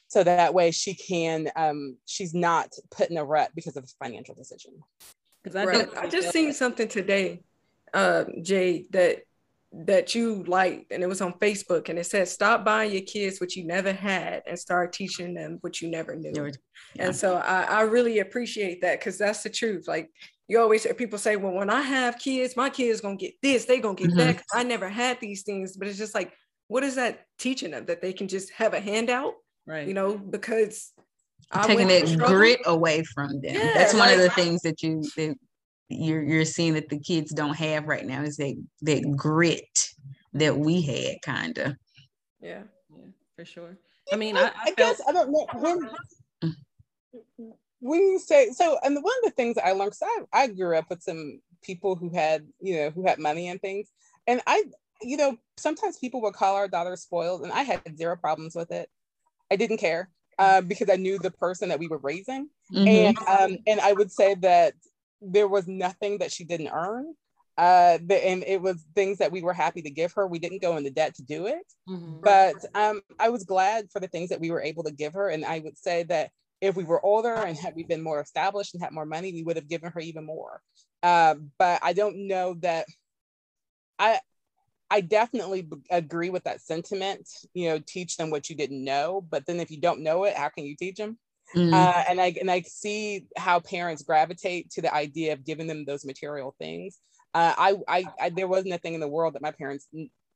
So 0.09 0.23
that 0.25 0.55
way 0.55 0.71
she 0.71 0.95
can, 0.95 1.51
um, 1.57 1.97
she's 2.07 2.33
not 2.33 2.73
put 2.91 3.11
in 3.11 3.19
a 3.19 3.25
rut 3.25 3.51
because 3.55 3.77
of 3.77 3.85
a 3.85 4.05
financial 4.05 4.35
decision. 4.35 4.73
Because 5.47 5.57
I, 5.57 5.65
Right. 5.65 5.89
I 5.97 6.09
just 6.09 6.33
seen 6.33 6.53
something 6.53 6.89
today, 6.89 7.41
uh, 7.95 8.25
Jay, 8.43 8.87
that 8.91 9.19
that 9.85 10.15
you 10.15 10.43
liked, 10.45 10.91
and 10.91 11.03
it 11.03 11.07
was 11.07 11.21
on 11.21 11.35
Facebook, 11.35 11.89
and 11.89 11.99
it 12.01 12.07
said, 12.07 12.27
"Stop 12.27 12.65
buying 12.65 12.91
your 12.91 13.03
kids 13.03 13.41
what 13.41 13.55
you 13.55 13.65
never 13.65 13.93
had, 13.93 14.43
and 14.49 14.59
start 14.59 14.93
teaching 14.93 15.35
them 15.35 15.59
what 15.61 15.81
you 15.81 15.89
never 15.89 16.17
knew." 16.17 16.33
Yeah. 16.35 16.51
And 16.99 17.15
so 17.15 17.37
I, 17.37 17.63
I 17.63 17.81
really 17.83 18.19
appreciate 18.19 18.81
that 18.83 18.99
because 18.99 19.19
that's 19.19 19.45
the 19.45 19.51
truth. 19.51 19.87
Like 19.87 20.11
you 20.49 20.59
always 20.59 20.83
hear 20.83 20.95
people 20.95 21.19
say, 21.19 21.37
"Well, 21.37 21.53
when 21.53 21.71
I 21.71 21.83
have 21.83 22.19
kids, 22.19 22.57
my 22.57 22.69
kids 22.69 23.01
gonna 23.01 23.17
get 23.17 23.35
this, 23.41 23.67
they 23.67 23.79
gonna 23.79 23.95
get 23.95 24.11
Mhm. 24.11 24.17
that." 24.17 24.43
I 24.53 24.65
never 24.65 24.89
had 24.89 25.21
these 25.21 25.45
things, 25.45 25.77
but 25.77 25.87
it's 25.87 25.99
just 25.99 26.15
like, 26.15 26.33
what 26.67 26.83
is 26.83 26.97
that 26.97 27.25
teaching 27.39 27.71
them 27.71 27.87
that 27.87 28.03
they 28.03 28.13
can 28.13 28.27
just 28.27 28.51
have 28.51 28.75
a 28.75 28.81
handout? 28.81 29.35
right. 29.65 29.87
You 29.87 29.95
know, 29.95 30.19
because 30.19 30.93
taking 31.53 31.89
that 31.89 32.19
grit 32.19 32.61
away 32.67 33.03
from 33.15 33.41
them. 33.41 33.55
Yeah, 33.55 33.73
That's 33.75 33.95
one 33.95 34.11
of 34.11 34.19
the 34.19 34.31
things 34.31 34.63
that 34.63 34.83
you 34.83 35.03
that 35.17 35.37
you're 35.89 36.23
you're 36.23 36.45
seeing 36.45 36.75
that 36.75 36.89
the 36.89 36.99
kids 36.99 37.33
don't 37.33 37.57
have 37.57 37.87
right 37.87 38.05
now 38.05 38.23
is 38.23 38.37
that 38.37 38.55
that 38.83 39.17
grit 39.17 39.89
that 40.33 40.59
we 40.59 40.83
had 40.83 41.17
kind 41.23 41.57
of. 41.59 41.77
Yeah. 42.41 42.63
yeah, 42.91 43.05
for 43.37 43.45
sure. 43.45 43.79
I 44.13 44.17
mean, 44.17 44.37
I, 44.37 44.47
I, 44.47 44.53
I 44.65 44.75
felt 44.75 44.77
guess 44.77 45.03
I 45.09 45.13
don't 45.13 45.33
know 45.33 45.47
when 45.55 45.91
when 47.81 48.01
you 48.01 48.19
say 48.19 48.51
so. 48.51 48.79
And 48.83 48.95
one 48.97 49.15
of 49.23 49.25
the 49.25 49.31
things 49.31 49.57
that 49.57 49.67
I 49.67 49.73
learned, 49.73 49.93
'cause 49.93 50.03
I, 50.33 50.43
I 50.43 50.47
grew 50.49 50.77
up 50.77 50.91
with 50.91 51.03
some 51.03 51.41
people 51.63 51.97
who 51.97 52.11
had 52.11 52.47
you 52.61 52.77
know 52.77 52.91
who 52.91 53.07
had 53.07 53.19
money 53.19 53.49
and 53.49 53.61
things, 53.61 53.93
and 54.27 54.41
I 54.47 54.65
you 55.03 55.17
know 55.17 55.37
sometimes 55.57 55.99
people 55.99 56.21
would 56.23 56.35
call 56.35 56.57
our 56.57 56.69
daughter 56.69 56.97
spoiled, 56.97 57.43
and 57.43 57.53
I 57.53 57.63
had 57.63 57.97
zero 57.97 58.17
problems 58.17 58.55
with 58.55 58.73
it. 58.73 58.91
I 59.51 59.57
didn't 59.57 59.79
care 59.79 60.11
uh, 60.39 60.61
because 60.61 60.91
I 60.91 60.97
knew 60.97 61.19
the 61.19 61.31
person 61.31 61.69
that 61.71 61.79
we 61.79 61.89
were 61.89 61.99
raising, 61.99 62.49
Mhm. 62.73 62.87
and 62.89 63.19
um, 63.29 63.59
and 63.67 63.81
I 63.81 63.93
would 63.93 64.11
say 64.13 64.35
that 64.37 64.75
there 65.21 65.49
was 65.49 65.67
nothing 65.67 66.19
that 66.19 66.33
she 66.33 66.45
didn't 66.45 66.69
earn. 66.69 67.15
Uh, 67.57 67.99
the, 68.05 68.23
and 68.23 68.45
it 68.45 68.61
was 68.61 68.85
things 68.95 69.19
that 69.19 69.33
we 69.33 69.43
were 69.43 69.55
happy 69.55 69.81
to 69.81 69.91
give 69.91 70.13
her. 70.13 70.27
We 70.27 70.39
didn't 70.39 70.61
go 70.61 70.77
into 70.77 70.91
debt 70.91 71.15
to 71.15 71.23
do 71.23 71.47
it 71.47 71.65
Mhm. 71.89 72.21
but 72.23 72.57
um, 72.75 73.01
I 73.19 73.29
was 73.29 73.45
glad 73.45 73.91
for 73.93 74.01
the 74.01 74.09
things 74.09 74.31
that 74.31 74.41
we 74.41 74.51
were 74.51 74.61
able 74.61 74.83
to 74.85 74.91
give 74.91 75.13
her. 75.15 75.29
And 75.29 75.45
I 75.45 75.61
would 75.61 75.79
say 75.79 76.03
that 76.05 76.31
if 76.61 76.75
we 76.75 76.85
were 76.85 77.05
older 77.05 77.35
and 77.35 77.57
had 77.57 77.75
we 77.77 77.85
been 77.85 78.03
more 78.03 78.21
established 78.21 78.75
and 78.75 78.83
had 78.83 78.93
more 78.93 79.07
money, 79.07 79.33
we 79.33 79.43
would 79.45 79.57
have 79.57 79.69
given 79.69 79.93
her 79.93 80.01
even 80.01 80.25
more. 80.25 80.61
Uh, 81.03 81.37
but 81.59 81.81
I 81.83 81.93
don't 81.93 82.27
know 82.27 82.55
that 82.61 82.87
I 83.99 84.21
I 84.91 85.01
definitely 85.01 85.63
b- 85.63 85.77
agree 85.91 86.31
with 86.31 86.45
that 86.45 86.61
sentiment. 86.61 87.29
You 87.55 87.71
know, 87.71 87.79
teach 87.81 88.17
them 88.17 88.31
what 88.31 88.49
you 88.49 88.57
didn't 88.57 88.85
know. 88.85 89.21
But 89.21 89.47
then 89.47 89.61
if 89.61 89.71
you 89.71 89.81
don't 89.81 90.01
know 90.03 90.25
it, 90.25 90.37
how 90.37 90.49
can 90.49 90.65
you 90.65 90.77
teach 90.77 90.97
them? 90.97 91.19
Mhm. 91.55 91.73
Uh, 91.73 92.05
and 92.09 92.21
I 92.21 92.35
and 92.41 92.51
I 92.51 92.63
see 92.63 93.27
how 93.37 93.61
parents 93.61 94.03
gravitate 94.03 94.71
to 94.73 94.83
the 94.83 94.95
idea 94.95 95.33
of 95.33 95.45
giving 95.45 95.67
them 95.67 95.85
those 95.85 96.05
material 96.05 96.55
things. 96.59 97.01
Uh, 97.35 97.55
I, 97.59 97.77
I 97.89 98.13
I 98.21 98.31
there 98.31 98.49
was 98.49 98.65
nothing 98.65 98.95
in 98.95 99.01
the 99.01 99.09
world 99.09 99.35
that 99.35 99.43
my 99.43 99.53
parents 99.53 99.89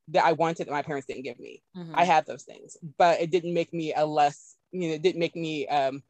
that 0.09 0.25
I 0.25 0.33
wanted 0.33 0.67
that 0.67 0.71
my 0.71 0.81
parents 0.83 1.07
didn't 1.07 1.23
give 1.23 1.39
me. 1.39 1.63
Mhm. 1.75 1.93
I 1.95 2.05
had 2.05 2.25
those 2.25 2.43
things, 2.43 2.77
but 2.97 3.21
it 3.21 3.31
didn't 3.31 3.53
make 3.53 3.73
me 3.73 3.93
a 3.93 4.05
less, 4.05 4.57
you 4.71 4.89
know, 4.89 4.95
it 4.95 5.01
didn't 5.01 5.19
make 5.19 5.35
me 5.35 5.67
um 5.67 6.03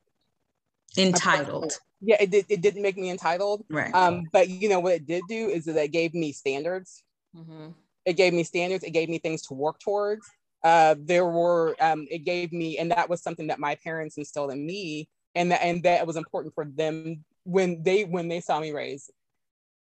entitled. 0.98 1.74
yeah, 2.02 2.18
it 2.20 2.32
did 2.32 2.46
it 2.50 2.62
didn't 2.62 2.82
make 2.82 2.98
me 2.98 3.10
entitled. 3.10 3.66
Right. 3.70 3.94
Um, 3.94 4.24
but 4.32 4.50
you 4.50 4.70
know 4.70 4.80
what 4.80 4.94
it 4.94 5.06
did 5.06 5.24
do 5.28 5.50
is 5.50 5.66
that 5.66 5.78
it 5.78 5.92
gave 5.92 6.14
me 6.14 6.32
standards. 6.32 7.04
Mhm. 7.36 7.76
It 8.06 8.14
gave 8.14 8.34
me 8.34 8.44
standards, 8.44 8.84
it 8.84 8.92
gave 8.92 9.10
me 9.10 9.20
things 9.20 9.42
to 9.48 9.54
work 9.54 9.80
towards. 9.80 10.26
Uh 10.64 10.96
there 11.00 11.26
were 11.26 11.76
um 11.80 12.08
it 12.12 12.20
gave 12.20 12.54
me 12.54 12.78
and 12.78 12.92
that 12.92 13.10
was 13.10 13.22
something 13.24 13.48
that 13.48 13.60
my 13.60 13.76
parents 13.76 14.18
instilled 14.18 14.52
in 14.52 14.66
me 14.66 15.10
and 15.36 15.52
that 15.52 15.64
and 15.64 15.84
that 15.84 16.06
was 16.08 16.16
important 16.18 16.54
for 16.54 16.66
them 16.66 17.26
when 17.44 17.82
they 17.84 18.06
when 18.06 18.28
they 18.28 18.42
saw 18.42 18.60
me 18.60 18.72
raise 18.72 19.10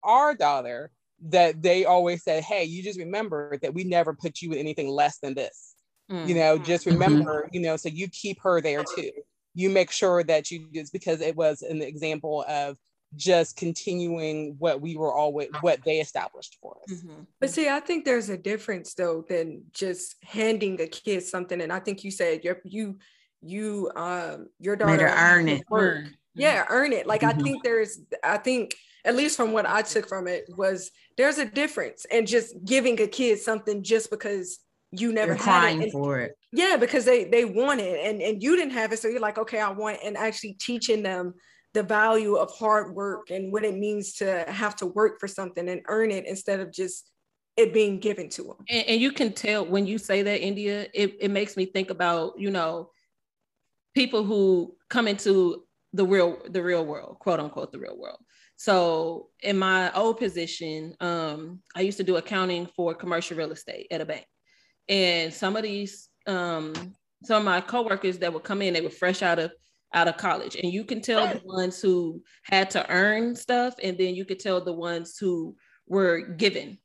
our 0.03 0.35
daughter 0.35 0.91
that 1.21 1.61
they 1.61 1.85
always 1.85 2.23
said, 2.23 2.43
Hey, 2.43 2.63
you 2.65 2.83
just 2.83 2.99
remember 2.99 3.57
that 3.61 3.73
we 3.73 3.83
never 3.83 4.13
put 4.13 4.41
you 4.41 4.51
in 4.51 4.59
anything 4.59 4.89
less 4.89 5.19
than 5.19 5.33
this. 5.35 5.75
You 6.23 6.35
know 6.35 6.57
just 6.57 6.85
Mhm. 6.87 6.87
remember 6.87 7.47
you 7.51 7.61
know 7.61 7.77
so 7.77 7.87
you 7.89 8.07
keep 8.09 8.39
her 8.41 8.59
there 8.59 8.83
too 8.83 9.11
you 9.53 9.69
make 9.69 9.91
sure 9.91 10.23
that 10.23 10.49
you 10.49 10.67
just 10.73 10.91
because 10.91 11.21
it 11.21 11.35
was 11.35 11.61
an 11.61 11.81
example 11.83 12.43
of 12.47 12.77
just 13.15 13.55
continuing 13.57 14.55
what 14.59 14.81
we 14.81 14.95
were 14.97 15.13
always 15.13 15.49
what 15.61 15.83
they 15.85 15.99
established 15.99 16.57
for 16.61 16.77
us 16.83 17.01
Mhm. 17.03 17.25
But 17.39 17.49
see, 17.49 17.69
I 17.69 17.79
think 17.79 18.05
there's 18.05 18.29
a 18.29 18.37
difference 18.37 18.93
though 18.93 19.23
than 19.27 19.63
just 19.71 20.15
handing 20.23 20.79
a 20.81 20.87
kid 20.87 21.23
something. 21.23 21.61
And 21.61 21.71
I 21.71 21.79
think 21.79 22.03
you 22.03 22.11
said 22.11 22.43
your 22.43 22.59
you 22.63 22.97
you 23.41 23.91
um 23.95 24.47
your 24.59 24.75
daughter 24.75 25.07
her 25.07 25.37
earn 25.37 25.47
it. 25.49 25.63
work. 25.69 26.05
Mm. 26.05 26.13
Yeah, 26.35 26.65
earn 26.69 26.91
it. 26.93 27.07
Like 27.07 27.23
I 27.23 27.33
Mhm. 27.33 27.43
think 27.43 27.63
there's 27.63 27.99
I 28.23 28.37
think 28.37 28.75
at 29.05 29.15
least 29.15 29.37
from 29.37 29.51
what 29.53 29.65
I 29.67 29.81
took 29.83 30.07
from 30.09 30.27
it 30.27 30.45
was 30.57 30.91
there's 31.17 31.37
a 31.37 31.45
difference 31.45 32.05
and 32.11 32.27
just 32.27 32.55
giving 32.65 32.99
a 32.99 33.07
kid 33.07 33.39
something 33.39 33.83
just 33.83 34.09
because 34.09 34.59
you 34.91 35.11
never 35.13 35.33
They're 35.33 35.43
had 35.43 35.59
crying 35.61 35.79
it. 35.81 35.83
And- 35.85 35.91
for 35.91 36.19
it. 36.19 36.37
yeah, 36.51 36.75
because 36.77 37.05
they 37.05 37.23
they 37.25 37.45
want 37.45 37.81
it 37.81 37.99
and 38.05 38.21
and 38.21 38.41
you 38.43 38.55
didn't 38.55 38.71
have 38.73 38.91
it, 38.93 38.99
so 38.99 39.07
you're 39.07 39.19
like, 39.19 39.37
okay, 39.37 39.59
I 39.59 39.69
want 39.71 39.99
and 40.03 40.17
actually 40.17 40.53
teaching 40.59 41.03
them 41.03 41.33
the 41.75 41.83
value 41.83 42.35
of 42.35 42.49
hard 42.51 42.95
work 42.95 43.29
and 43.29 43.51
what 43.51 43.65
it 43.65 43.75
means 43.75 44.13
to 44.13 44.45
have 44.47 44.75
to 44.77 44.85
work 44.85 45.19
for 45.19 45.27
something 45.27 45.67
and 45.67 45.81
earn 45.89 46.09
it 46.09 46.25
instead 46.25 46.61
of 46.61 46.71
just 46.71 47.11
it 47.57 47.73
being 47.73 47.99
given 47.99 48.29
to 48.29 48.43
them. 48.43 48.55
and, 48.69 48.87
and 48.87 49.01
you 49.01 49.11
can 49.11 49.31
tell 49.31 49.65
when 49.65 49.85
you 49.85 49.97
say 49.97 50.21
that 50.23 50.41
Indy 50.41 50.69
it, 50.69 50.91
it 50.93 51.29
makes 51.29 51.55
me 51.55 51.65
think 51.65 51.89
about 51.89 52.39
you 52.39 52.49
know 52.49 52.89
people 53.93 54.23
who 54.23 54.75
come 54.89 55.07
into 55.07 55.65
the 55.93 56.05
real 56.05 56.37
the 56.49 56.63
real 56.63 56.85
world 56.85 57.17
quote 57.19 57.39
unquote 57.39 57.71
the 57.73 57.79
real 57.79 57.97
world 57.97 58.19
so 58.55 59.27
in 59.43 59.57
my 59.57 59.91
old 59.93 60.17
position 60.17 60.95
um, 61.01 61.59
i 61.75 61.81
used 61.81 61.97
to 61.97 62.03
do 62.03 62.15
accounting 62.15 62.65
for 62.75 62.95
commercial 62.95 63.37
real 63.37 63.51
estate 63.51 63.87
at 63.91 64.01
a 64.01 64.05
bank 64.05 64.25
and 64.87 65.33
some 65.33 65.55
of 65.57 65.63
these 65.63 66.09
um, 66.27 66.73
some 67.23 67.39
of 67.39 67.45
my 67.45 67.59
coworkers 67.59 68.17
that 68.19 68.31
would 68.33 68.43
come 68.43 68.61
in 68.61 68.73
they 68.73 68.81
were 68.81 68.89
fresh 68.89 69.21
out 69.21 69.39
of 69.39 69.51
out 69.95 70.07
of 70.07 70.17
college. 70.17 70.55
And 70.61 70.71
you 70.71 70.83
can 70.83 71.01
tell 71.01 71.25
the 71.25 71.41
ones 71.43 71.81
who 71.81 72.21
had 72.43 72.69
to 72.71 72.87
earn 72.91 73.35
stuff 73.35 73.75
and 73.81 73.97
then 73.97 74.13
you 74.13 74.25
could 74.25 74.39
tell 74.39 74.61
the 74.61 74.73
ones 74.73 75.17
who 75.17 75.55
were 75.87 76.21
given. 76.21 76.77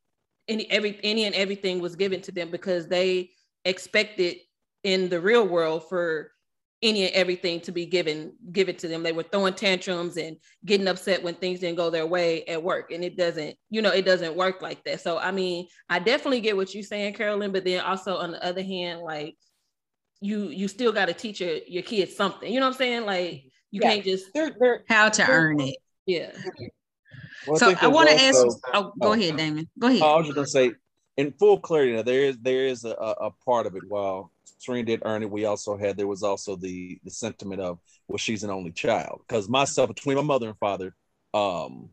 Any 0.49 0.71
every 0.71 0.99
any 1.03 1.25
and 1.25 1.35
everything 1.35 1.81
was 1.81 1.97
given 1.97 2.23
to 2.23 2.33
them 2.33 2.51
because 2.51 2.87
they 2.89 3.31
expected 3.65 4.37
in 4.85 5.09
the 5.09 5.21
real 5.21 5.47
world 5.47 5.89
for 5.89 6.31
any 6.83 7.05
and 7.05 7.15
everything 7.15 7.61
to 7.61 7.73
be 7.73 7.85
given 7.85 8.33
given 8.53 8.75
to 8.77 8.89
them. 8.89 9.03
They 9.03 9.13
were 9.13 9.25
throwing 9.25 9.55
tantrums 9.55 10.17
and 10.17 10.37
getting 10.65 10.89
upset 10.89 11.23
when 11.23 11.35
things 11.35 11.61
didn't 11.61 11.77
go 11.77 11.91
their 11.91 12.07
way 12.07 12.45
at 12.47 12.63
work. 12.63 12.91
And 12.91 13.05
it 13.05 13.17
doesn't 13.17 13.57
you 13.69 13.83
know 13.83 13.91
it 13.91 14.05
doesn't 14.05 14.37
work 14.37 14.63
like 14.63 14.83
that. 14.85 15.01
So 15.01 15.19
i 15.19 15.31
mean 15.31 15.67
i 15.89 15.99
definitely 15.99 16.41
get 16.41 16.57
what 16.57 16.75
you're 16.75 16.83
saying 16.83 17.15
carolyn 17.15 17.53
but 17.53 17.65
then 17.65 17.81
also 17.85 18.17
on 18.17 18.33
the 18.33 18.45
other 18.45 18.63
hand 18.63 19.01
like 19.01 19.37
you 20.21 20.49
you 20.49 20.69
still 20.69 20.93
got 20.93 21.07
to 21.07 21.15
teach 21.15 21.41
your, 21.41 21.57
your 21.67 21.83
kids 21.83 22.15
something 22.15 22.53
you 22.53 22.61
know 22.61 22.67
what 22.67 22.73
i'm 22.75 22.79
saying 22.79 23.07
like 23.07 23.45
you 23.71 23.81
Yeah. 23.83 23.91
can't 23.95 24.05
just 24.05 24.27
they're, 24.35 24.55
they're, 24.59 24.85
How 24.89 25.09
to 25.09 25.29
earn 25.29 25.61
it. 25.61 25.77
yeah 26.07 26.33
Well, 27.47 27.57
so 27.59 27.67
think 27.69 27.83
I 27.83 27.87
want 27.89 28.09
to 28.11 28.15
ask. 28.21 28.37
also- 28.39 28.61
Oh, 28.75 28.93
go 29.01 29.09
oh. 29.09 29.13
ahead, 29.13 29.37
Damon. 29.37 29.69
Go 29.79 29.87
ahead. 29.89 30.03
I 30.03 30.17
was 30.17 30.27
just 30.27 30.35
gonna 30.35 30.47
say, 30.47 30.73
in 31.17 31.33
full 31.33 31.59
clarity, 31.59 31.93
now 31.93 32.03
there 32.03 32.25
is 32.25 32.37
there 32.39 32.67
is 32.67 32.85
a, 32.85 32.91
a 32.91 33.13
a 33.29 33.31
part 33.47 33.67
of 33.67 33.75
it. 33.77 33.83
While 33.89 34.31
Serena 34.59 34.85
did 34.85 35.03
earn 35.07 35.23
it, 35.23 35.31
we 35.31 35.47
also 35.47 35.77
had 35.79 35.97
there 35.97 36.07
was 36.07 36.23
also 36.23 36.55
the 36.57 36.99
the 37.03 37.11
sentiment 37.11 37.61
of 37.63 37.79
well, 38.09 38.19
she's 38.19 38.45
an 38.45 38.51
only 38.51 38.73
child. 38.73 39.23
Because 39.27 39.49
myself, 39.49 39.89
between 39.89 40.17
my 40.17 40.23
mother 40.23 40.49
and 40.49 40.59
father, 40.59 40.95
um, 41.33 41.89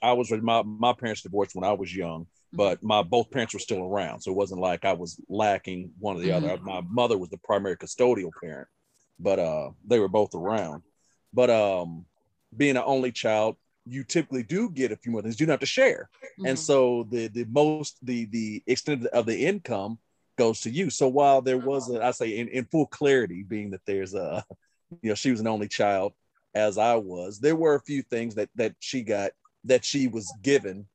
I 0.00 0.12
was 0.12 0.30
my 0.30 0.62
my 0.62 0.92
parents 0.92 1.22
divorced 1.22 1.56
when 1.56 1.64
I 1.64 1.72
was 1.72 1.94
young, 1.94 2.26
but 2.52 2.82
my 2.82 3.02
both 3.02 3.30
parents 3.30 3.54
were 3.54 3.60
still 3.60 3.82
around, 3.82 4.20
so 4.20 4.30
it 4.30 4.36
wasn't 4.36 4.60
like 4.60 4.84
I 4.84 4.92
was 4.92 5.20
lacking 5.28 5.90
one 5.98 6.16
or 6.16 6.20
the 6.20 6.32
other. 6.32 6.58
My 6.62 6.80
mother 6.88 7.18
was 7.18 7.30
the 7.30 7.38
primary 7.38 7.76
custodial 7.76 8.30
parent, 8.40 8.68
but 9.18 9.38
uh, 9.38 9.70
they 9.86 9.98
were 9.98 10.08
both 10.08 10.34
around. 10.34 10.82
But 11.32 11.50
um, 11.50 12.06
being 12.56 12.76
an 12.76 12.82
only 12.86 13.12
child, 13.12 13.56
you 13.86 14.04
typically 14.04 14.42
do 14.42 14.70
get 14.70 14.92
a 14.92 14.96
few 14.96 15.12
more 15.12 15.22
things. 15.22 15.38
You 15.38 15.46
don't 15.46 15.52
have 15.54 15.60
to 15.60 15.66
share 15.66 16.08
and 16.44 16.56
Mhm. 16.56 16.60
so 16.60 17.06
the 17.10 17.28
the 17.28 17.44
most 17.44 17.98
the 18.02 18.26
the 18.26 18.62
extent 18.66 19.06
of 19.06 19.26
the 19.26 19.44
income 19.46 19.98
goes 20.36 20.60
to 20.60 20.70
you 20.70 20.88
so 20.88 21.08
while 21.08 21.42
there 21.42 21.58
was 21.58 21.90
a 21.90 22.04
i 22.04 22.12
say 22.12 22.36
in, 22.38 22.46
in 22.48 22.64
full 22.66 22.86
clarity 22.86 23.42
being 23.42 23.70
that 23.70 23.80
there's 23.86 24.14
a 24.14 24.44
you 25.02 25.08
know 25.08 25.14
she 25.16 25.30
was 25.32 25.40
an 25.40 25.48
only 25.48 25.66
child 25.66 26.12
as 26.54 26.78
i 26.78 26.94
was 26.94 27.40
there 27.40 27.56
were 27.56 27.74
a 27.74 27.80
few 27.82 28.02
things 28.02 28.34
that 28.36 28.48
that 28.54 28.74
she 28.78 29.02
got 29.02 29.32
that 29.64 29.84
she 29.84 30.06
was 30.06 30.32
given 30.42 30.86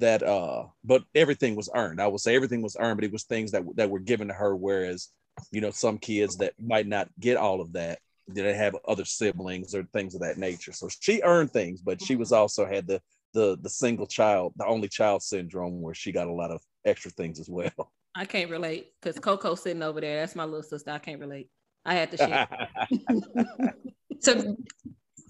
that 0.00 0.22
uh 0.22 0.64
but 0.84 1.04
everything 1.14 1.54
was 1.54 1.70
earned 1.74 2.00
i 2.00 2.06
would 2.06 2.20
say 2.20 2.34
everything 2.34 2.62
was 2.62 2.76
earned 2.78 2.96
but 2.96 3.04
it 3.04 3.12
was 3.12 3.24
things 3.24 3.50
that 3.52 3.62
that 3.76 3.90
were 3.90 3.98
given 3.98 4.28
to 4.28 4.34
her 4.34 4.56
whereas 4.56 5.08
you 5.50 5.60
know 5.60 5.70
some 5.70 5.98
kids 5.98 6.36
that 6.36 6.52
might 6.60 6.86
not 6.86 7.08
get 7.18 7.36
all 7.36 7.60
of 7.60 7.72
that 7.72 7.98
did 8.32 8.44
they 8.44 8.54
have 8.54 8.76
other 8.86 9.04
siblings 9.04 9.74
or 9.74 9.82
things 9.92 10.14
of 10.14 10.20
that 10.20 10.38
nature 10.38 10.72
so 10.72 10.88
she 11.00 11.20
earned 11.22 11.50
things 11.50 11.80
but 11.80 12.02
she 12.02 12.16
was 12.16 12.32
also 12.32 12.66
had 12.66 12.86
the 12.86 13.00
the 13.32 13.56
the 13.62 13.70
single 13.70 14.06
child 14.06 14.52
the 14.56 14.66
only 14.66 14.88
child 14.88 15.22
syndrome 15.22 15.80
where 15.80 15.94
she 15.94 16.12
got 16.12 16.26
a 16.28 16.32
lot 16.32 16.50
of 16.50 16.60
extra 16.84 17.10
things 17.10 17.38
as 17.38 17.48
well 17.48 17.92
I 18.14 18.24
can't 18.24 18.50
relate 18.50 18.92
because 19.00 19.20
Coco 19.20 19.54
sitting 19.54 19.82
over 19.82 20.00
there. 20.00 20.20
That's 20.20 20.34
my 20.34 20.44
little 20.44 20.62
sister. 20.64 20.90
I 20.90 20.98
can't 20.98 21.20
relate. 21.20 21.48
I 21.84 21.94
had 21.94 22.10
to 22.10 22.16
share. 22.16 22.48
So, 24.22 24.54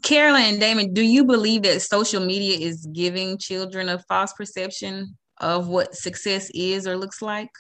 Carolyn 0.03 0.43
and 0.43 0.61
Damon, 0.61 0.93
do 0.93 1.03
you 1.03 1.25
believe 1.25 1.63
that 1.63 1.83
social 1.83 2.25
media 2.25 2.57
is 2.59 2.87
giving 2.93 3.39
children 3.39 3.89
a 3.89 3.99
false 4.09 4.33
perception 4.33 5.17
of 5.39 5.69
what 5.69 5.95
success 5.95 6.51
is 6.55 6.87
or 6.87 6.97
looks 6.97 7.23
like? 7.23 7.51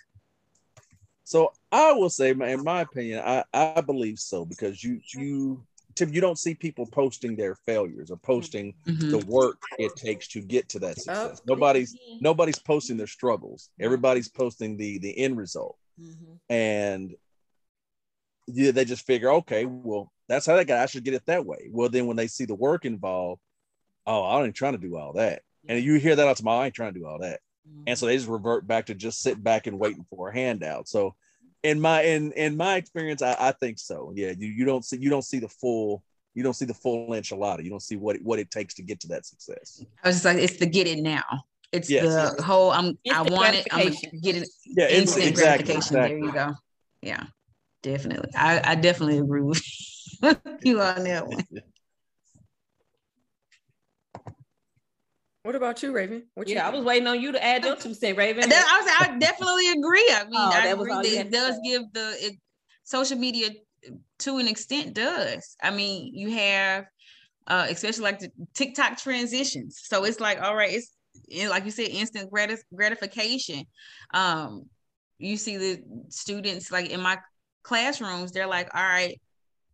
So 1.24 1.52
I 1.70 1.92
will 1.92 2.10
say, 2.10 2.30
in 2.30 2.64
my 2.64 2.80
opinion, 2.80 3.22
I, 3.24 3.44
I 3.54 3.80
believe 3.80 4.18
so 4.18 4.44
because 4.44 4.82
you 4.82 5.00
you 5.14 5.64
Tim, 5.96 6.12
you 6.12 6.20
don't 6.20 6.38
see 6.38 6.54
people 6.54 6.86
posting 6.86 7.36
their 7.36 7.54
failures 7.54 8.10
or 8.10 8.16
posting 8.16 8.74
Mhm. 8.86 9.10
the 9.10 9.18
work 9.26 9.60
it 9.78 9.94
takes 9.96 10.28
to 10.28 10.40
get 10.40 10.68
to 10.70 10.78
that 10.80 10.96
success. 10.96 11.40
Oh, 11.40 11.42
nobody's 11.46 11.96
nobody's 12.20 12.58
posting 12.58 12.96
their 12.96 13.06
struggles. 13.06 13.70
Everybody's 13.78 14.28
posting 14.28 14.76
the 14.76 14.98
the 14.98 15.16
end 15.18 15.36
result, 15.36 15.76
Mhm. 16.00 16.38
and 16.48 17.14
yeah, 18.54 18.70
they 18.70 18.84
just 18.84 19.06
figure, 19.06 19.30
okay, 19.32 19.64
well, 19.66 20.10
that's 20.28 20.46
how 20.46 20.56
that 20.56 20.66
got. 20.66 20.78
I 20.78 20.86
should 20.86 21.04
get 21.04 21.14
it 21.14 21.26
that 21.26 21.44
way. 21.44 21.68
Well, 21.70 21.88
then 21.88 22.06
when 22.06 22.16
they 22.16 22.26
see 22.28 22.44
the 22.44 22.54
work 22.54 22.84
involved, 22.84 23.40
oh, 24.06 24.22
I 24.22 24.44
ain't 24.44 24.54
trying 24.54 24.72
to 24.72 24.78
do 24.78 24.96
all 24.96 25.14
that. 25.14 25.42
And 25.68 25.82
you 25.82 25.94
hear 25.94 26.16
that 26.16 26.26
out 26.26 26.36
the 26.36 26.42
time, 26.42 26.52
"Oh, 26.52 26.58
I 26.58 26.66
ain't 26.66 26.74
trying 26.74 26.94
to 26.94 27.00
do 27.00 27.06
all 27.06 27.18
that. 27.18 27.40
Mm-hmm. 27.68 27.82
and 27.88 27.98
so 27.98 28.06
they 28.06 28.16
just 28.16 28.28
revert 28.28 28.66
back 28.66 28.86
to 28.86 28.94
just 28.94 29.20
sitting 29.20 29.42
back 29.42 29.66
and 29.66 29.78
waiting 29.78 30.06
for 30.08 30.30
a 30.30 30.34
handout 30.34 30.88
so 30.88 31.14
in 31.62 31.78
my 31.78 32.00
in 32.00 32.32
in 32.32 32.56
my 32.56 32.76
experience 32.76 33.20
i, 33.20 33.36
I 33.38 33.52
think 33.52 33.78
so 33.78 34.12
yeah 34.14 34.32
you, 34.36 34.48
you 34.48 34.64
don't 34.64 34.82
see 34.82 34.96
you 34.96 35.10
don't 35.10 35.24
see 35.24 35.40
the 35.40 35.48
full 35.48 36.02
you 36.32 36.42
don't 36.42 36.54
see 36.54 36.64
the 36.64 36.72
full 36.72 37.10
enchilada 37.10 37.62
you 37.62 37.68
don't 37.68 37.82
see 37.82 37.96
what 37.96 38.16
it, 38.16 38.24
what 38.24 38.38
it 38.38 38.50
takes 38.50 38.72
to 38.74 38.82
get 38.82 38.98
to 39.00 39.08
that 39.08 39.26
success 39.26 39.84
I 40.02 40.08
was 40.08 40.16
just 40.16 40.24
like, 40.24 40.38
it's 40.38 40.56
the 40.56 40.64
get 40.64 40.86
it 40.86 41.00
now. 41.00 41.22
It's 41.70 41.90
Yes, 41.90 42.34
the 42.36 42.42
whole 42.42 42.70
I'm 42.70 42.98
I 43.12 43.20
want 43.20 43.56
it, 43.56 43.66
I'm 43.70 43.84
gonna 43.84 43.96
get 44.22 44.36
it 44.36 44.48
yeah 44.64 44.88
instant 44.88 45.26
exactly, 45.26 45.74
gratification. 45.74 45.96
exactly. 45.98 46.16
There 46.16 46.26
you 46.26 46.32
go. 46.32 46.54
Yeah, 47.02 47.24
definitely. 47.82 48.30
I, 48.36 48.60
I 48.64 48.74
definitely 48.74 49.18
agree 49.18 49.42
with 49.42 49.62
you 50.62 50.80
on 50.80 51.04
that 51.04 51.26
one. 51.26 51.44
What 55.42 55.54
about 55.54 55.82
you, 55.82 55.92
Raven? 55.92 56.24
What 56.34 56.48
you 56.48 56.54
Yeah, 56.54 56.68
I 56.68 56.70
was 56.70 56.84
waiting 56.84 57.08
on 57.08 57.20
you 57.20 57.32
to 57.32 57.42
add 57.42 57.64
your 57.64 57.76
two 57.76 57.94
cent, 57.94 58.18
Raven. 58.18 58.48
That, 58.48 58.66
I, 58.68 59.04
was, 59.06 59.10
I 59.14 59.18
definitely 59.18 59.68
agree. 59.70 60.06
I 60.12 60.24
mean, 60.24 60.34
Oh, 60.36 60.50
I 60.52 60.66
that 60.66 60.74
agree 60.74 60.92
that 60.92 61.26
it 61.26 61.32
does 61.32 61.54
say. 61.56 61.70
give 61.70 61.82
the 61.92 62.14
it, 62.20 62.34
social 62.84 63.16
media 63.18 63.50
to 64.20 64.36
an 64.36 64.48
extent 64.48 64.94
does. 64.94 65.56
I 65.62 65.70
mean, 65.70 66.14
you 66.14 66.30
have 66.30 66.84
uh 67.46 67.66
especially 67.70 68.04
like 68.04 68.18
the 68.18 68.30
TikTok 68.54 68.98
transitions. 68.98 69.80
So 69.82 70.04
it's 70.04 70.20
like, 70.20 70.42
all 70.42 70.54
right, 70.54 70.74
it's 70.74 70.90
like 71.48 71.64
you 71.64 71.70
said, 71.70 71.88
instant 71.88 72.30
gratis- 72.30 72.64
gratification. 72.74 73.64
Um, 74.12 74.66
you 75.18 75.36
see 75.38 75.56
the 75.56 75.82
students 76.10 76.70
like 76.70 76.90
in 76.90 77.00
my 77.00 77.18
classrooms, 77.62 78.32
they're 78.32 78.46
like, 78.46 78.74
all 78.74 78.82
right, 78.82 79.20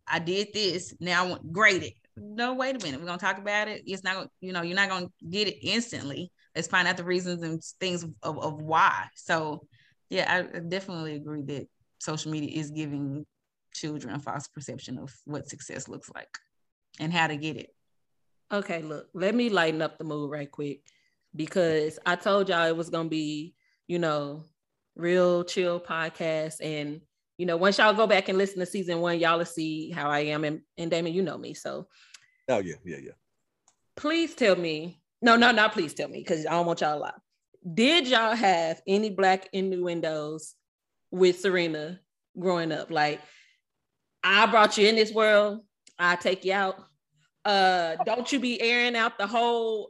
I 0.07 0.19
did 0.19 0.49
this, 0.53 0.93
now 0.99 1.23
I 1.23 1.27
want 1.27 1.51
grade 1.51 1.83
it. 1.83 1.93
No, 2.15 2.53
wait 2.55 2.75
a 2.75 2.83
minute, 2.83 2.99
we're 2.99 3.05
gonna 3.05 3.19
talk 3.19 3.37
about 3.37 3.67
it. 3.67 3.83
It's 3.85 4.03
not 4.03 4.27
you 4.41 4.53
know, 4.53 4.61
you're 4.61 4.75
not 4.75 4.89
gonna 4.89 5.07
get 5.29 5.47
it 5.47 5.57
instantly. 5.61 6.31
Let's 6.55 6.67
find 6.67 6.87
out 6.87 6.97
the 6.97 7.03
reasons 7.03 7.43
and 7.43 7.61
things 7.79 8.03
of, 8.03 8.39
of 8.39 8.61
why. 8.61 9.05
So 9.15 9.67
yeah, 10.09 10.47
I 10.53 10.59
definitely 10.59 11.15
agree 11.15 11.43
that 11.43 11.67
social 11.99 12.31
media 12.31 12.59
is 12.59 12.71
giving 12.71 13.25
children 13.73 14.15
a 14.15 14.19
false 14.19 14.47
perception 14.47 14.97
of 14.97 15.13
what 15.25 15.47
success 15.47 15.87
looks 15.87 16.09
like 16.15 16.39
and 16.99 17.13
how 17.13 17.27
to 17.27 17.37
get 17.37 17.57
it. 17.57 17.69
Okay, 18.51 18.81
look, 18.81 19.07
let 19.13 19.35
me 19.35 19.49
lighten 19.49 19.81
up 19.81 19.97
the 19.97 20.03
mood 20.03 20.31
right 20.31 20.49
quick 20.49 20.81
because 21.35 21.99
I 22.05 22.15
told 22.15 22.49
y'all 22.49 22.65
it 22.65 22.75
was 22.75 22.89
gonna 22.89 23.09
be, 23.09 23.53
you 23.87 23.99
know, 23.99 24.45
real 24.95 25.43
chill 25.43 25.79
podcast. 25.79 26.61
And 26.61 27.01
you 27.37 27.45
know, 27.45 27.57
once 27.57 27.77
y'all 27.77 27.93
go 27.93 28.07
back 28.07 28.29
and 28.29 28.37
listen 28.37 28.59
to 28.59 28.65
season 28.65 28.99
one, 28.99 29.19
y'all 29.19 29.37
will 29.37 29.45
see 29.45 29.91
how 29.91 30.09
I 30.09 30.19
am. 30.19 30.43
And, 30.43 30.61
and 30.77 30.91
Damon, 30.91 31.13
you 31.13 31.21
know 31.21 31.37
me. 31.37 31.53
So 31.53 31.87
oh 32.49 32.59
yeah 32.59 32.75
yeah 32.85 32.97
yeah 32.97 33.11
please 33.97 34.35
tell 34.35 34.55
me, 34.55 35.01
no, 35.21 35.35
no, 35.35 35.51
not 35.51 35.73
please 35.73 35.93
tell 35.93 36.07
me, 36.07 36.19
because 36.19 36.45
I 36.45 36.51
don't 36.51 36.65
want 36.65 36.79
y'all 36.79 36.93
to 36.95 37.01
lie. 37.01 37.13
Did 37.73 38.07
y'all 38.07 38.35
have 38.35 38.81
any 38.87 39.09
black 39.09 39.49
innuendos 39.51 40.53
with 41.11 41.41
Serena 41.41 41.99
growing 42.39 42.71
up? 42.71 42.89
Like, 42.91 43.19
I 44.23 44.45
brought 44.45 44.77
you 44.77 44.87
in 44.87 44.95
this 44.95 45.11
world, 45.11 45.61
I 45.99 46.15
take 46.15 46.45
you 46.45 46.53
out. 46.53 46.75
Uh, 47.43 47.95
don't 48.05 48.31
you 48.31 48.39
be 48.39 48.61
airing 48.61 48.95
out 48.95 49.17
the 49.17 49.27
whole 49.27 49.89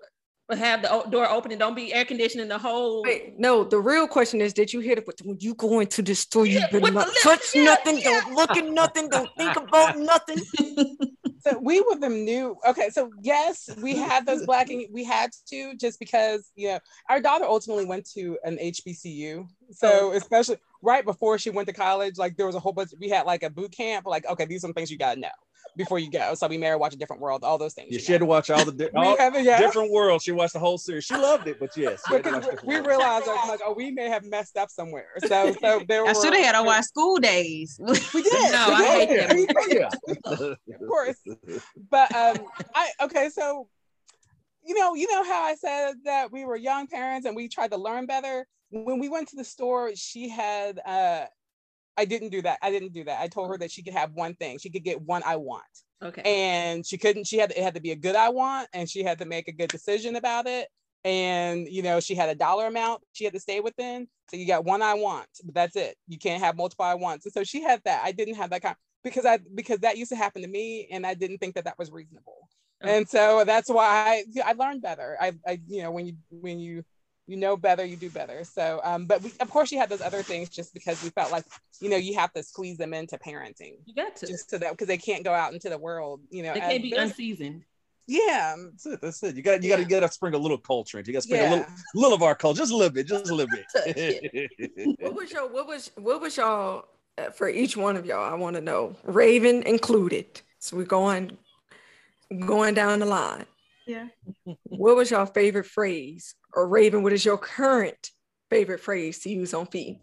have 0.55 0.81
the 0.81 1.03
door 1.09 1.29
open 1.29 1.51
and 1.51 1.59
don't 1.59 1.75
be 1.75 1.93
air 1.93 2.05
conditioning 2.05 2.47
the 2.47 2.57
whole 2.57 3.03
Wait, 3.03 3.37
no, 3.37 3.63
the 3.63 3.79
real 3.79 4.07
question 4.07 4.39
is, 4.39 4.53
did 4.53 4.71
you 4.71 4.79
hear 4.79 4.93
it? 4.93 5.05
But 5.05 5.19
when 5.23 5.37
you 5.41 5.53
go 5.53 5.81
into 5.81 6.01
the 6.01 6.15
store, 6.15 6.45
you 6.45 6.59
Yeah, 6.59 6.67
better 6.71 6.79
with 6.79 6.93
not 6.93 7.09
touch 7.21 7.53
yeah, 7.53 7.63
nothing, 7.65 7.97
yeah. 7.97 8.03
don't 8.03 8.33
look 8.33 8.51
at 8.51 8.65
nothing, 8.65 9.09
don't 9.09 9.29
think 9.37 9.55
about 9.57 9.97
nothing. 9.97 10.37
so 11.47 11.57
we 11.59 11.81
with 11.81 12.01
them 12.01 12.25
new 12.25 12.55
okay 12.67 12.89
so 12.89 13.09
yes 13.21 13.69
we 13.81 13.95
had 13.95 14.25
those 14.25 14.45
black 14.45 14.69
and 14.69 14.85
we 14.91 15.03
had 15.03 15.31
to 15.47 15.75
just 15.75 15.99
because 15.99 16.51
you 16.55 16.69
know 16.69 16.79
our 17.09 17.19
daughter 17.19 17.45
ultimately 17.45 17.85
went 17.85 18.05
to 18.09 18.37
an 18.43 18.57
hbcu 18.57 19.47
so 19.71 19.89
oh. 19.91 20.11
especially 20.11 20.57
right 20.81 21.05
before 21.05 21.37
she 21.37 21.49
went 21.49 21.67
to 21.67 21.73
college 21.73 22.17
like 22.17 22.35
there 22.37 22.45
was 22.45 22.55
a 22.55 22.59
whole 22.59 22.73
bunch 22.73 22.91
we 22.99 23.09
had 23.09 23.25
like 23.25 23.43
a 23.43 23.49
boot 23.49 23.71
camp 23.71 24.05
like 24.05 24.25
okay 24.27 24.45
these 24.45 24.59
are 24.59 24.67
some 24.67 24.73
things 24.73 24.91
you 24.91 24.97
got 24.97 25.15
to 25.15 25.19
know 25.19 25.29
before 25.75 25.99
you 25.99 26.09
go. 26.09 26.33
So 26.33 26.47
we 26.47 26.57
made 26.57 26.67
her 26.67 26.77
watch 26.77 26.93
a 26.93 26.97
different 26.97 27.21
world 27.21 27.43
all 27.43 27.57
those 27.57 27.73
things 27.73 27.89
yeah 27.91 27.97
you 27.97 28.03
she 28.03 28.11
had 28.11 28.19
to 28.19 28.25
watch 28.25 28.49
all 28.49 28.65
the 28.65 28.71
di- 28.71 28.89
all 28.95 29.17
have, 29.17 29.39
yeah. 29.39 29.59
different 29.59 29.91
worlds. 29.91 30.23
She 30.23 30.31
watched 30.31 30.53
the 30.53 30.59
whole 30.59 30.77
series. 30.77 31.05
She 31.05 31.15
loved 31.15 31.47
it 31.47 31.59
but 31.59 31.75
yes 31.77 32.01
she 32.07 32.13
had 32.13 32.23
to 32.23 32.29
because 32.29 32.45
watch 32.45 32.55
different 32.55 32.83
we 32.83 32.87
realized 32.87 33.27
like, 33.27 33.47
like, 33.47 33.59
oh 33.65 33.73
we 33.73 33.91
may 33.91 34.09
have 34.09 34.25
messed 34.25 34.57
up 34.57 34.69
somewhere. 34.69 35.09
So 35.25 35.53
so 35.61 35.81
there 35.87 36.05
I 36.05 36.13
should 36.13 36.33
have 36.33 36.45
had 36.45 36.55
on 36.55 36.65
my 36.65 36.81
school 36.87 37.17
days. 37.17 37.79
we 37.79 38.23
did. 38.23 38.51
No, 38.51 38.67
I 38.69 39.05
hate 39.05 39.09
that. 39.09 39.67
Yeah. 39.69 40.75
of 40.75 40.87
course. 40.87 41.17
But 41.89 42.13
um, 42.15 42.37
I 42.75 42.91
okay, 43.03 43.29
so 43.29 43.67
you 44.67 44.77
know, 44.77 44.95
you 44.95 45.11
know 45.11 45.23
how 45.23 45.43
I 45.43 45.55
said 45.55 45.95
that 46.03 46.31
we 46.31 46.43
were 46.43 46.57
young 46.57 46.87
parents 46.87 47.25
and 47.25 47.35
we 47.35 47.47
tried 47.47 47.71
to 47.71 47.77
learn 47.77 48.05
better. 48.05 48.45
When 48.69 48.99
we 48.99 49.07
went 49.07 49.29
to 49.29 49.37
the 49.37 49.45
store, 49.45 49.91
she 49.95 50.27
had 50.27 50.79
uh 50.85 51.25
I 51.97 52.05
didn't 52.05 52.29
do 52.29 52.41
that. 52.43 52.59
I 52.61 52.71
didn't 52.71 52.93
do 52.93 53.03
that. 53.05 53.19
I 53.19 53.27
told 53.27 53.49
her 53.49 53.57
that 53.57 53.71
she 53.71 53.83
could 53.83 53.93
have 53.93 54.11
one 54.13 54.35
thing. 54.35 54.59
She 54.59 54.69
could 54.69 54.83
get 54.83 55.01
one 55.01 55.23
I 55.25 55.35
want. 55.37 55.63
okay. 56.03 56.21
And 56.23 56.85
she 56.85 56.97
couldn't, 56.97 57.25
she 57.25 57.37
had 57.37 57.51
it 57.51 57.57
had 57.57 57.75
to 57.75 57.81
be 57.81 57.91
a 57.91 57.95
good 57.95 58.15
I 58.15 58.29
want 58.29 58.69
and 58.73 58.89
she 58.89 59.03
had 59.03 59.19
to 59.19 59.25
make 59.25 59.47
a 59.47 59.51
good 59.51 59.69
decision 59.69 60.15
about 60.15 60.47
it. 60.47 60.67
And 61.03 61.67
you 61.67 61.83
know, 61.83 61.99
she 61.99 62.15
had 62.15 62.29
a 62.29 62.35
dollar 62.35 62.67
amount 62.67 63.01
she 63.13 63.23
had 63.23 63.33
to 63.33 63.39
stay 63.39 63.59
within. 63.59 64.07
So 64.29 64.37
you 64.37 64.45
got 64.45 64.65
one 64.65 64.81
I 64.81 64.93
want, 64.93 65.27
but 65.43 65.55
that's 65.55 65.75
it. 65.75 65.95
You 66.07 66.17
can't 66.17 66.43
have 66.43 66.57
multiple 66.57 66.85
I 66.85 66.95
wants. 66.95 67.25
And 67.25 67.33
so 67.33 67.43
she 67.43 67.61
had 67.61 67.81
that. 67.85 68.01
I 68.03 68.11
didn't 68.11 68.35
have 68.35 68.49
that 68.49 68.61
kind 68.61 68.75
because 69.03 69.25
I 69.25 69.39
because 69.55 69.79
that 69.79 69.97
used 69.97 70.11
to 70.11 70.17
happen 70.17 70.41
to 70.41 70.47
me 70.47 70.87
and 70.91 71.05
I 71.05 71.13
didn't 71.13 71.37
think 71.37 71.55
that 71.55 71.65
that 71.65 71.79
was 71.79 71.91
reasonable. 71.91 72.49
Okay. 72.83 72.95
And 72.95 73.07
so 73.07 73.43
that's 73.45 73.69
why 73.69 74.23
I 74.35 74.41
I 74.45 74.53
learned 74.53 74.81
better. 74.81 75.17
I 75.19 75.33
I 75.47 75.59
you 75.67 75.81
know 75.81 75.91
when 75.91 76.05
you 76.07 76.13
when 76.29 76.59
you 76.59 76.83
you 77.27 77.37
know 77.37 77.57
better, 77.57 77.85
you 77.85 77.95
do 77.97 78.09
better. 78.09 78.43
So 78.43 78.79
um 78.83 79.05
but 79.05 79.21
we, 79.21 79.31
of 79.39 79.49
course 79.49 79.71
you 79.71 79.77
had 79.79 79.89
those 79.89 80.01
other 80.01 80.23
things 80.23 80.49
just 80.49 80.73
because 80.73 81.03
we 81.03 81.09
felt 81.09 81.31
like 81.31 81.45
you 81.79 81.89
know 81.89 81.97
you 81.97 82.15
have 82.15 82.31
to 82.33 82.41
squeeze 82.41 82.77
them 82.77 82.93
into 82.93 83.17
parenting 83.17 83.75
you 83.85 83.93
got 83.93 84.15
to. 84.17 84.27
just 84.27 84.49
to 84.51 84.57
that 84.59 84.71
because 84.71 84.87
they 84.87 84.97
can't 84.97 85.23
go 85.23 85.33
out 85.33 85.53
into 85.53 85.69
the 85.69 85.77
world, 85.77 86.21
you 86.29 86.43
know. 86.43 86.53
They 86.53 86.59
can't 86.59 86.83
be 86.83 86.93
unseasoned. 86.93 87.63
yeah, 88.07 88.55
That's 88.71 88.85
it. 88.85 89.01
That's 89.01 89.21
it. 89.23 89.35
You 89.35 89.41
got 89.41 89.61
you 89.61 89.69
got 89.69 89.77
to 89.77 89.85
get 89.85 89.99
to 89.99 90.09
sprinkle 90.09 90.39
a 90.39 90.43
little 90.43 90.57
culture 90.57 90.97
into. 90.97 91.11
You 91.11 91.17
got 91.17 91.23
to 91.23 91.27
sprinkle 91.27 91.47
a 91.47 91.53
little, 91.57 91.73
little 91.95 92.15
of 92.15 92.23
our 92.23 92.35
culture, 92.35 92.59
just 92.59 92.71
a 92.71 92.75
little 92.75 92.93
bit, 92.93 93.05
just 93.07 93.29
a 93.29 93.35
little 93.35 93.53
bit. 93.53 94.49
What 94.99 95.13
was 95.15 95.31
your, 95.31 95.47
what 95.49 95.67
was, 95.67 95.91
what 95.95 96.21
was 96.21 96.37
y'all, 96.37 96.85
uh, 97.17 97.31
for 97.31 97.49
each 97.49 97.75
one 97.75 97.97
of 97.97 98.05
y'all, 98.05 98.31
I 98.31 98.35
want 98.35 98.55
to 98.55 98.61
know, 98.61 98.95
Raven 99.03 99.63
included. 99.63 100.41
So 100.59 100.77
we're 100.77 100.85
going, 100.85 101.37
going 102.45 102.73
down 102.73 102.99
the 102.99 103.05
line. 103.05 103.45
Yeah. 103.87 104.07
What 104.63 104.95
was 104.97 105.09
your 105.11 105.25
favorite 105.25 105.65
phrase? 105.65 106.35
Or 106.53 106.67
Raven, 106.67 107.03
what 107.03 107.13
is 107.13 107.23
your 107.23 107.37
current 107.37 108.11
favorite 108.49 108.81
phrase 108.81 109.19
to 109.19 109.29
use 109.29 109.53
on 109.53 109.67
feed? 109.67 110.01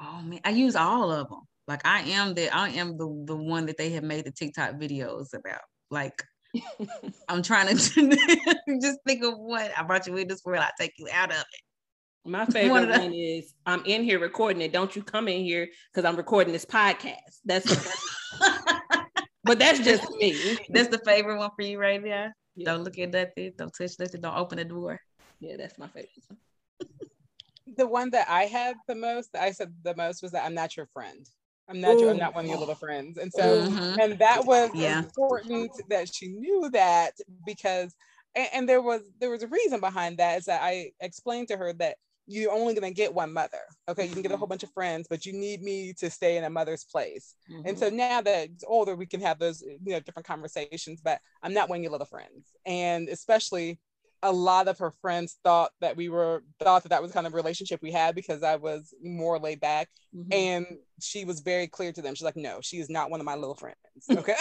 Oh 0.00 0.20
man, 0.22 0.40
I 0.44 0.50
use 0.50 0.76
all 0.76 1.10
of 1.10 1.28
them. 1.28 1.40
Like 1.66 1.86
I 1.86 2.00
am 2.02 2.34
the 2.34 2.54
I 2.54 2.68
am 2.70 2.96
the 2.98 3.24
the 3.26 3.36
one 3.36 3.66
that 3.66 3.78
they 3.78 3.90
have 3.90 4.04
made 4.04 4.24
the 4.24 4.30
TikTok 4.30 4.72
videos 4.74 5.32
about. 5.34 5.62
Like 5.90 6.22
I'm 7.28 7.42
trying 7.42 7.68
to 7.68 7.74
just 8.80 8.98
think 9.06 9.24
of 9.24 9.34
what 9.38 9.72
I 9.76 9.82
brought 9.82 10.06
you 10.06 10.16
in 10.16 10.28
this 10.28 10.42
world. 10.44 10.62
I 10.62 10.70
take 10.78 10.92
you 10.98 11.08
out 11.12 11.30
of 11.30 11.38
it. 11.38 12.30
My 12.30 12.40
One 12.44 12.50
favorite 12.52 12.82
of 12.82 12.88
the- 12.88 13.00
one 13.00 13.12
is 13.14 13.54
I'm 13.64 13.84
in 13.86 14.04
here 14.04 14.18
recording 14.18 14.62
it. 14.62 14.72
Don't 14.72 14.94
you 14.94 15.02
come 15.02 15.28
in 15.28 15.42
here 15.44 15.68
because 15.92 16.04
I'm 16.06 16.16
recording 16.16 16.52
this 16.52 16.66
podcast. 16.66 17.40
That's 17.44 17.66
but 19.46 19.58
that's 19.58 19.80
just 19.80 20.10
me. 20.18 20.56
That's 20.70 20.88
the 20.88 20.98
favorite 20.98 21.38
one 21.38 21.50
for 21.56 21.62
you 21.62 21.78
right 21.78 22.02
there. 22.02 22.34
Yeah. 22.54 22.72
Don't 22.72 22.84
look 22.84 22.98
at 22.98 23.10
nothing. 23.10 23.52
Don't 23.56 23.72
touch 23.72 23.98
nothing. 23.98 24.20
Don't 24.20 24.36
open 24.36 24.58
the 24.58 24.64
door. 24.64 25.00
Yeah, 25.40 25.56
that's 25.58 25.78
my 25.78 25.86
favorite. 25.88 26.10
one. 26.28 26.38
the 27.76 27.86
one 27.86 28.10
that 28.10 28.28
I 28.28 28.44
had 28.44 28.76
the 28.88 28.94
most, 28.94 29.32
that 29.32 29.42
I 29.42 29.50
said 29.52 29.74
the 29.82 29.94
most 29.94 30.22
was 30.22 30.32
that 30.32 30.44
I'm 30.44 30.54
not 30.54 30.76
your 30.76 30.86
friend. 30.86 31.28
I'm 31.68 31.80
not 31.80 32.00
your, 32.00 32.10
I'm 32.10 32.18
not 32.18 32.34
one 32.34 32.44
of 32.44 32.50
your 32.50 32.60
little 32.60 32.74
friends. 32.76 33.18
And 33.18 33.32
so 33.32 33.42
Mhm. 33.42 34.00
and 34.00 34.18
that 34.20 34.44
was 34.46 34.70
Yeah. 34.74 35.00
important 35.00 35.72
that 35.88 36.14
she 36.14 36.28
knew 36.28 36.70
that 36.70 37.12
because 37.44 37.94
and, 38.34 38.48
and 38.52 38.68
there 38.68 38.80
was 38.82 39.02
there 39.18 39.30
was 39.30 39.42
a 39.42 39.48
reason 39.48 39.80
behind 39.80 40.18
that 40.18 40.38
is 40.38 40.44
that 40.44 40.62
I 40.62 40.92
explained 41.00 41.48
to 41.48 41.56
her 41.56 41.72
that 41.74 41.96
you're 42.26 42.52
only 42.52 42.74
gonna 42.74 42.90
get 42.90 43.14
one 43.14 43.32
mother. 43.32 43.60
Okay, 43.88 44.06
you 44.06 44.12
can 44.12 44.22
get 44.22 44.32
a 44.32 44.36
whole 44.36 44.48
bunch 44.48 44.62
of 44.62 44.72
friends, 44.72 45.06
but 45.08 45.24
you 45.24 45.32
need 45.32 45.62
me 45.62 45.92
to 45.94 46.10
stay 46.10 46.36
in 46.36 46.44
a 46.44 46.50
mother's 46.50 46.84
place. 46.84 47.34
And 47.64 47.78
so 47.78 47.88
now 47.88 48.20
that 48.20 48.48
it's 48.50 48.64
older, 48.66 48.96
we 48.96 49.06
can 49.06 49.20
have 49.20 49.38
those, 49.38 49.62
you 49.62 49.92
know, 49.92 50.00
different 50.00 50.26
conversations, 50.26 51.00
but 51.02 51.20
I'm 51.42 51.54
not 51.54 51.68
one 51.68 51.78
of 51.78 51.82
your 51.82 51.92
little 51.92 52.06
friends. 52.06 52.52
And 52.64 53.08
especially 53.08 53.78
a 54.22 54.32
lot 54.32 54.66
of 54.66 54.78
her 54.78 54.90
friends 54.90 55.38
thought 55.44 55.70
that 55.80 55.96
we 55.96 56.08
were 56.08 56.42
thought 56.58 56.82
that 56.82 56.88
that 56.88 57.02
was 57.02 57.10
the 57.10 57.14
kind 57.14 57.26
of 57.26 57.34
relationship 57.34 57.80
we 57.82 57.92
had 57.92 58.14
because 58.14 58.42
I 58.42 58.56
was 58.56 58.92
more 59.02 59.38
laid 59.38 59.60
back. 59.60 59.88
Mhm. 60.14 60.26
And 60.32 60.66
she 61.00 61.24
was 61.24 61.40
very 61.40 61.68
clear 61.68 61.92
to 61.92 62.02
them. 62.02 62.14
She's 62.14 62.24
like, 62.24 62.36
no, 62.36 62.58
she 62.60 62.78
is 62.78 62.90
not 62.90 63.10
one 63.10 63.20
of 63.20 63.26
my 63.26 63.36
little 63.36 63.54
friends. 63.54 63.76
Okay. 64.10 64.34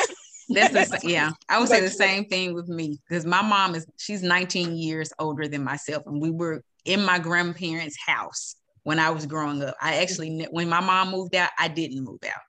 That's 0.50 0.92
the 0.92 1.00
yeah. 1.10 1.32
I 1.50 1.60
would 1.60 1.68
say 1.70 1.82
the 1.82 1.90
same 1.90 2.26
thing 2.26 2.54
with 2.54 2.68
me 2.68 3.00
because 3.08 3.26
my 3.26 3.42
mom 3.42 3.74
is 3.74 3.88
she's 3.98 4.22
19 4.22 4.76
years 4.76 5.12
older 5.18 5.48
than 5.48 5.64
myself, 5.64 6.04
and 6.06 6.22
we 6.22 6.30
were 6.30 6.62
in 6.86 7.04
my 7.04 7.20
grandparents' 7.20 7.98
house 8.06 8.56
when 8.84 9.00
I 9.00 9.10
was 9.10 9.26
growing 9.26 9.62
up. 9.64 9.76
I 9.82 9.98
actually 9.98 10.48
when 10.52 10.70
my 10.70 10.80
mom 10.80 11.12
moved 11.12 11.36
out, 11.36 11.50
I 11.60 11.68
didn't 11.68 12.04
move 12.04 12.20
out, 12.26 12.42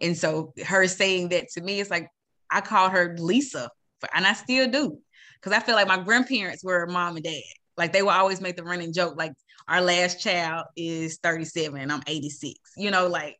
and 0.00 0.16
so 0.16 0.52
her 0.66 0.86
saying 0.86 1.30
that 1.30 1.48
to 1.54 1.60
me, 1.60 1.80
it's 1.80 1.90
like 1.90 2.08
I 2.50 2.60
called 2.60 2.92
her 2.92 3.16
Lisa, 3.18 3.70
and 4.14 4.26
I 4.26 4.34
still 4.34 4.68
do 4.68 4.98
because 5.40 5.52
I 5.56 5.60
feel 5.60 5.74
like 5.74 5.88
my 5.88 6.02
grandparents 6.02 6.64
were 6.64 6.86
mom 6.86 7.16
and 7.16 7.24
dad. 7.24 7.40
Like 7.76 7.92
they 7.92 8.02
would 8.02 8.10
always 8.10 8.40
make 8.40 8.56
the 8.56 8.64
running 8.64 8.92
joke, 8.92 9.16
like 9.16 9.32
our 9.68 9.80
last 9.80 10.20
child 10.20 10.64
is 10.76 11.18
37 11.22 11.80
and 11.80 11.92
I'm 11.92 12.02
86. 12.06 12.58
You 12.76 12.90
know, 12.90 13.06
like 13.06 13.36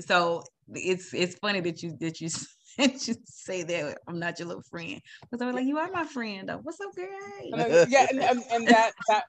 so 0.00 0.42
it's 0.72 1.12
it's 1.12 1.36
funny 1.36 1.60
that 1.60 1.82
you 1.82 1.96
that 2.00 2.20
you 2.20 2.28
that 2.78 3.06
you 3.06 3.14
say 3.26 3.62
that 3.62 3.98
I'm 4.08 4.18
not 4.18 4.38
your 4.38 4.48
little 4.48 4.64
friend 4.70 5.00
because 5.22 5.40
I 5.42 5.46
was 5.46 5.54
like 5.54 5.66
you 5.66 5.78
are 5.78 5.90
my 5.92 6.04
friend 6.04 6.48
though. 6.48 6.58
What's 6.62 6.80
up, 6.80 6.94
girl? 6.94 7.06
Then- 7.52 7.70
uh, 7.70 7.86
yeah, 7.88 8.06
and, 8.10 8.20
and, 8.20 8.42
and 8.50 8.66
that 8.68 8.92
that 9.08 9.24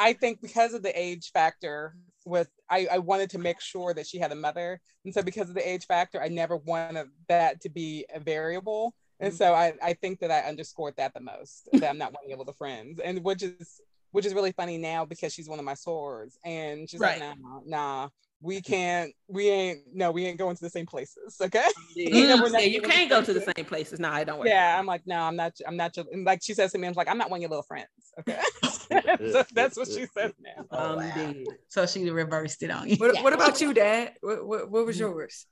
I 0.00 0.14
think 0.14 0.40
because 0.40 0.72
of 0.72 0.82
the 0.82 0.98
age 0.98 1.30
factor 1.32 1.94
with 2.24 2.48
I, 2.70 2.88
I 2.90 2.98
wanted 2.98 3.30
to 3.30 3.38
make 3.38 3.60
sure 3.60 3.92
that 3.94 4.06
she 4.06 4.18
had 4.18 4.32
a 4.32 4.34
mother. 4.34 4.80
And 5.04 5.12
so 5.12 5.22
because 5.22 5.48
of 5.48 5.54
the 5.54 5.68
age 5.68 5.86
factor, 5.86 6.20
I 6.22 6.28
never 6.28 6.56
wanted 6.56 7.08
that 7.28 7.60
to 7.62 7.68
be 7.68 8.06
a 8.14 8.18
variable. 8.20 8.94
And 9.20 9.32
mm-hmm. 9.32 9.36
so 9.36 9.54
I, 9.54 9.74
I 9.82 9.92
think 9.94 10.20
that 10.20 10.30
I 10.30 10.40
underscored 10.40 10.94
that 10.96 11.12
the 11.12 11.20
most, 11.20 11.68
that 11.74 11.90
I'm 11.90 11.98
not 11.98 12.12
one 12.14 12.32
of 12.32 12.38
little 12.38 12.54
friends. 12.54 12.98
And 13.04 13.22
which 13.22 13.42
is 13.42 13.80
which 14.12 14.26
is 14.26 14.34
really 14.34 14.52
funny 14.52 14.76
now 14.76 15.04
because 15.04 15.32
she's 15.32 15.48
one 15.48 15.58
of 15.58 15.64
my 15.64 15.74
sorors. 15.74 16.34
And 16.44 16.88
she's 16.88 16.98
Right. 16.98 17.20
like, 17.20 17.38
nah, 17.38 17.60
nah, 17.64 18.08
we 18.40 18.60
can't, 18.62 19.12
we 19.28 19.48
ain't, 19.48 19.80
no, 19.92 20.10
we 20.10 20.26
ain't 20.26 20.38
going 20.38 20.56
to 20.56 20.62
the 20.62 20.70
same 20.70 20.86
places. 20.86 21.36
Okay. 21.40 21.62
Yeah, 21.94 22.34
we're 22.42 22.50
not 22.50 22.62
yeah, 22.62 22.68
you 22.68 22.80
can't 22.82 23.10
go 23.10 23.22
to 23.22 23.32
the 23.32 23.40
same 23.40 23.50
same 23.60 23.66
places. 23.66 24.00
No, 24.00 24.10
I 24.10 24.24
don't 24.24 24.38
work. 24.38 24.48
Yeah, 24.48 24.78
I'm 24.78 24.86
like, 24.86 25.06
no, 25.06 25.16
I'm 25.20 25.36
not. 25.36 25.52
I'm 25.66 25.76
not 25.76 25.96
your. 25.96 26.06
And 26.12 26.24
like 26.24 26.42
she 26.42 26.54
says 26.54 26.72
to 26.72 26.78
me, 26.78 26.88
I'm 26.88 26.94
like, 26.94 27.08
I'm 27.08 27.18
not 27.18 27.30
one 27.30 27.38
of 27.38 27.42
your 27.42 27.50
little 27.50 27.62
friends. 27.62 27.88
Okay, 28.20 28.40
so 29.32 29.44
that's 29.54 29.76
what 29.76 29.88
she 29.88 30.06
says 30.06 30.32
now. 30.40 30.64
I'm 30.70 30.96
wow. 30.96 31.34
So 31.68 31.86
she 31.86 32.08
reversed 32.10 32.62
it 32.62 32.70
on 32.70 32.88
you. 32.88 32.96
What, 32.96 33.22
what 33.22 33.32
about 33.32 33.60
you, 33.60 33.74
Dad? 33.74 34.14
What, 34.20 34.46
what, 34.46 34.70
what 34.70 34.86
was 34.86 34.96
Mm-hmm. 34.96 35.12
yours? 35.12 35.46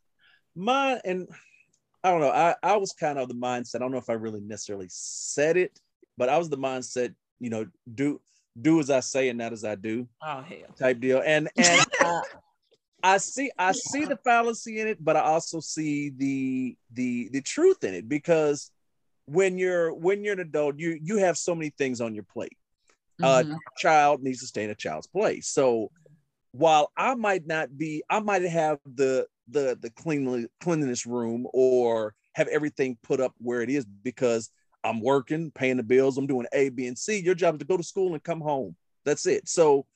Mine 0.54 1.00
and 1.04 1.28
I 2.02 2.10
don't 2.10 2.20
know. 2.20 2.30
I, 2.30 2.54
I 2.62 2.76
was 2.76 2.92
kind 2.92 3.18
of 3.18 3.28
the 3.28 3.34
mindset. 3.34 3.76
I 3.76 3.78
don't 3.78 3.92
know 3.92 3.98
if 3.98 4.10
I 4.10 4.14
really 4.14 4.40
necessarily 4.40 4.86
said 4.88 5.56
it, 5.56 5.78
but 6.16 6.28
I 6.28 6.38
was 6.38 6.48
the 6.48 6.58
mindset, 6.58 7.14
you 7.40 7.50
know, 7.50 7.66
do 7.94 8.20
do 8.60 8.80
as 8.80 8.90
I 8.90 9.00
say 9.00 9.28
and 9.28 9.38
not 9.38 9.52
as 9.52 9.64
I 9.64 9.74
do 9.76 10.08
Oh 10.22 10.42
hell. 10.42 10.58
type 10.78 11.00
deal. 11.00 11.22
And 11.24 11.48
and 11.56 11.80
I, 12.00 12.22
I 13.02 13.18
see 13.18 13.50
I 13.58 13.72
see 13.72 14.04
the 14.04 14.16
fallacy 14.16 14.80
in 14.80 14.88
it, 14.88 15.02
but 15.02 15.16
I 15.16 15.20
also 15.20 15.60
see 15.60 16.10
the 16.10 16.76
the 16.92 17.28
the 17.32 17.40
truth 17.42 17.84
in 17.84 17.94
it 17.94 18.08
because 18.08 18.70
when 19.26 19.58
you're 19.58 19.92
when 19.94 20.24
you're 20.24 20.34
an 20.34 20.40
adult, 20.40 20.78
you 20.78 20.98
you 21.02 21.18
have 21.18 21.38
so 21.38 21.54
many 21.54 21.70
things 21.70 22.00
on 22.00 22.14
your 22.14 22.24
plate. 22.24 22.56
Uh, 23.22 23.44
Mhm. 23.44 23.58
child 23.76 24.22
needs 24.22 24.40
to 24.40 24.46
stay 24.46 24.64
in 24.64 24.70
a 24.70 24.74
child's 24.74 25.06
place. 25.06 25.48
So 25.48 25.90
while 26.52 26.90
I 26.96 27.14
might 27.14 27.46
not 27.46 27.76
be, 27.76 28.02
I 28.10 28.20
might 28.20 28.42
have 28.42 28.78
the 28.84 29.26
the 29.48 29.78
the 29.80 29.90
cleanly 29.90 30.48
cleanliness 30.60 31.06
room 31.06 31.46
or 31.52 32.14
have 32.34 32.48
everything 32.48 32.98
put 33.02 33.20
up 33.20 33.34
where 33.38 33.62
it 33.62 33.70
is 33.70 33.84
because 33.84 34.50
I'm 34.84 35.00
working, 35.00 35.50
paying 35.50 35.76
the 35.76 35.82
bills, 35.82 36.16
I'm 36.18 36.26
doing 36.26 36.46
A, 36.52 36.68
B, 36.68 36.86
and 36.86 36.98
C. 36.98 37.18
Your 37.18 37.34
job 37.34 37.54
is 37.56 37.58
to 37.60 37.64
go 37.64 37.76
to 37.76 37.82
school 37.82 38.14
and 38.14 38.22
come 38.22 38.40
home. 38.40 38.76
That's 39.04 39.26
it. 39.26 39.48
So 39.48 39.86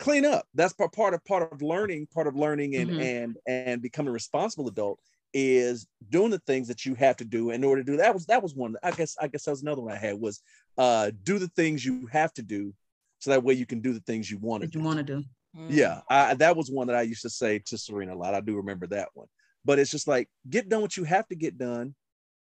clean 0.00 0.24
up. 0.24 0.46
That's 0.54 0.72
part 0.72 0.92
part 0.92 1.14
of 1.14 1.24
part 1.24 1.52
of 1.52 1.62
learning, 1.62 2.08
part 2.12 2.26
of 2.26 2.34
learning 2.34 2.74
and 2.76 2.90
Mhm. 2.90 3.00
and 3.00 3.36
and 3.46 3.82
becoming 3.82 4.08
a 4.10 4.12
responsible 4.12 4.66
adult 4.68 4.98
is 5.32 5.86
doing 6.08 6.30
the 6.32 6.40
things 6.40 6.66
that 6.66 6.84
you 6.84 6.96
have 6.96 7.16
to 7.16 7.24
do 7.24 7.50
in 7.50 7.62
order 7.62 7.82
to 7.84 7.92
do 7.92 7.96
that 7.96 8.12
was 8.12 8.26
that 8.26 8.42
was 8.42 8.52
one 8.52 8.74
i 8.82 8.90
guess 8.90 9.16
i 9.20 9.28
guess 9.28 9.44
that 9.44 9.52
was 9.52 9.62
another 9.62 9.80
one 9.80 9.92
i 9.92 9.96
had 9.96 10.18
was 10.20 10.42
uh 10.76 11.08
do 11.22 11.38
the 11.38 11.46
things 11.50 11.84
you 11.86 12.04
have 12.10 12.32
to 12.32 12.42
do 12.42 12.74
so 13.20 13.30
that 13.30 13.44
way 13.44 13.54
you 13.54 13.64
can 13.64 13.80
do 13.80 13.92
the 13.92 14.00
things 14.00 14.28
you 14.28 14.38
want 14.38 14.60
to 14.62 14.66
What 14.66 14.74
you 14.74 14.80
want 14.80 14.98
to 14.98 15.04
do? 15.04 15.24
yeah 15.68 16.00
I, 16.10 16.34
that 16.34 16.56
was 16.56 16.68
one 16.68 16.88
that 16.88 16.96
i 16.96 17.02
used 17.02 17.22
to 17.22 17.30
say 17.30 17.60
to 17.66 17.78
serena 17.78 18.12
a 18.12 18.16
lot 18.16 18.34
i 18.34 18.40
do 18.40 18.56
remember 18.56 18.88
that 18.88 19.10
one 19.14 19.28
but 19.64 19.78
it's 19.78 19.92
just 19.92 20.08
like 20.08 20.28
get 20.48 20.68
done 20.68 20.80
what 20.82 20.96
you 20.96 21.04
have 21.04 21.28
to 21.28 21.36
get 21.36 21.56
done 21.56 21.94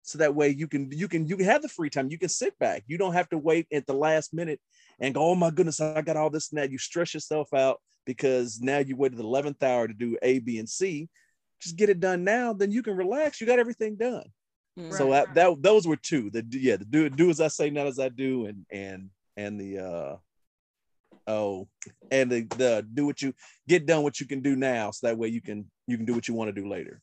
so 0.03 0.17
that 0.19 0.35
way 0.35 0.49
you 0.49 0.67
can 0.67 0.91
you 0.91 1.07
can 1.07 1.27
you 1.27 1.37
can 1.37 1.45
have 1.45 1.61
the 1.61 1.69
free 1.69 1.91
time 1.91 2.09
you 2.11 2.19
can 2.19 2.31
sit 2.31 2.59
back 2.59 2.83
you 2.87 2.97
don't 2.97 3.13
have 3.13 3.29
to 3.29 3.37
wait 3.39 3.67
at 3.73 3.87
the 3.87 3.93
last 3.93 4.33
minute 4.33 4.59
and 5.01 5.15
go 5.15 5.23
oh 5.23 5.35
my 5.35 5.51
goodness 5.51 5.81
i 5.81 6.01
got 6.03 6.17
all 6.17 6.31
this 6.31 6.51
and 6.51 6.61
that. 6.61 6.71
You 6.71 6.79
stress 6.79 7.15
yourself 7.15 7.53
out 7.55 7.81
because 8.07 8.61
now 8.61 8.79
you 8.79 8.97
waited 8.97 9.19
the 9.19 9.25
11th 9.25 9.63
hour 9.63 9.89
to 9.89 9.95
do 9.95 10.17
a 10.23 10.39
b 10.39 10.59
and 10.59 10.69
c. 10.69 11.09
Just 11.61 11.77
get 11.77 11.91
it 11.91 12.01
done 12.01 12.25
now 12.25 12.53
then 12.53 12.71
you 12.71 12.83
can 12.83 12.97
relax. 12.97 13.41
You 13.41 13.47
got 13.47 13.59
everything 13.59 13.97
done. 13.97 14.25
Mm. 14.79 14.97
so 14.97 15.11
that, 15.11 15.35
that 15.35 15.63
those 15.63 15.87
were 15.87 15.97
two 15.97 16.31
the 16.31 16.47
yeah 16.51 16.77
the 16.77 16.85
do 16.85 17.11
do 17.11 17.29
as 17.29 17.41
i 17.41 17.49
say 17.49 17.71
not 17.71 17.89
as 17.89 17.99
i 17.99 18.09
do 18.09 18.47
and 18.47 18.65
and 18.71 19.11
and 19.37 19.61
the 19.61 19.79
uh 19.79 20.17
oh 21.27 21.67
and 22.13 22.31
the 22.31 22.43
the 22.57 22.87
do 22.95 23.05
what 23.05 23.21
you 23.21 23.35
get 23.67 23.85
done 23.85 24.05
what 24.05 24.21
you 24.21 24.27
can 24.27 24.41
do 24.41 24.55
now 24.55 24.93
so 24.93 25.09
that 25.09 25.19
way 25.19 25.27
you 25.27 25.43
can 25.43 25.69
you 25.89 25.97
can 25.97 26.07
do 26.07 26.15
what 26.15 26.29
you 26.29 26.35
want 26.35 26.55
to 26.55 26.61
do 26.61 26.69
later 26.69 27.03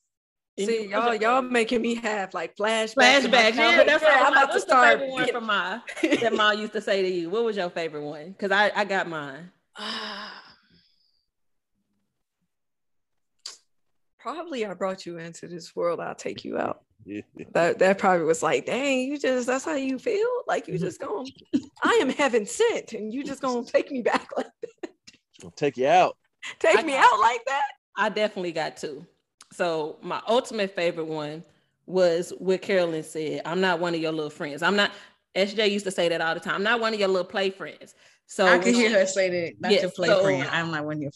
See, 0.59 0.87
y'all, 0.87 1.13
y'all 1.13 1.37
um, 1.37 1.51
making 1.51 1.81
me 1.81 1.95
have 1.95 2.33
like 2.33 2.55
flashbacks. 2.55 3.25
in 3.25 3.31
Flashbacks. 3.31 3.55
Yeah, 3.55 3.83
that's 3.83 4.01
Yeah, 4.03 4.21
what 4.21 4.27
I'm 4.27 4.33
about 4.33 4.45
to 4.47 4.53
What's 4.53 4.63
start. 4.63 4.99
The 4.99 5.05
favorite 5.05 5.11
one 5.13 5.31
from 5.31 5.45
my 5.45 5.81
that 6.21 6.33
mom 6.33 6.59
used 6.59 6.73
to 6.73 6.81
say 6.81 7.03
to 7.03 7.07
you. 7.07 7.29
What 7.29 7.43
was 7.43 7.55
your 7.55 7.69
favorite 7.69 8.03
one? 8.03 8.31
Because 8.31 8.51
I 8.51 8.71
I 8.75 8.83
got 8.85 9.07
mine. 9.07 9.51
Probably 14.19 14.65
I 14.65 14.73
brought 14.73 15.05
you 15.05 15.19
into 15.19 15.47
this 15.47 15.75
world. 15.75 15.99
I'll 15.99 16.15
take 16.15 16.43
you 16.43 16.57
out. 16.57 16.81
That 17.53 17.79
that 17.79 17.99
probably 17.99 18.25
was 18.25 18.43
like, 18.43 18.65
dang, 18.65 19.01
you 19.01 19.17
just 19.19 19.47
that's 19.47 19.63
how 19.63 19.75
you 19.75 19.97
feel? 19.99 20.27
Like 20.47 20.67
you 20.67 20.77
just 20.77 20.99
going 20.99 21.31
I 21.83 21.99
am 22.01 22.09
heaven 22.09 22.45
sent 22.45 22.93
and 22.93 23.13
you 23.13 23.23
just 23.23 23.41
gonna 23.41 23.63
take 23.63 23.91
me 23.91 24.01
back 24.01 24.27
like 24.35 24.47
that. 24.81 24.91
I'll 25.43 25.51
take 25.51 25.77
you 25.77 25.87
out 25.87 26.17
take 26.59 26.79
I 26.79 26.83
me 26.83 26.95
out 26.95 27.19
like 27.19 27.43
that? 27.45 27.67
I 27.95 28.09
definitely 28.09 28.51
got 28.51 28.77
two. 28.77 29.05
So 29.51 29.97
my 30.01 30.21
ultimate 30.27 30.75
favorite 30.75 31.05
one 31.07 31.43
was 31.85 32.33
what 32.37 32.61
Carolyn 32.61 33.03
said. 33.03 33.41
I'm 33.45 33.61
not 33.61 33.79
one 33.79 33.95
of 33.95 34.01
your 34.01 34.11
little 34.11 34.29
friends. 34.29 34.61
I'm 34.61 34.75
not. 34.75 34.91
SJ 35.35 35.69
used 35.71 35.85
to 35.85 35.91
say 35.91 36.09
that 36.09 36.19
all 36.19 36.33
the 36.33 36.39
time. 36.39 36.55
I'm 36.55 36.63
not 36.63 36.79
one 36.79 36.93
of 36.93 36.99
your 36.99 37.07
little 37.09 37.23
play 37.25 37.49
friends. 37.49 37.93
So 38.25 38.45
I 38.45 38.57
could 38.59 38.73
hear 38.75 38.89
her 38.91 39.05
say 39.05 39.29
that. 39.29 39.53
Not 39.61 39.71
Yeah, 39.71 39.81
your 39.83 39.91
play 39.91 40.07
so- 40.07 40.23
friend. 40.23 40.47
I'm 40.51 40.71
not 40.71 40.83
one 40.85 40.97
of 40.97 41.01
your. 41.03 41.11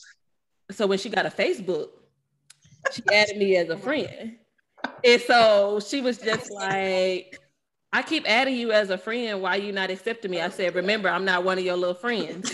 so 0.71 0.88
when 0.88 0.97
she 0.99 1.09
got 1.09 1.25
a 1.25 1.29
Facebook, 1.29 1.89
she 2.91 3.01
added 3.11 3.38
me 3.38 3.57
as 3.57 3.69
a 3.69 3.77
friend. 3.77 4.38
And 5.03 5.21
so 5.21 5.79
she 5.86 6.01
was 6.01 6.17
just 6.17 6.49
like, 6.51 7.39
I 7.93 8.01
keep 8.03 8.27
adding 8.29 8.55
you 8.55 8.71
as 8.71 8.89
a 8.89 8.97
friend. 8.97 9.41
Why 9.41 9.55
you 9.57 9.71
not 9.71 9.89
accepting 9.91 10.32
me? 10.32 10.39
I 10.39 10.49
said, 10.49 10.73
remember, 10.75 11.09
I'm 11.09 11.25
not 11.25 11.43
one 11.43 11.57
of 11.57 11.65
your 11.65 11.75
little 11.75 11.93
friends. 11.95 12.51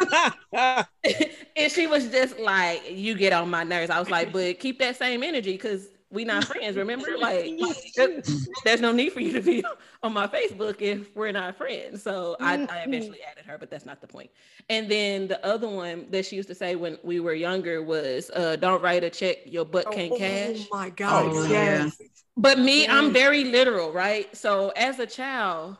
and 0.52 1.72
she 1.72 1.86
was 1.86 2.08
just 2.08 2.38
like, 2.38 2.82
you 2.90 3.14
get 3.14 3.32
on 3.32 3.50
my 3.50 3.64
nerves. 3.64 3.90
I 3.90 3.98
was 3.98 4.10
like, 4.10 4.32
but 4.32 4.58
keep 4.58 4.78
that 4.80 4.96
same 4.96 5.22
energy 5.22 5.52
because 5.52 5.88
we 6.10 6.24
not 6.24 6.44
friends, 6.44 6.76
remember? 6.76 7.08
Like, 7.18 7.50
there's 8.64 8.80
no 8.80 8.92
need 8.92 9.12
for 9.12 9.20
you 9.20 9.32
to 9.32 9.42
be 9.42 9.64
on 10.02 10.12
my 10.12 10.26
Facebook 10.28 10.80
if 10.80 11.14
we're 11.16 11.32
not 11.32 11.56
friends. 11.56 12.02
So 12.02 12.36
I, 12.40 12.54
I 12.68 12.84
eventually 12.84 13.18
added 13.22 13.44
her, 13.46 13.58
but 13.58 13.70
that's 13.70 13.84
not 13.84 14.00
the 14.00 14.06
point. 14.06 14.30
And 14.68 14.88
then 14.90 15.26
the 15.26 15.44
other 15.44 15.68
one 15.68 16.06
that 16.10 16.24
she 16.26 16.36
used 16.36 16.48
to 16.48 16.54
say 16.54 16.76
when 16.76 16.98
we 17.02 17.20
were 17.20 17.34
younger 17.34 17.82
was, 17.82 18.30
uh, 18.34 18.56
don't 18.56 18.82
write 18.82 19.02
a 19.04 19.10
check 19.10 19.38
your 19.44 19.64
butt 19.64 19.90
can't 19.90 20.14
cash. 20.14 20.68
Oh 20.72 20.76
my 20.76 20.90
god, 20.90 21.32
Oh, 21.32 21.44
yes. 21.44 22.00
But 22.36 22.58
me, 22.58 22.86
I'm 22.88 23.12
very 23.12 23.44
literal, 23.44 23.92
right? 23.92 24.34
So 24.36 24.70
as 24.76 24.98
a 24.98 25.06
child, 25.06 25.76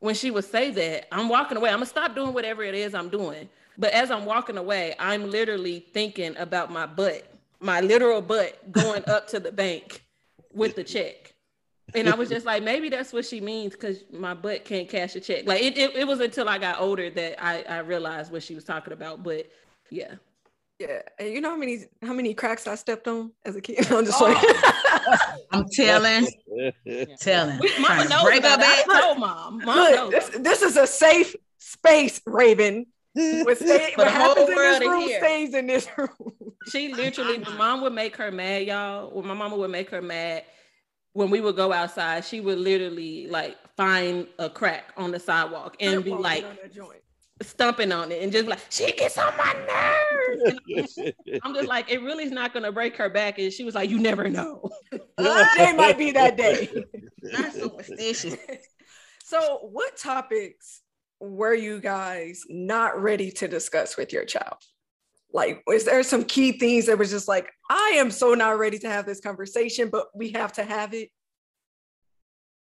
when 0.00 0.14
she 0.14 0.30
would 0.30 0.44
say 0.44 0.70
that, 0.70 1.12
I'm 1.12 1.28
walking 1.28 1.56
away. 1.56 1.70
I'm 1.70 1.76
gonna 1.76 1.86
stop 1.86 2.14
doing 2.14 2.32
whatever 2.32 2.62
it 2.62 2.74
is 2.74 2.94
I'm 2.94 3.08
doing. 3.08 3.48
But 3.76 3.92
as 3.92 4.10
I'm 4.10 4.24
walking 4.24 4.56
away, 4.56 4.94
I'm 4.98 5.30
literally 5.30 5.80
thinking 5.92 6.36
about 6.36 6.70
my 6.72 6.86
butt, 6.86 7.32
my 7.60 7.80
literal 7.80 8.20
butt 8.20 8.72
going 8.72 9.04
up 9.08 9.28
to 9.28 9.40
the 9.40 9.52
bank 9.52 10.04
with 10.52 10.74
the 10.74 10.84
check. 10.84 11.34
and 11.94 12.08
I 12.08 12.14
was 12.14 12.28
just 12.28 12.44
like, 12.44 12.62
maybe 12.62 12.88
that's 12.88 13.12
what 13.12 13.24
she 13.24 13.40
means 13.40 13.72
because 13.72 14.04
my 14.12 14.34
butt 14.34 14.64
can't 14.64 14.88
cash 14.88 15.14
a 15.16 15.20
check. 15.20 15.46
Like 15.46 15.62
it, 15.62 15.78
it, 15.78 15.96
it 15.96 16.06
was 16.06 16.20
until 16.20 16.48
I 16.48 16.58
got 16.58 16.80
older 16.80 17.08
that 17.10 17.42
I, 17.42 17.62
I 17.62 17.78
realized 17.78 18.30
what 18.30 18.42
she 18.42 18.54
was 18.54 18.64
talking 18.64 18.92
about. 18.92 19.22
But 19.22 19.50
yeah. 19.90 20.14
Yeah, 20.78 21.02
and 21.18 21.28
you 21.28 21.40
know 21.40 21.50
how 21.50 21.56
many 21.56 21.84
how 22.02 22.12
many 22.12 22.34
cracks 22.34 22.68
I 22.68 22.76
stepped 22.76 23.08
on 23.08 23.32
as 23.44 23.56
a 23.56 23.60
kid. 23.60 23.78
I'm 23.92 24.04
just 24.04 24.20
like, 24.20 24.36
oh. 24.40 25.28
I'm 25.52 25.64
telling, 25.72 26.28
telling. 27.20 27.58
We, 27.58 27.70
mama 27.80 28.08
knows 28.08 28.22
break 28.22 28.40
about 28.40 28.54
up 28.54 28.60
that. 28.60 28.84
that- 28.86 28.96
I 28.96 29.00
told 29.00 29.18
mom. 29.18 29.58
Mom 29.64 29.76
look, 29.76 29.94
knows. 29.94 30.10
this, 30.30 30.38
this 30.38 30.62
is 30.62 30.76
a 30.76 30.86
safe 30.86 31.34
space, 31.58 32.20
Raven. 32.26 32.86
What, 33.14 33.56
stay, 33.58 33.92
what 33.96 34.04
the 34.04 34.10
whole 34.12 34.28
happens 34.28 34.48
in 34.50 34.54
world 34.54 34.80
this 34.80 34.88
room 34.88 35.00
hear. 35.00 35.18
stays 35.18 35.54
in 35.54 35.66
this 35.66 35.88
room. 35.96 36.32
She 36.68 36.94
literally, 36.94 37.38
my 37.38 37.56
mom 37.56 37.80
would 37.80 37.92
make 37.92 38.16
her 38.16 38.30
mad, 38.30 38.64
y'all. 38.66 39.10
When 39.10 39.26
my 39.26 39.34
mama 39.34 39.56
would 39.56 39.70
make 39.72 39.90
her 39.90 40.02
mad, 40.02 40.44
when 41.14 41.30
we 41.30 41.40
would 41.40 41.56
go 41.56 41.72
outside, 41.72 42.24
she 42.24 42.40
would 42.40 42.58
literally 42.58 43.26
like 43.26 43.56
find 43.76 44.28
a 44.38 44.48
crack 44.48 44.92
on 44.96 45.10
the 45.10 45.18
sidewalk 45.18 45.76
and 45.80 46.04
be 46.04 46.10
like 46.10 46.44
on 46.44 46.56
that 46.62 46.72
joint. 46.72 47.00
Stumping 47.42 47.92
on 47.92 48.12
it 48.12 48.22
and 48.22 48.32
just 48.32 48.48
like, 48.48 48.60
she 48.70 48.92
gets 48.92 49.18
on 49.18 49.32
my 49.36 49.54
nerves. 49.66 50.98
I'm 51.42 51.54
just 51.54 51.68
like, 51.68 51.90
it 51.90 52.02
really 52.02 52.24
is 52.24 52.32
not 52.32 52.52
gonna 52.52 52.72
break 52.72 52.96
her 52.96 53.08
back. 53.08 53.38
And 53.38 53.52
she 53.52 53.64
was 53.64 53.74
like, 53.74 53.90
you 53.90 53.98
never 53.98 54.28
know. 54.28 54.70
Oh, 55.20 55.46
day 55.56 55.72
might 55.72 55.98
be 55.98 56.12
that 56.12 56.36
day. 56.36 56.70
Not 57.22 57.52
superstitious. 57.52 58.36
So, 59.24 59.68
what 59.72 59.96
topics 59.96 60.80
were 61.18 61.54
you 61.54 61.80
guys 61.80 62.44
not 62.48 63.02
ready 63.02 63.32
to 63.32 63.48
discuss 63.48 63.96
with 63.96 64.12
your 64.12 64.24
child? 64.24 64.58
Like, 65.32 65.64
is 65.68 65.84
there 65.84 66.04
some 66.04 66.22
key 66.22 66.52
things 66.52 66.86
that 66.86 66.98
was 66.98 67.10
just 67.10 67.26
like, 67.26 67.50
I 67.68 67.96
am 67.96 68.12
so 68.12 68.34
not 68.34 68.60
ready 68.60 68.78
to 68.78 68.88
have 68.88 69.06
this 69.06 69.20
conversation, 69.20 69.88
but 69.90 70.06
we 70.14 70.30
have 70.30 70.52
to 70.52 70.62
have 70.62 70.94
it? 70.94 71.10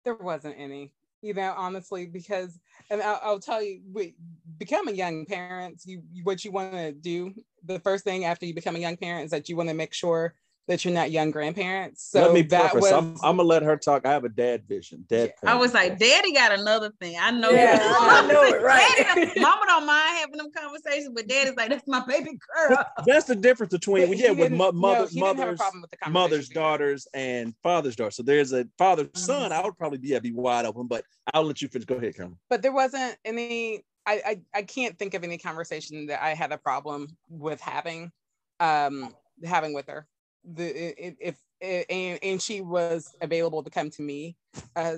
there 0.09 0.15
wasn't 0.15 0.55
any 0.59 0.91
you 1.23 1.35
know 1.35 1.55
honestly 1.57 2.07
because 2.07 2.59
and 2.91 3.03
I'll, 3.03 3.21
I'll 3.23 3.41
tell 3.41 3.63
you 3.63 3.81
we, 3.93 4.15
becoming 4.59 4.95
young 4.97 5.27
parents 5.27 5.87
you 5.87 6.03
you- 6.13 6.25
what 6.25 6.45
you 6.45 6.53
want 6.53 6.73
to 6.73 6.93
do 6.93 7.35
the 7.65 7.81
first 7.81 8.05
thing 8.05 8.25
after 8.25 8.47
you 8.47 8.55
become 8.55 8.77
a 8.77 8.81
young 8.81 8.97
parent 8.97 9.25
is 9.27 9.31
that 9.33 9.49
you 9.49 9.57
want 9.57 9.69
to 9.69 9.75
make 9.75 9.93
sure 9.93 10.35
that 10.69 10.85
you're 10.85 10.95
not 10.95 11.11
young 11.11 11.31
grandparents 11.31 12.05
so 12.11 12.23
let 12.23 12.33
me 12.33 12.43
that 12.43 12.75
was 12.75 12.93
I'm, 12.93 13.15
I'm 13.23 13.37
gonna 13.39 13.43
let 13.43 13.63
her 13.63 13.77
talk. 13.77 14.07
I 14.07 14.13
have 14.13 14.25
a 14.25 14.29
dad 14.29 14.65
vision. 14.69 15.05
Dad. 15.09 15.33
I 15.45 15.55
was 15.57 15.75
like, 15.75 15.99
Daddy 15.99 16.33
got 16.33 16.53
another 16.53 16.93
thing. 17.01 17.17
I 17.21 17.31
know. 17.31 17.51
Yeah, 17.51 17.79
that. 17.79 18.23
I 18.25 18.33
know 18.33 18.43
it, 18.43 18.63
right. 18.63 18.95
Daddy- 18.99 19.41
Mama 19.41 19.63
don't 19.67 19.87
mind 19.87 20.17
having 20.19 20.37
them 20.37 20.51
conversations, 20.57 21.11
but 21.15 21.27
Daddy's 21.27 21.57
like, 21.57 21.71
that's 21.71 21.89
my 21.89 22.05
baby 22.07 22.39
girl. 22.69 22.85
That's 23.07 23.25
the 23.27 23.35
difference 23.35 23.73
between 23.73 24.09
But 24.09 24.19
yeah 24.19 24.29
with 24.31 24.39
didn't- 24.39 24.59
mo- 24.59 24.67
no, 24.67 24.73
mother, 24.73 25.09
he 25.09 25.21
didn't 25.21 25.39
have 25.39 25.49
a 25.49 25.51
mothers, 25.53 25.61
with 25.81 26.13
mother's 26.13 26.49
daughters, 26.51 27.09
and 27.15 27.55
father's 27.63 27.97
daughters. 27.97 28.17
So 28.17 28.23
there's 28.23 28.53
a 28.53 28.67
father 28.77 29.05
Mm-hmm. 29.05 29.19
son. 29.19 29.53
I 29.53 29.63
would 29.65 29.77
probably 29.79 29.99
be 29.99 30.09
yeah, 30.09 30.19
be 30.21 30.33
wide 30.33 30.67
open, 30.67 30.87
but 30.87 31.05
I'll 31.33 31.45
let 31.45 31.63
you 31.63 31.69
finish. 31.69 31.87
Go 31.87 31.97
ahead, 31.97 32.15
Cameron. 32.15 32.39
but 32.51 32.63
there 32.63 32.73
wasn't 32.73 33.17
any 33.25 33.85
I, 34.07 34.23
I 34.27 34.41
i 34.61 34.63
can't 34.63 34.99
think 34.99 35.13
of 35.15 35.23
any 35.25 35.37
conversation 35.37 36.07
that 36.07 36.23
i 36.23 36.33
had 36.33 36.51
a 36.51 36.57
problem 36.57 37.09
with 37.29 37.61
having 37.61 38.11
um 38.59 39.15
having 39.45 39.75
with 39.75 39.87
her 39.89 40.07
the 40.55 40.67
i- 40.89 41.07
i- 41.07 41.17
if 41.21 41.37
and 41.61 42.19
and 42.23 42.43
she 42.43 42.61
was 42.61 43.15
available 43.21 43.63
to 43.63 43.71
come 43.71 43.91
to 43.91 44.03
me 44.03 44.37
uh 44.77 44.97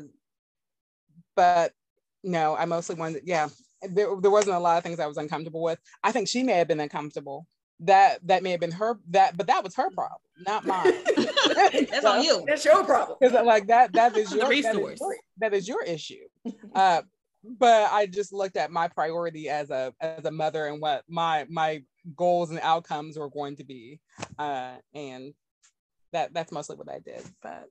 but 1.36 1.72
no 2.22 2.54
i 2.56 2.64
mostly 2.64 2.94
wanted 2.94 3.22
yeah 3.24 3.48
there, 3.82 4.08
there 4.20 4.30
wasn't 4.30 4.54
a 4.54 4.60
lot 4.60 4.76
of 4.78 4.84
things 4.84 5.00
i 5.00 5.06
was 5.06 5.16
uncomfortable 5.16 5.62
with 5.62 5.78
i 6.04 6.12
think 6.12 6.28
she 6.28 6.42
may 6.42 6.52
have 6.52 6.68
been 6.68 6.80
uncomfortable 6.80 7.46
that 7.80 8.18
that 8.26 8.42
may 8.42 8.50
have 8.50 8.60
been 8.60 8.70
her 8.70 8.98
that 9.08 9.36
but 9.36 9.46
that 9.46 9.64
was 9.64 9.74
her 9.74 9.90
problem 9.90 10.20
not 10.46 10.64
mine 10.66 10.92
That's 11.90 12.04
on 12.04 12.22
you. 12.22 12.44
That's 12.46 12.64
your 12.64 12.84
problem. 12.84 13.18
because 13.20 13.44
like 13.44 13.66
that 13.68 13.92
that 13.94 14.16
is 14.16 14.32
your 14.34 14.44
that 14.48 14.52
is 14.52 14.64
resource. 14.66 15.00
your, 15.00 15.16
that 15.38 15.54
is 15.54 15.66
your 15.68 15.82
issue 15.82 16.24
uh 16.74 17.02
but 17.58 17.90
i 17.92 18.04
just 18.06 18.32
looked 18.34 18.56
at 18.58 18.70
my 18.70 18.88
priority 18.88 19.48
as 19.48 19.70
a 19.70 19.94
as 20.00 20.24
a 20.26 20.30
mother 20.30 20.66
and 20.66 20.80
what 20.80 21.04
my 21.08 21.46
my 21.48 21.82
goals 22.16 22.50
and 22.50 22.60
outcomes 22.60 23.18
were 23.18 23.28
going 23.28 23.56
to 23.56 23.64
be 23.64 24.00
uh 24.38 24.72
and 24.94 25.34
that 26.12 26.32
that's 26.32 26.52
mostly 26.52 26.76
what 26.76 26.88
i 26.90 26.98
did 26.98 27.22
but 27.42 27.68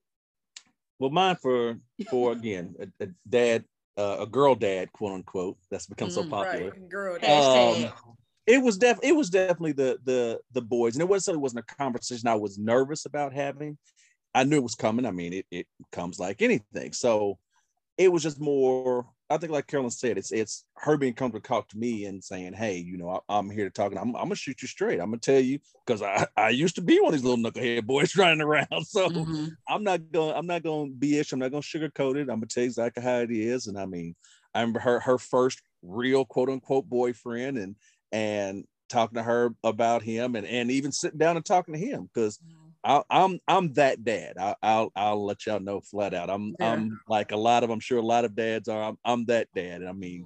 Well, 0.99 1.09
mine 1.09 1.37
for 1.37 1.77
for 2.09 2.31
again 2.33 2.75
a, 2.79 3.03
a 3.03 3.07
dad, 3.27 3.63
uh, 3.97 4.17
a 4.19 4.27
girl 4.27 4.55
dad, 4.55 4.91
quote 4.91 5.13
unquote. 5.13 5.57
That's 5.71 5.87
become 5.87 6.09
so 6.09 6.23
Mm, 6.23 6.29
popular. 6.29 6.69
Right, 6.71 6.89
girl. 6.89 7.17
Hey. 7.19 7.27
Hashtag. 7.27 7.85
Um, 7.87 8.15
it 8.45 8.61
was 8.63 8.77
def 8.77 8.99
it 9.03 9.15
was 9.15 9.29
definitely 9.29 9.73
the 9.73 9.99
the 10.03 10.39
the 10.51 10.61
boys, 10.61 10.95
and 10.95 11.01
it 11.01 11.07
wasn't 11.07 11.35
it 11.35 11.39
wasn't 11.39 11.65
a 11.69 11.75
conversation 11.75 12.27
I 12.27 12.35
was 12.35 12.57
nervous 12.57 13.05
about 13.05 13.31
having. 13.33 13.77
I 14.33 14.43
knew 14.43 14.57
it 14.57 14.63
was 14.63 14.75
coming. 14.75 15.05
I 15.05 15.11
mean, 15.11 15.33
it 15.33 15.45
it 15.51 15.67
comes 15.91 16.19
like 16.19 16.41
anything. 16.41 16.93
So 16.93 17.37
it 17.97 18.11
was 18.11 18.23
just 18.23 18.39
more. 18.39 19.05
I 19.29 19.37
think, 19.37 19.51
like 19.51 19.67
Carolyn 19.67 19.91
said, 19.91 20.17
it's 20.17 20.31
it's 20.31 20.65
her 20.77 20.97
being 20.97 21.13
comfortable 21.13 21.41
to 21.43 21.47
talk 21.47 21.67
to 21.69 21.77
me 21.77 22.05
and 22.05 22.23
saying, 22.23 22.53
"Hey, 22.53 22.77
you 22.77 22.97
know, 22.97 23.09
I, 23.09 23.37
I'm 23.37 23.49
here 23.49 23.65
to 23.65 23.69
talk, 23.71 23.91
and 23.91 23.99
I'm, 23.99 24.15
I'm 24.15 24.23
gonna 24.23 24.35
shoot 24.35 24.61
you 24.61 24.67
straight. 24.67 24.99
I'm 24.99 25.07
gonna 25.11 25.19
tell 25.19 25.39
you 25.39 25.59
because 25.85 26.01
I 26.01 26.27
I 26.35 26.49
used 26.49 26.75
to 26.75 26.81
be 26.81 26.99
one 26.99 27.13
of 27.13 27.19
these 27.19 27.23
little 27.23 27.37
knucklehead 27.43 27.85
boys 27.85 28.15
running 28.17 28.41
around. 28.41 28.85
So 28.85 29.09
Mhm. 29.09 29.55
I'm 29.67 29.83
not 29.83 30.11
gonna 30.11 30.33
I'm 30.33 30.47
not 30.47 30.63
going 30.63 30.91
to 30.91 31.07
BS. 31.07 31.31
I'm 31.33 31.39
not 31.39 31.51
going 31.51 31.63
to 31.63 31.67
sugarcoat 31.67 32.15
it. 32.15 32.21
I'm 32.21 32.37
gonna 32.37 32.47
tell 32.47 32.63
you 32.63 32.69
exactly 32.69 33.03
how 33.03 33.19
it 33.19 33.31
is. 33.31 33.67
And 33.67 33.77
I 33.77 33.85
mean, 33.85 34.15
I 34.53 34.61
remember 34.61 34.79
her 34.79 34.99
her 35.01 35.17
first 35.17 35.61
real 35.83 36.25
quote 36.25 36.49
unquote 36.49 36.89
boyfriend, 36.89 37.57
and 37.57 37.75
and 38.11 38.65
talking 38.89 39.15
to 39.15 39.23
her 39.23 39.51
about 39.63 40.01
him, 40.01 40.35
and 40.35 40.47
and 40.47 40.71
even 40.71 40.91
sitting 40.91 41.19
down 41.19 41.35
and 41.35 41.45
talking 41.45 41.75
to 41.75 41.79
him 41.79 42.09
because 42.13 42.39
I'm 42.83 43.39
I'm 43.47 43.73
that 43.73 44.03
dad. 44.03 44.37
I, 44.39 44.55
I'll 44.61 44.91
I'll 44.95 45.25
let 45.25 45.45
y'all 45.45 45.59
know 45.59 45.81
flat 45.81 46.13
out. 46.13 46.29
I'm 46.29 46.55
Yeah. 46.59 46.73
I'm 46.73 46.99
like 47.07 47.31
a 47.31 47.37
lot 47.37 47.63
of 47.63 47.69
I'm 47.69 47.79
sure 47.79 47.99
a 47.99 48.05
lot 48.05 48.25
of 48.25 48.35
dads 48.35 48.67
are. 48.69 48.81
I'm 48.81 48.97
I'm 49.03 49.25
that 49.25 49.47
dad. 49.53 49.83
I 49.83 49.91
mean, 49.91 50.25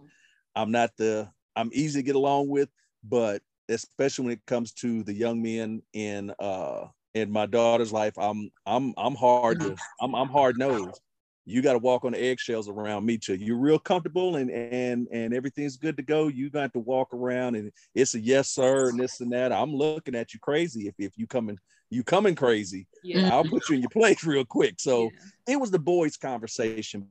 I'm 0.55 0.71
not 0.71 0.91
the 0.97 1.29
I'm 1.55 1.69
easy 1.73 1.99
to 1.99 2.05
get 2.05 2.15
along 2.15 2.49
with, 2.49 2.69
but 3.03 3.41
especially 3.69 4.25
when 4.25 4.33
it 4.33 4.45
comes 4.45 4.71
to 4.73 5.03
the 5.03 5.13
young 5.13 5.41
men 5.41 5.81
in 5.93 6.33
uh 6.39 6.87
in 7.13 7.31
my 7.31 7.45
daughter's 7.45 7.91
life, 7.91 8.17
I'm 8.17 8.51
I'm 8.65 8.93
I'm 8.97 9.15
hard 9.15 9.59
to 9.61 9.75
I'm 9.99 10.13
I'm 10.15 10.29
hard 10.29 10.57
nosed. 10.57 11.01
You 11.45 11.61
got 11.61 11.73
to 11.73 11.79
walk 11.79 12.05
on 12.05 12.13
the 12.13 12.23
eggshells 12.23 12.69
around 12.69 13.05
me 13.05 13.17
till 13.17 13.35
you're 13.35 13.57
real 13.57 13.77
comfortable 13.77 14.37
and 14.37 14.49
and 14.49 15.07
and 15.11 15.33
everything's 15.33 15.77
good 15.77 15.97
to 15.97 16.03
go. 16.03 16.27
You 16.27 16.49
got 16.49 16.71
to 16.73 16.79
walk 16.79 17.13
around 17.13 17.55
and 17.55 17.71
it's 17.93 18.15
a 18.15 18.19
yes 18.19 18.49
sir 18.49 18.89
and 18.89 18.99
this 18.99 19.19
and 19.19 19.31
that. 19.33 19.51
I'm 19.51 19.73
looking 19.75 20.15
at 20.15 20.33
you 20.33 20.39
crazy 20.39 20.87
if 20.87 20.95
if 20.99 21.17
you 21.17 21.27
coming 21.27 21.57
you 21.93 22.03
coming 22.03 22.35
crazy. 22.35 22.87
Yeah. 23.03 23.33
I'll 23.33 23.43
put 23.43 23.69
you 23.69 23.75
in 23.75 23.81
your 23.81 23.89
place 23.89 24.23
real 24.25 24.45
quick. 24.45 24.75
So 24.79 25.11
Yeah. 25.47 25.53
it 25.53 25.59
was 25.59 25.71
the 25.71 25.79
boys' 25.79 26.17
conversation. 26.17 27.07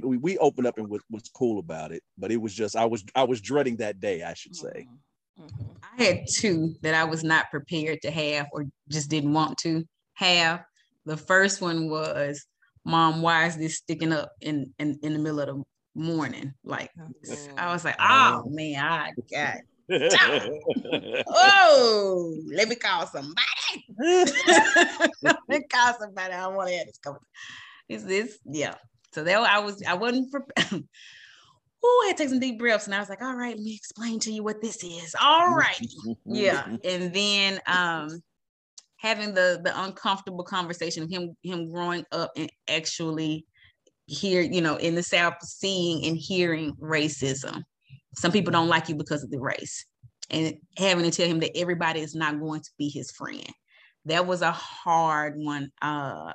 We, 0.00 0.16
we 0.16 0.38
opened 0.38 0.66
up 0.66 0.78
and 0.78 0.88
was, 0.88 1.02
was 1.10 1.28
cool 1.34 1.58
about 1.58 1.92
it, 1.92 2.02
but 2.16 2.32
it 2.32 2.38
was 2.38 2.54
just 2.54 2.76
I 2.76 2.86
was 2.86 3.04
I 3.14 3.24
was 3.24 3.40
dreading 3.40 3.76
that 3.76 4.00
day, 4.00 4.22
I 4.22 4.34
should 4.34 4.56
say. 4.56 4.86
Mhm. 5.38 5.44
Mhm. 5.44 5.76
I 5.98 6.02
had 6.02 6.20
two 6.34 6.74
that 6.82 6.94
I 6.94 7.04
was 7.04 7.22
not 7.22 7.50
prepared 7.50 8.00
to 8.02 8.10
have 8.10 8.46
or 8.52 8.66
just 8.88 9.10
didn't 9.10 9.34
want 9.34 9.58
to 9.58 9.84
have. 10.14 10.64
The 11.04 11.16
first 11.16 11.60
one 11.60 11.90
was, 11.90 12.46
Mom, 12.84 13.22
why 13.22 13.46
is 13.46 13.56
this 13.56 13.76
sticking 13.76 14.12
up 14.12 14.30
in, 14.40 14.72
in, 14.78 14.98
in 15.02 15.12
the 15.12 15.18
middle 15.18 15.40
of 15.40 15.46
the 15.48 15.64
morning? 15.94 16.54
Like, 16.64 16.90
I 17.56 17.72
was 17.72 17.84
like, 17.84 17.96
oh 17.98 18.44
man, 18.46 18.84
I 18.84 19.12
got, 19.30 19.56
oh, 21.28 22.36
let 22.52 22.68
me 22.68 22.76
call 22.76 23.06
somebody. 23.06 23.36
let 25.22 25.36
me 25.48 25.62
call 25.70 25.94
somebody. 25.98 26.34
I 26.34 26.46
want 26.48 26.68
to 26.68 26.76
have 26.76 26.86
this 26.86 26.98
conversation. 26.98 27.26
Is 27.88 28.04
this, 28.04 28.38
yeah. 28.44 28.74
So 29.12 29.24
that 29.24 29.38
I 29.38 29.58
was, 29.58 29.82
I 29.86 29.94
wasn't 29.94 30.30
prepared. 30.30 30.84
Oh, 31.84 32.02
I 32.04 32.06
had 32.10 32.16
to 32.16 32.22
take 32.22 32.30
some 32.30 32.38
deep 32.38 32.60
breaths 32.60 32.86
and 32.86 32.94
I 32.94 33.00
was 33.00 33.08
like, 33.08 33.22
all 33.22 33.34
right, 33.34 33.56
let 33.56 33.64
me 33.64 33.74
explain 33.74 34.20
to 34.20 34.30
you 34.30 34.44
what 34.44 34.62
this 34.62 34.84
is. 34.84 35.16
All 35.20 35.56
right 35.56 35.84
yeah 36.26 36.76
and 36.84 37.12
then 37.12 37.60
um 37.66 38.22
having 38.96 39.34
the 39.34 39.60
the 39.64 39.82
uncomfortable 39.82 40.44
conversation 40.44 41.02
of 41.02 41.10
him 41.10 41.36
him 41.42 41.70
growing 41.70 42.04
up 42.12 42.30
and 42.36 42.50
actually 42.68 43.44
here, 44.06 44.42
you 44.42 44.60
know 44.60 44.76
in 44.76 44.94
the 44.94 45.02
south 45.02 45.34
seeing 45.42 46.04
and 46.06 46.16
hearing 46.16 46.72
racism 46.80 47.62
some 48.14 48.32
people 48.32 48.52
don't 48.52 48.68
like 48.68 48.88
you 48.88 48.94
because 48.94 49.22
of 49.22 49.30
the 49.30 49.38
race 49.40 49.86
and 50.30 50.54
having 50.76 51.04
to 51.04 51.10
tell 51.10 51.28
him 51.28 51.40
that 51.40 51.56
everybody 51.56 52.00
is 52.00 52.14
not 52.14 52.38
going 52.40 52.60
to 52.60 52.70
be 52.78 52.88
his 52.88 53.10
friend 53.12 53.46
that 54.04 54.26
was 54.26 54.42
a 54.42 54.50
hard 54.52 55.34
one 55.36 55.70
uh 55.80 56.32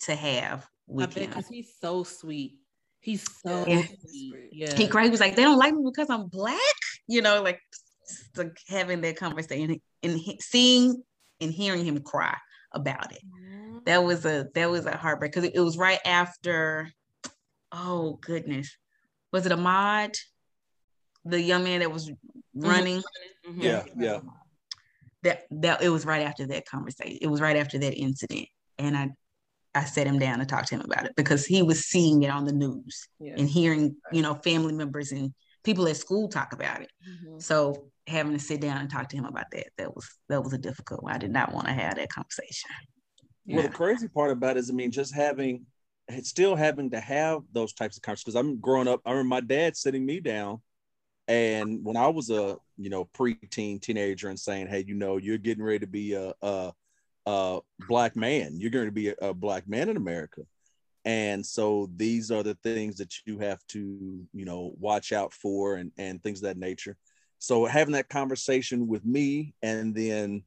to 0.00 0.14
have 0.14 0.66
with 0.86 1.14
him 1.14 1.28
because 1.28 1.48
he's 1.48 1.72
so 1.80 2.04
sweet. 2.04 2.54
He's 3.00 3.26
so 3.42 3.64
Yeah. 3.66 3.82
sweet. 3.86 4.34
Yeah. 4.52 4.76
he 4.76 4.86
cried. 4.86 5.04
He 5.04 5.10
was 5.10 5.20
like, 5.20 5.34
"They 5.34 5.42
don't 5.42 5.58
like 5.58 5.74
me 5.74 5.82
because 5.84 6.10
I'm 6.10 6.26
black," 6.28 6.58
you 7.06 7.22
know, 7.22 7.42
like, 7.42 7.60
having 8.68 9.00
that 9.00 9.16
conversation 9.16 9.80
and 10.02 10.18
he- 10.18 10.40
seeing 10.40 11.02
and 11.40 11.50
hearing 11.52 11.84
him 11.84 12.02
cry 12.02 12.36
about 12.72 13.12
it. 13.12 13.22
That 13.86 14.04
was 14.04 14.24
a 14.26 14.48
that 14.54 14.70
was 14.70 14.84
a 14.86 14.96
heartbreak 14.96 15.32
because 15.32 15.44
it, 15.44 15.54
it 15.54 15.60
was 15.60 15.78
right 15.78 16.00
after. 16.04 16.92
Oh 17.72 18.18
goodness, 18.20 18.76
was 19.32 19.46
it 19.46 19.52
Ahmaud, 19.52 20.18
the 21.24 21.40
young 21.40 21.64
man 21.64 21.80
that 21.80 21.92
was 21.92 22.10
running? 22.54 23.02
Mhm. 23.48 23.62
yeah, 23.62 23.84
yeah. 23.98 24.20
That 25.22 25.42
that 25.50 25.82
it 25.82 25.90
was 25.90 26.06
right 26.06 26.22
after 26.22 26.46
that 26.46 26.66
conversation. 26.66 27.18
It 27.20 27.26
was 27.26 27.40
right 27.40 27.56
after 27.56 27.78
that 27.78 27.94
incident, 27.94 28.48
and 28.78 28.96
I 28.96 29.10
I 29.74 29.84
sat 29.84 30.06
him 30.06 30.18
down 30.18 30.40
and 30.40 30.48
talked 30.48 30.68
to 30.68 30.76
him 30.76 30.80
about 30.80 31.06
it 31.06 31.12
because 31.16 31.46
he 31.46 31.62
was 31.62 31.84
seeing 31.84 32.22
it 32.22 32.30
on 32.30 32.44
the 32.44 32.52
news 32.52 33.06
Yeah. 33.20 33.34
and 33.36 33.48
hearing, 33.48 33.96
you 34.10 34.20
know, 34.20 34.34
family 34.34 34.72
members 34.72 35.12
and 35.12 35.32
people 35.62 35.86
at 35.86 35.96
school 35.96 36.28
talk 36.28 36.52
about 36.52 36.80
it. 36.80 36.90
Mhm. 37.08 37.40
So 37.40 37.90
having 38.08 38.32
to 38.32 38.40
sit 38.40 38.60
down 38.60 38.78
and 38.78 38.90
talk 38.90 39.08
to 39.10 39.16
him 39.16 39.26
about 39.26 39.46
that, 39.52 39.68
that 39.78 39.94
was 39.94 40.08
that 40.28 40.42
was 40.42 40.52
a 40.54 40.58
difficult 40.58 41.04
one. 41.04 41.12
I 41.12 41.18
did 41.18 41.30
not 41.30 41.52
want 41.52 41.66
to 41.66 41.72
have 41.72 41.96
that 41.96 42.08
conversation. 42.08 42.70
Well, 43.46 43.62
the 43.62 43.68
crazy 43.68 44.08
part 44.08 44.30
about 44.30 44.56
it 44.56 44.60
is, 44.60 44.70
I 44.70 44.72
mean, 44.72 44.90
just 44.90 45.14
having, 45.14 45.66
still 46.22 46.54
having 46.56 46.90
to 46.90 47.00
have 47.00 47.42
those 47.52 47.72
types 47.72 47.96
of 47.96 48.02
conversations. 48.02 48.34
Because 48.34 48.40
I'm 48.40 48.58
growing 48.60 48.86
up, 48.88 49.00
I 49.04 49.10
remember 49.10 49.28
my 49.28 49.40
dad 49.40 49.76
sitting 49.76 50.06
me 50.06 50.20
down, 50.20 50.60
and 51.30 51.84
when 51.84 51.96
I 51.96 52.08
was 52.08 52.28
a, 52.30 52.56
you 52.76 52.90
know, 52.90 53.04
preteen 53.04 53.80
teenager, 53.80 54.28
and 54.28 54.38
saying, 54.38 54.66
"Hey, 54.66 54.84
you 54.84 54.94
know, 54.94 55.16
you're 55.16 55.38
getting 55.38 55.62
ready 55.62 55.78
to 55.78 55.86
be 55.86 56.14
a, 56.14 56.34
a, 56.42 56.72
a 57.24 57.60
black 57.88 58.16
man. 58.16 58.58
You're 58.58 58.72
going 58.72 58.86
to 58.86 58.92
be 58.92 59.10
a, 59.10 59.14
a 59.22 59.32
black 59.32 59.68
man 59.68 59.88
in 59.88 59.96
America." 59.96 60.42
And 61.04 61.46
so 61.46 61.88
these 61.94 62.32
are 62.32 62.42
the 62.42 62.56
things 62.64 62.96
that 62.96 63.14
you 63.26 63.38
have 63.38 63.64
to, 63.68 64.26
you 64.34 64.44
know, 64.44 64.74
watch 64.80 65.12
out 65.12 65.32
for, 65.32 65.76
and 65.76 65.92
and 65.96 66.20
things 66.20 66.40
of 66.40 66.48
that 66.48 66.58
nature. 66.58 66.96
So 67.38 67.64
having 67.64 67.92
that 67.92 68.08
conversation 68.08 68.88
with 68.88 69.04
me, 69.04 69.54
and 69.62 69.94
then, 69.94 70.42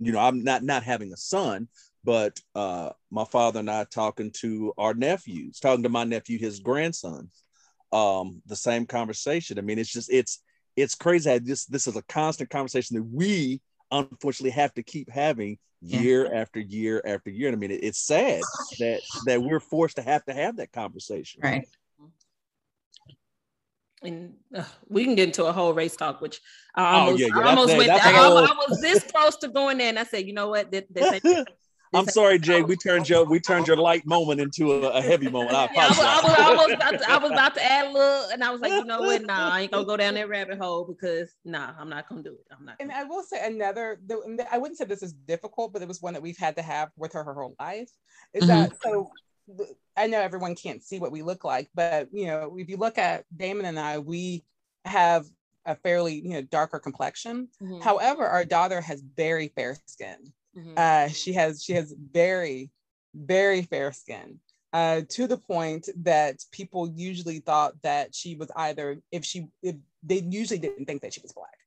you 0.00 0.12
know, 0.12 0.20
I'm 0.20 0.44
not 0.44 0.62
not 0.62 0.82
having 0.82 1.14
a 1.14 1.16
son, 1.16 1.66
but 2.04 2.38
uh, 2.54 2.90
my 3.10 3.24
father 3.24 3.60
and 3.60 3.70
I 3.70 3.84
talking 3.84 4.32
to 4.40 4.74
our 4.76 4.92
nephews, 4.92 5.60
talking 5.60 5.84
to 5.84 5.88
my 5.88 6.04
nephew, 6.04 6.38
his 6.38 6.60
grandsons, 6.60 7.42
um, 7.92 8.42
the 8.46 8.56
same 8.56 8.86
conversation. 8.86 9.58
I 9.58 9.62
mean, 9.62 9.78
it's 9.78 9.92
just 9.92 10.12
it's 10.12 10.42
it's 10.76 10.94
crazy. 10.94 11.30
How 11.30 11.38
this 11.40 11.64
this 11.66 11.86
is 11.86 11.96
a 11.96 12.02
constant 12.02 12.50
conversation 12.50 12.96
that 12.96 13.02
we 13.04 13.60
unfortunately 13.90 14.50
have 14.50 14.72
to 14.74 14.82
keep 14.82 15.10
having 15.10 15.58
Yeah. 15.82 16.00
year 16.00 16.34
after 16.34 16.60
year 16.60 17.02
after 17.04 17.30
year. 17.30 17.48
And 17.48 17.56
I 17.56 17.58
mean, 17.58 17.70
it, 17.72 17.82
it's 17.82 17.98
sad 17.98 18.40
that 18.78 19.00
that 19.26 19.42
we're 19.42 19.60
forced 19.60 19.96
to 19.96 20.02
have 20.02 20.24
to 20.26 20.32
have 20.34 20.56
that 20.58 20.70
conversation. 20.72 21.40
Right. 21.42 21.66
and 24.02 24.34
uh, 24.56 24.64
we 24.88 25.04
can 25.04 25.14
get 25.14 25.28
into 25.28 25.44
a 25.44 25.52
whole 25.52 25.74
race 25.74 25.94
talk, 25.96 26.20
which 26.22 26.40
I 26.74 26.80
Oh, 26.82 26.98
almost, 27.00 27.18
yeah, 27.20 27.26
yeah, 27.26 27.32
I 27.34 27.36
that's- 27.38 27.56
almost 27.58 27.76
went. 27.76 27.88
that's 27.88 28.06
I, 28.06 28.10
a 28.10 28.14
whole- 28.14 28.38
I 28.38 28.54
was 28.68 28.80
this 28.80 29.02
close 29.04 29.36
to 29.38 29.48
going 29.48 29.76
there, 29.78 29.88
and 29.90 29.98
I 29.98 30.04
said, 30.04 30.26
you 30.26 30.32
know 30.32 30.48
what? 30.48 30.70
This, 30.70 30.84
this 30.90 31.12
ain't- 31.12 31.22
this 31.22 31.44
I'm 31.92 32.06
sorry, 32.06 32.38
Jay. 32.38 32.62
We 32.62 32.76
turned 32.76 33.08
your 33.08 33.24
we 33.24 33.40
turned 33.40 33.66
your 33.66 33.76
light 33.76 34.06
moment 34.06 34.40
into 34.40 34.72
a, 34.72 34.90
a 34.90 35.02
heavy 35.02 35.28
moment. 35.28 35.56
I 35.56 35.68
Yeah, 35.74 35.84
I 35.84 35.88
was, 35.88 35.98
I, 35.98 36.02
was, 36.02 36.38
I, 36.38 36.54
was 36.54 36.72
about 36.72 36.98
to, 36.98 37.10
I 37.10 37.18
was 37.18 37.30
about 37.32 37.54
to 37.54 37.64
add 37.64 37.86
a 37.86 37.90
little, 37.90 38.30
and 38.30 38.44
I 38.44 38.50
was 38.50 38.60
like, 38.60 38.72
you 38.72 38.84
know 38.84 39.00
what? 39.00 39.22
Nah, 39.22 39.50
I 39.50 39.60
ain't 39.62 39.72
gonna 39.72 39.84
go 39.84 39.96
down 39.96 40.14
that 40.14 40.28
rabbit 40.28 40.58
hole 40.58 40.84
because 40.84 41.34
nah, 41.44 41.72
I'm 41.78 41.88
not 41.88 42.08
gonna 42.08 42.22
do 42.22 42.32
it. 42.32 42.46
I'm 42.56 42.64
not. 42.64 42.76
And 42.80 42.92
I 42.92 43.04
will 43.04 43.22
say 43.22 43.44
another, 43.44 43.98
the- 44.06 44.46
I 44.50 44.58
wouldn't 44.58 44.78
say 44.78 44.84
this 44.84 45.02
is 45.02 45.12
difficult, 45.12 45.72
but 45.72 45.82
it 45.82 45.88
was 45.88 46.00
one 46.00 46.14
that 46.14 46.22
we've 46.22 46.38
had 46.38 46.56
to 46.56 46.62
have 46.62 46.90
with 46.96 47.12
her 47.12 47.24
her 47.24 47.34
whole 47.34 47.56
life. 47.58 47.90
Is 48.34 48.44
Mhm. 48.44 48.48
that 48.48 48.72
so? 48.82 49.10
I 49.96 50.06
know 50.06 50.20
everyone 50.20 50.54
can't 50.54 50.82
see 50.82 51.00
what 51.00 51.10
we 51.10 51.22
look 51.22 51.42
like, 51.42 51.70
but 51.74 52.08
you 52.12 52.26
know, 52.26 52.54
if 52.56 52.68
you 52.68 52.76
look 52.76 52.98
at 52.98 53.24
Damon 53.36 53.66
and 53.66 53.80
I, 53.80 53.98
we 53.98 54.44
have 54.84 55.26
a 55.66 55.74
fairly 55.74 56.14
you 56.14 56.30
know 56.30 56.42
darker 56.42 56.78
complexion. 56.78 57.48
Mhm, 57.60 57.82
However, 57.82 58.26
our 58.26 58.44
daughter 58.44 58.80
has 58.80 59.02
very 59.02 59.48
fair 59.48 59.76
skin. 59.86 60.32
Mhm. 60.56 60.78
Uh, 60.78 61.08
she 61.08 61.32
has 61.32 61.62
she 61.62 61.72
has 61.72 61.94
very 62.12 62.70
very 63.14 63.62
fair 63.62 63.92
skin. 63.92 64.40
Uh, 64.72 65.00
to 65.08 65.26
the 65.26 65.36
point 65.36 65.88
that 65.96 66.36
people 66.52 66.88
usually 66.88 67.40
thought 67.40 67.72
that 67.82 68.14
she 68.14 68.36
was 68.36 68.48
either 68.54 69.00
if 69.10 69.24
she 69.24 69.48
if 69.62 69.74
they 70.04 70.20
usually 70.20 70.60
didn't 70.60 70.86
think 70.86 71.02
that 71.02 71.12
she 71.12 71.20
was 71.20 71.32
black 71.32 71.58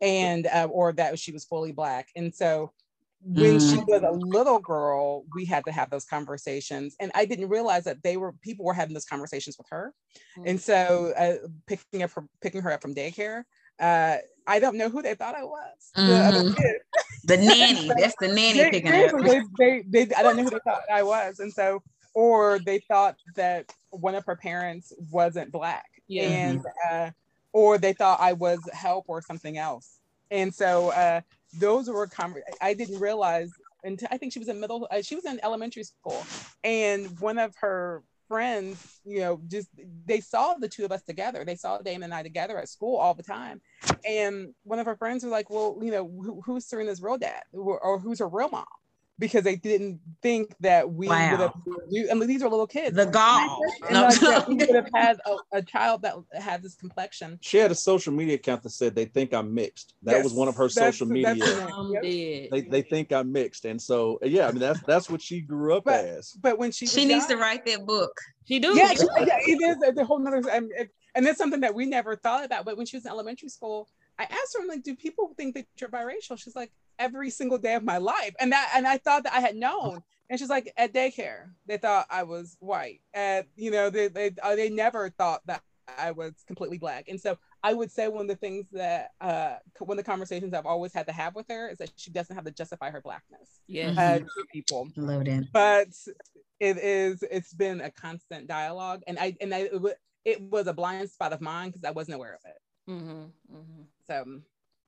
and 0.00 0.46
uh, 0.48 0.66
or 0.70 0.92
that 0.92 1.16
she 1.20 1.30
was 1.30 1.44
fully 1.44 1.70
black 1.70 2.08
and 2.16 2.34
so 2.34 2.72
when 3.22 3.60
she 3.60 3.76
was 3.86 4.02
a 4.02 4.10
little 4.10 4.58
girl 4.58 5.24
we 5.36 5.44
had 5.44 5.64
to 5.64 5.70
have 5.72 5.88
those 5.90 6.04
conversations 6.04 6.96
and 6.98 7.12
i 7.14 7.24
didn't 7.24 7.48
realize 7.48 7.84
that 7.84 8.02
they 8.02 8.16
were 8.16 8.32
people 8.42 8.64
were 8.64 8.74
having 8.74 8.94
those 8.94 9.04
conversations 9.04 9.56
with 9.56 9.66
her 9.70 9.94
and 10.44 10.60
so 10.60 11.12
uh, 11.16 11.34
picking 11.66 12.02
up 12.02 12.10
her 12.12 12.26
picking 12.40 12.60
her 12.62 12.72
up 12.72 12.82
from 12.82 12.94
daycare 12.94 13.44
uh, 13.80 14.16
i 14.48 14.58
don't 14.58 14.76
know 14.76 14.88
who 14.88 15.00
they 15.02 15.14
thought 15.14 15.34
i 15.36 15.44
was 15.44 15.92
the 15.94 16.16
other 16.26 16.42
Mhm. 16.42 16.56
kid. 16.56 16.76
The 17.24 17.36
nanny. 17.38 17.88
That's 17.98 18.14
the 18.20 18.28
nanny 18.28 18.58
They- 18.58 18.70
picking 18.70 18.92
it 18.92 19.14
up. 19.14 19.20
they, 19.58 19.82
they, 19.86 20.04
they, 20.04 20.14
I 20.14 20.22
don't 20.22 20.36
know 20.36 20.44
who 20.44 20.50
they 20.50 20.58
thought 20.64 20.82
I 20.92 21.02
was. 21.02 21.40
And 21.40 21.52
so, 21.52 21.82
or 22.14 22.58
they 22.58 22.78
thought 22.80 23.16
that 23.36 23.72
one 23.90 24.14
of 24.14 24.24
her 24.26 24.36
parents 24.36 24.92
wasn't 25.10 25.52
black. 25.52 25.86
Yeah. 26.08 26.22
And, 26.24 26.64
uh, 26.90 27.10
or 27.52 27.78
they 27.78 27.92
thought 27.92 28.20
I 28.20 28.32
was 28.32 28.60
help 28.72 29.06
or 29.08 29.20
something 29.22 29.58
else. 29.58 29.98
And 30.30 30.54
so, 30.54 30.90
uh, 30.90 31.20
those 31.58 31.88
were, 31.88 32.06
com- 32.06 32.34
I 32.60 32.74
didn't 32.74 32.98
realize 33.00 33.50
until 33.84 34.08
I 34.10 34.18
think 34.18 34.32
she 34.32 34.38
was 34.38 34.48
in 34.48 34.60
middle, 34.60 34.86
uh, 34.90 35.00
she 35.02 35.14
was 35.14 35.24
in 35.24 35.38
elementary 35.42 35.84
school. 35.84 36.22
And 36.64 37.18
one 37.20 37.38
of 37.38 37.54
her 37.60 38.02
friends, 38.28 39.00
you 39.04 39.20
know, 39.20 39.40
just 39.48 39.68
they 40.06 40.20
saw 40.20 40.54
the 40.54 40.68
two 40.68 40.84
of 40.84 40.92
us 40.92 41.02
together. 41.02 41.44
They 41.44 41.56
saw 41.56 41.78
Damon 41.78 42.04
and 42.04 42.14
I 42.14 42.22
together 42.22 42.58
at 42.58 42.68
school 42.68 42.96
all 42.96 43.14
the 43.14 43.22
time. 43.22 43.60
And 44.06 44.54
one 44.64 44.78
of 44.78 44.86
her 44.86 44.96
friends 44.96 45.24
was 45.24 45.32
like, 45.32 45.50
"Well, 45.50 45.78
you 45.82 45.90
know, 45.90 46.06
who, 46.06 46.42
who's 46.44 46.66
Serena's 46.66 47.02
real 47.02 47.18
dad, 47.18 47.42
or, 47.52 47.80
or 47.80 47.98
who's 47.98 48.20
her 48.20 48.28
real 48.28 48.50
mom?" 48.50 48.66
Because 49.18 49.42
they 49.42 49.56
didn't 49.56 49.98
think 50.22 50.54
that 50.60 50.88
we 50.88 51.08
would 51.08 51.16
have. 51.16 51.40
Wow. 51.40 51.52
I 52.10 52.14
mean, 52.14 52.28
these 52.28 52.42
are 52.42 52.48
little 52.48 52.66
kids. 52.68 52.94
The 52.96 53.06
gall. 53.06 53.60
And 53.84 53.92
No. 53.94 54.02
like 54.30 54.46
we 54.46 54.54
would 54.54 54.74
have 54.76 54.88
had 54.94 55.18
a, 55.26 55.58
a 55.58 55.62
child 55.62 56.02
that 56.02 56.14
had 56.40 56.62
this 56.62 56.76
complexion. 56.76 57.38
She 57.40 57.56
had 57.58 57.70
a 57.72 57.74
social 57.74 58.12
media 58.12 58.36
account 58.36 58.62
that 58.62 58.70
said 58.70 58.94
they 58.94 59.06
think 59.06 59.34
I'm 59.34 59.52
mixed. 59.52 59.94
That 60.04 60.22
was 60.22 60.32
one 60.32 60.46
of 60.46 60.54
her 60.56 60.68
that's- 60.68 60.74
social 60.96 61.06
that's 61.08 61.38
media. 61.38 61.44
her 61.44 61.92
Yep. 61.94 62.02
They, 62.52 62.60
they 62.70 62.82
think 62.82 63.12
I'm 63.12 63.32
mixed, 63.32 63.64
and 63.64 63.80
so 63.82 64.18
yeah, 64.22 64.46
I 64.46 64.50
mean 64.52 64.60
that's 64.60 64.80
that's 64.82 65.10
what 65.10 65.20
she 65.20 65.40
grew 65.40 65.76
up 65.76 65.84
But- 65.84 66.04
as. 66.04 66.32
But 66.40 66.58
when 66.58 66.70
she 66.70 66.86
She 66.86 67.04
needs 67.04 67.26
to 67.26 67.36
write 67.36 67.66
that 67.66 67.84
book. 67.86 68.12
She 68.46 68.58
do. 68.60 68.68
yeah, 68.76 68.92
yeah, 69.20 69.38
it 69.46 69.60
is 69.88 69.94
the 69.96 70.04
whole 70.04 70.18
nother 70.20 70.48
and, 70.50 70.70
it- 70.76 70.90
and 71.14 71.26
that's 71.26 71.38
something 71.38 71.60
that 71.60 71.74
we 71.74 71.86
never 71.86 72.14
thought 72.16 72.44
about. 72.44 72.64
But 72.64 72.76
when 72.76 72.86
she 72.86 72.96
was 72.96 73.04
in 73.04 73.10
elementary 73.10 73.48
school, 73.48 73.88
I 74.18 74.24
asked 74.24 74.54
her, 74.56 74.62
I'm 74.62 74.68
like, 74.68 74.84
do 74.84 74.94
people 74.94 75.32
think 75.36 75.54
that 75.56 75.66
you're 75.80 75.90
biracial? 75.90 76.38
She's 76.38 76.54
like, 76.54 76.70
every 76.98 77.30
single 77.30 77.58
day 77.58 77.74
of 77.74 77.84
my 77.84 77.98
life. 77.98 78.34
And 78.40 78.52
that 78.52 78.70
and 78.74 78.86
I 78.86 78.98
thought 78.98 79.24
that 79.24 79.34
I 79.34 79.40
had 79.40 79.56
known. 79.56 80.02
And 80.30 80.38
she's 80.38 80.50
like, 80.50 80.70
at 80.76 80.92
daycare, 80.92 81.50
they 81.66 81.78
thought 81.78 82.06
I 82.10 82.22
was 82.24 82.56
white. 82.60 83.00
And 83.14 83.46
you 83.56 83.70
know, 83.70 83.88
they 83.90 84.08
they 84.08 84.32
uh, 84.42 84.54
they 84.56 84.68
never 84.68 85.08
thought 85.10 85.40
that 85.46 85.62
I 85.96 86.10
was 86.10 86.34
completely 86.46 86.76
black. 86.76 87.08
And 87.08 87.18
so 87.18 87.38
I 87.62 87.72
would 87.72 87.90
say 87.90 88.08
one 88.08 88.22
of 88.22 88.28
the 88.28 88.36
things 88.36 88.66
that 88.72 89.12
uh 89.22 89.56
one 89.78 89.98
of 89.98 90.04
the 90.04 90.10
conversations 90.10 90.52
I've 90.52 90.66
always 90.66 90.92
had 90.92 91.06
to 91.06 91.12
have 91.12 91.34
with 91.34 91.46
her 91.48 91.70
is 91.70 91.78
that 91.78 91.92
she 91.96 92.10
doesn't 92.10 92.34
have 92.36 92.44
to 92.44 92.50
justify 92.50 92.90
her 92.90 93.00
blackness 93.00 93.60
Yeah. 93.66 93.94
uh, 93.96 94.18
to 94.18 94.26
people 94.52 94.88
Love 94.96 95.24
that. 95.24 95.48
but 95.52 95.88
it 96.60 96.76
is 96.76 97.24
it's 97.30 97.54
been 97.54 97.80
a 97.80 97.90
constant 97.90 98.46
dialogue 98.48 99.02
and 99.06 99.18
i 99.18 99.34
and 99.40 99.54
I, 99.54 99.58
it, 99.60 99.80
wa- 99.80 99.90
it 100.24 100.42
was 100.42 100.66
a 100.66 100.72
blind 100.74 101.08
spot 101.08 101.32
of 101.32 101.40
mine 101.40 101.70
because 101.70 101.84
i 101.84 101.90
wasn't 101.90 102.16
aware 102.16 102.34
of 102.34 102.40
it 102.44 102.60
Mm-hmm. 102.90 103.56
Mm-hmm. 103.56 103.82
so 104.06 104.40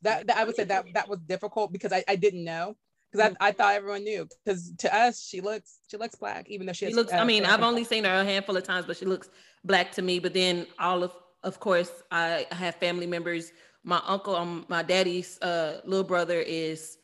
that, 0.03 0.27
that 0.27 0.37
i 0.37 0.45
would 0.45 0.57
say 0.57 0.65
that 0.65 0.85
that 0.95 1.09
was 1.09 1.19
difficult 1.21 1.73
because 1.73 1.93
i, 1.93 2.03
I 2.09 2.17
didn't 2.17 2.45
know 2.45 2.77
because 3.11 3.35
I, 3.41 3.49
I 3.49 3.53
thought 3.53 3.75
everyone 3.75 4.05
knew 4.05 4.27
because 4.45 4.73
to 4.79 4.95
us 4.95 5.23
she 5.23 5.41
looks 5.41 5.79
she 5.91 5.97
looks 5.97 6.15
black 6.15 6.49
even 6.49 6.67
though 6.67 6.73
she, 6.73 6.87
She 6.87 6.87
has, 6.87 6.95
looks. 6.95 7.13
I 7.13 7.19
uh, 7.19 7.25
mean, 7.25 7.45
I've 7.45 7.63
only 7.63 7.85
seen 7.85 8.05
her 8.05 8.21
a 8.21 8.25
handful 8.25 8.57
of 8.57 8.65
times, 8.65 8.87
but 8.87 8.97
she 8.97 9.05
looks 9.05 9.29
black 9.65 9.93
to 9.93 10.03
me. 10.03 10.19
But 10.19 10.35
then 10.35 10.67
all 10.79 11.03
of, 11.03 11.13
of 11.43 11.61
course, 11.61 11.91
I 12.11 12.47
have 12.53 12.77
family 12.77 13.07
members. 13.07 13.53
My 13.83 14.01
uncle, 14.07 14.37
um, 14.37 14.67
my 14.69 14.83
daddy's 14.83 15.41
uh, 15.41 15.81
little 15.85 16.05
brother 16.05 16.41
is 16.41 16.99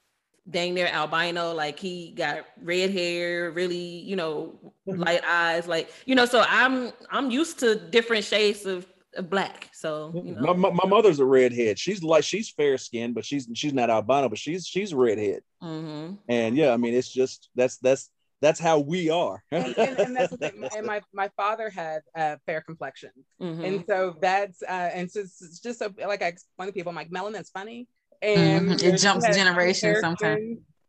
dang 0.49 0.75
near 0.75 0.87
albino. 0.87 1.53
Like 1.53 1.79
he 1.79 2.13
got 2.13 2.47
red 2.63 2.91
hair, 2.91 3.51
really, 3.51 3.77
you 3.77 4.17
know, 4.17 4.75
light 4.87 5.25
eyes. 5.27 5.67
Like 5.67 5.91
you 6.05 6.15
know, 6.15 6.27
so 6.27 6.45
I'm 6.49 6.93
I'm 7.11 7.31
used 7.31 7.59
to 7.61 7.75
different 7.75 8.25
shades 8.25 8.67
of, 8.67 8.79
of 8.79 8.87
black. 9.23 9.71
So 9.73 10.13
you 10.25 10.35
know, 10.35 10.41
My, 10.41 10.53
my, 10.53 10.71
my 10.71 10.87
mother's 10.89 11.19
a 11.21 11.25
redhead. 11.25 11.79
She's 11.79 12.03
like 12.03 12.25
she's 12.25 12.51
fair 12.51 12.79
skinned, 12.79 13.15
but 13.15 13.25
she's 13.25 13.49
she's 13.55 13.73
not 13.73 13.91
albino, 13.91 14.29
but 14.29 14.39
she's 14.39 14.67
she's 14.67 14.93
a 14.93 14.97
redhead. 14.97 15.41
mhm. 15.63 16.19
And 16.29 16.57
yeah, 16.57 16.73
I 16.73 16.77
mean 16.77 16.95
it's 16.95 17.11
just 17.13 17.49
that's 17.55 17.79
that's 17.79 18.11
that's 18.43 18.61
how 18.61 18.79
we 18.81 19.09
are. 19.11 19.43
and, 19.51 19.75
and, 19.79 19.99
and 19.99 20.17
that's. 20.17 20.33
And 20.77 20.87
my, 20.87 21.01
my 21.15 21.31
father 21.39 21.71
had 21.71 22.03
a 22.15 22.39
fair 22.45 22.61
complexion. 22.61 23.11
Mhm. 23.41 23.65
And 23.65 23.85
so 23.89 24.15
that's, 24.21 24.63
uh, 24.63 24.91
and 24.93 25.11
so 25.11 25.21
it's 25.21 25.41
it's 25.41 25.59
just 25.61 25.81
a, 25.81 25.91
like 26.07 26.21
I 26.23 26.27
explain 26.27 26.69
to 26.69 26.73
people, 26.73 26.91
I'm 26.91 26.97
like, 26.97 27.11
melanin's 27.11 27.49
funny. 27.51 27.89
And 28.21 28.71
Mhm. 28.71 28.83
It 28.83 28.99
jumps 28.99 29.25
has 29.27 29.37
generations 29.37 29.81
fair 29.81 30.01
sometimes. 30.01 30.41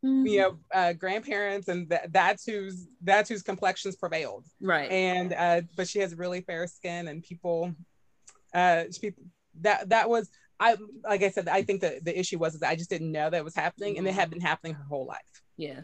skin, 0.03 0.25
You 0.25 0.39
know, 0.39 0.59
uh, 0.73 0.93
grandparents, 0.93 1.67
and 1.69 1.87
that 1.89 2.11
that's 2.11 2.45
whose 2.45 2.87
that's 3.01 3.29
whose 3.29 3.43
complexions 3.43 3.95
prevailed. 3.95 4.45
right. 4.59 4.91
And 4.91 5.33
uh, 5.33 5.61
but 5.77 5.87
she 5.87 5.99
has 5.99 6.13
really 6.15 6.41
fair 6.41 6.67
skin, 6.67 7.07
and 7.07 7.23
people, 7.23 7.73
uh, 8.57 8.83
people 8.99 9.23
that 9.61 9.89
that 9.89 10.09
was 10.09 10.29
I 10.59 10.75
like 11.03 11.21
I 11.23 11.29
said, 11.29 11.47
I 11.47 11.61
think 11.61 11.81
that 11.81 12.03
the 12.03 12.17
issue 12.17 12.39
was 12.39 12.59
that 12.59 12.69
I 12.69 12.75
just 12.75 12.89
didn't 12.89 13.11
know 13.11 13.29
that 13.29 13.43
was 13.43 13.55
happening, 13.55 13.97
and 13.97 14.07
it 14.07 14.13
had 14.13 14.29
been 14.29 14.41
happening 14.41 14.73
her 14.73 14.83
whole 14.83 15.05
life. 15.05 15.41
yeah. 15.57 15.81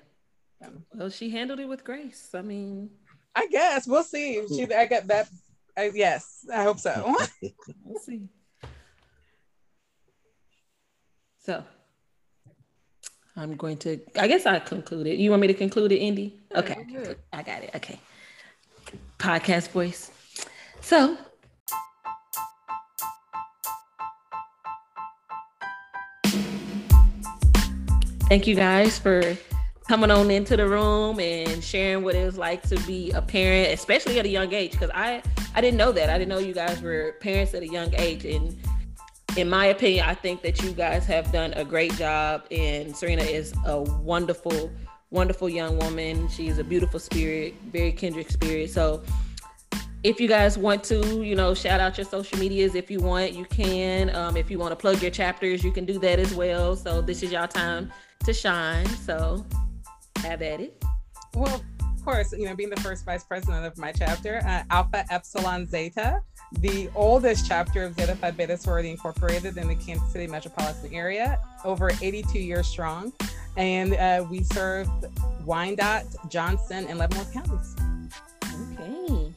Um, 0.66 0.86
Well, 0.94 1.10
she 1.10 1.30
handled 1.30 1.60
it 1.60 1.68
with 1.68 1.84
grace. 1.84 2.30
I 2.34 2.42
mean, 2.42 2.90
I 3.36 3.48
guess 3.48 3.86
we'll 3.86 4.04
see. 4.04 4.42
She, 4.48 4.74
I 4.74 4.86
got 4.86 5.08
that. 5.08 5.28
I, 5.78 5.92
yes, 5.94 6.46
I 6.52 6.64
hope 6.64 6.80
so. 6.80 7.16
We'll 7.84 8.00
see. 8.00 8.30
So, 11.40 11.64
I'm 13.36 13.56
going 13.58 13.78
to. 13.80 14.00
I 14.18 14.28
guess 14.28 14.46
I 14.46 14.60
concluded. 14.60 15.20
You 15.20 15.30
want 15.32 15.42
me 15.42 15.48
to 15.48 15.54
conclude 15.54 15.92
it, 15.92 15.98
Indy? 15.98 16.40
Okay, 16.56 16.78
I 17.34 17.44
got 17.44 17.64
it. 17.64 17.72
Okay. 17.76 18.00
Podcast 19.20 19.70
voice. 19.70 20.10
So. 20.82 21.18
Thank 28.30 28.48
you 28.48 28.56
guys 28.56 28.98
for 28.98 29.38
coming 29.88 30.10
on 30.10 30.32
into 30.32 30.56
the 30.56 30.68
room 30.68 31.20
and 31.20 31.64
sharing 31.64 32.04
what 32.04 32.16
it 32.16 32.26
was 32.26 32.38
like 32.38 32.62
to 32.70 32.78
be 32.88 33.12
a 33.12 33.22
parent, 33.22 33.74
especially 33.74 34.18
at 34.18 34.26
a 34.26 34.30
young 34.30 34.52
age. 34.54 34.72
Because 34.72 34.90
I 34.94 35.22
I 35.56 35.62
didn't 35.62 35.78
know 35.78 35.92
that. 35.92 36.10
I 36.10 36.18
didn't 36.18 36.30
know 36.30 36.40
you 36.40 36.54
guys 36.54 36.82
were 36.82 37.16
parents 37.20 37.54
at 37.54 37.64
a 37.64 37.68
young 37.68 37.94
age. 37.96 38.26
And 38.26 38.58
in 39.36 39.50
my 39.50 39.68
opinion, 39.68 40.06
I 40.08 40.16
think 40.16 40.42
that 40.42 40.64
you 40.64 40.72
guys 40.72 41.06
have 41.06 41.32
done 41.32 41.54
a 41.54 41.66
great 41.66 41.94
job. 41.96 42.46
And 42.50 42.96
Serena 42.96 43.24
is 43.24 43.54
a 43.66 43.82
wonderful, 43.82 44.72
wonderful 45.12 45.50
young 45.50 45.78
woman. 45.78 46.28
She's 46.30 46.58
a 46.58 46.64
beautiful 46.64 47.00
spirit, 47.00 47.56
very 47.72 47.92
kindred 47.92 48.32
spirit. 48.32 48.72
So 48.72 49.04
if 50.04 50.20
you 50.20 50.28
guys 50.28 50.58
want 50.58 50.84
to, 50.86 51.24
you 51.24 51.36
know, 51.36 51.54
shout 51.54 51.80
out 51.80 51.98
your 51.98 52.06
social 52.06 52.40
medias 52.40 52.74
if 52.74 52.90
you 52.90 53.00
want, 53.00 53.34
you 53.34 53.46
can. 53.46 54.16
Um, 54.16 54.38
if 54.38 54.50
you 54.50 54.60
want 54.60 54.72
to 54.72 54.76
plug 54.76 55.02
your 55.02 55.12
chapters, 55.12 55.64
you 55.64 55.72
can 55.72 55.86
do 55.86 56.00
that 56.00 56.20
as 56.20 56.34
well. 56.34 56.76
So 56.76 57.02
this 57.02 57.22
is 57.22 57.32
your 57.32 57.48
time 57.48 57.92
to 58.24 58.34
shine. 58.34 58.88
So 58.88 59.46
have 60.18 60.42
at 60.42 60.62
it. 60.62 60.84
Well, 61.36 61.62
of 61.82 62.06
course, 62.06 62.34
you 62.34 62.46
know, 62.46 62.56
being 62.56 62.70
the 62.70 62.82
first 62.82 63.06
vice 63.06 63.24
president 63.24 63.66
of 63.66 63.78
my 63.78 63.92
chapter, 63.92 64.42
uh, 64.46 64.64
Alpha 64.70 65.06
Epsilon 65.10 65.68
Zeta, 65.68 66.22
the 66.60 66.90
oldest 66.96 67.48
chapter 67.48 67.84
of 67.84 67.96
Zeta 67.96 68.16
Phi 68.16 68.32
Beta 68.32 68.58
Sorority 68.58 68.92
Incorporated 68.92 69.58
in 69.58 69.68
the 69.68 69.76
Kansas 69.76 70.12
City 70.12 70.28
metropolitan 70.28 70.94
area, 70.94 71.40
over 71.64 71.92
82 72.02 72.40
years 72.40 72.68
strong. 72.68 73.14
And 73.56 73.94
uh, 73.96 74.26
we 74.30 74.44
serve 74.44 74.88
Wyandotte, 75.46 76.06
Johnson, 76.30 76.86
and 76.88 77.00
Leavenworth 77.00 77.34
counties. 77.34 77.76
Okay. 78.80 79.32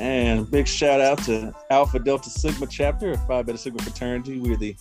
And 0.00 0.50
big 0.50 0.68
shout 0.68 1.00
out 1.00 1.22
to 1.24 1.54
Alpha 1.70 1.98
Delta 1.98 2.30
Sigma 2.30 2.66
chapter 2.66 3.12
of 3.12 3.26
Phi 3.26 3.42
Beta 3.42 3.58
Sigma 3.58 3.82
fraternity. 3.82 4.38
We're 4.38 4.56
the 4.56 4.76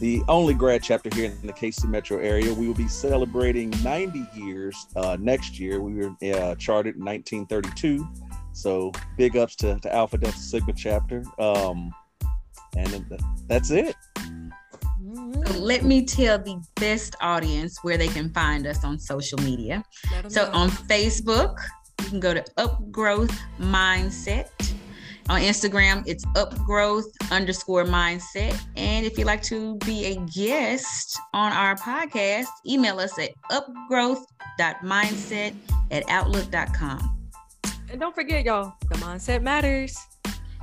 the 0.00 0.22
only 0.28 0.54
grad 0.54 0.82
chapter 0.82 1.10
here 1.14 1.26
in 1.26 1.46
the 1.46 1.52
KC 1.52 1.84
metro 1.84 2.18
area. 2.18 2.52
We 2.52 2.66
will 2.66 2.74
be 2.74 2.88
celebrating 2.88 3.70
90 3.82 4.26
years 4.34 4.86
uh, 4.96 5.16
next 5.20 5.58
year. 5.58 5.80
We 5.80 5.94
were 5.94 6.10
uh, 6.34 6.54
chartered 6.56 6.96
in 6.96 7.04
1932. 7.04 8.08
So 8.52 8.92
big 9.16 9.36
ups 9.36 9.54
to, 9.56 9.78
to 9.78 9.94
Alpha 9.94 10.18
Delta 10.18 10.38
Sigma 10.38 10.72
chapter. 10.72 11.22
Um, 11.38 11.94
and 12.76 13.18
that's 13.46 13.70
it. 13.70 13.96
So 15.46 15.58
let 15.58 15.82
me 15.82 16.04
tell 16.04 16.38
the 16.38 16.62
best 16.76 17.16
audience 17.20 17.78
where 17.82 17.96
they 17.96 18.08
can 18.08 18.32
find 18.32 18.66
us 18.66 18.84
on 18.84 18.98
social 18.98 19.38
media. 19.40 19.84
So 20.28 20.46
know. 20.46 20.52
on 20.52 20.70
Facebook, 20.70 21.56
you 22.00 22.06
can 22.08 22.20
go 22.20 22.32
to 22.34 22.44
Upgrowth 22.56 23.36
Mindset. 23.58 24.48
On 25.30 25.40
Instagram, 25.40 26.02
it's 26.08 26.24
upgrowth 26.34 27.04
underscore 27.30 27.84
mindset. 27.84 28.60
And 28.76 29.06
if 29.06 29.16
you'd 29.16 29.28
like 29.28 29.42
to 29.42 29.76
be 29.76 30.06
a 30.06 30.16
guest 30.26 31.16
on 31.32 31.52
our 31.52 31.76
podcast, 31.76 32.46
email 32.66 32.98
us 32.98 33.16
at 33.16 33.30
upgrowth.mindset 33.52 35.54
at 35.92 36.02
outlook.com. 36.08 37.16
and 37.92 38.00
don't 38.00 38.12
forget, 38.12 38.44
y'all, 38.44 38.74
the 38.88 38.96
mindset 38.96 39.42
matters. 39.42 39.96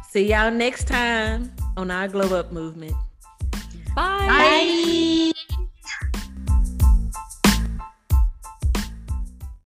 See 0.09 0.32
y'all 0.32 0.51
next 0.51 0.86
time 0.86 1.49
on 1.78 1.89
our 1.89 2.09
Glow 2.09 2.38
Up 2.38 2.51
movement. 2.51 2.91
Bye. 3.95 4.28
Bye. 4.28 5.32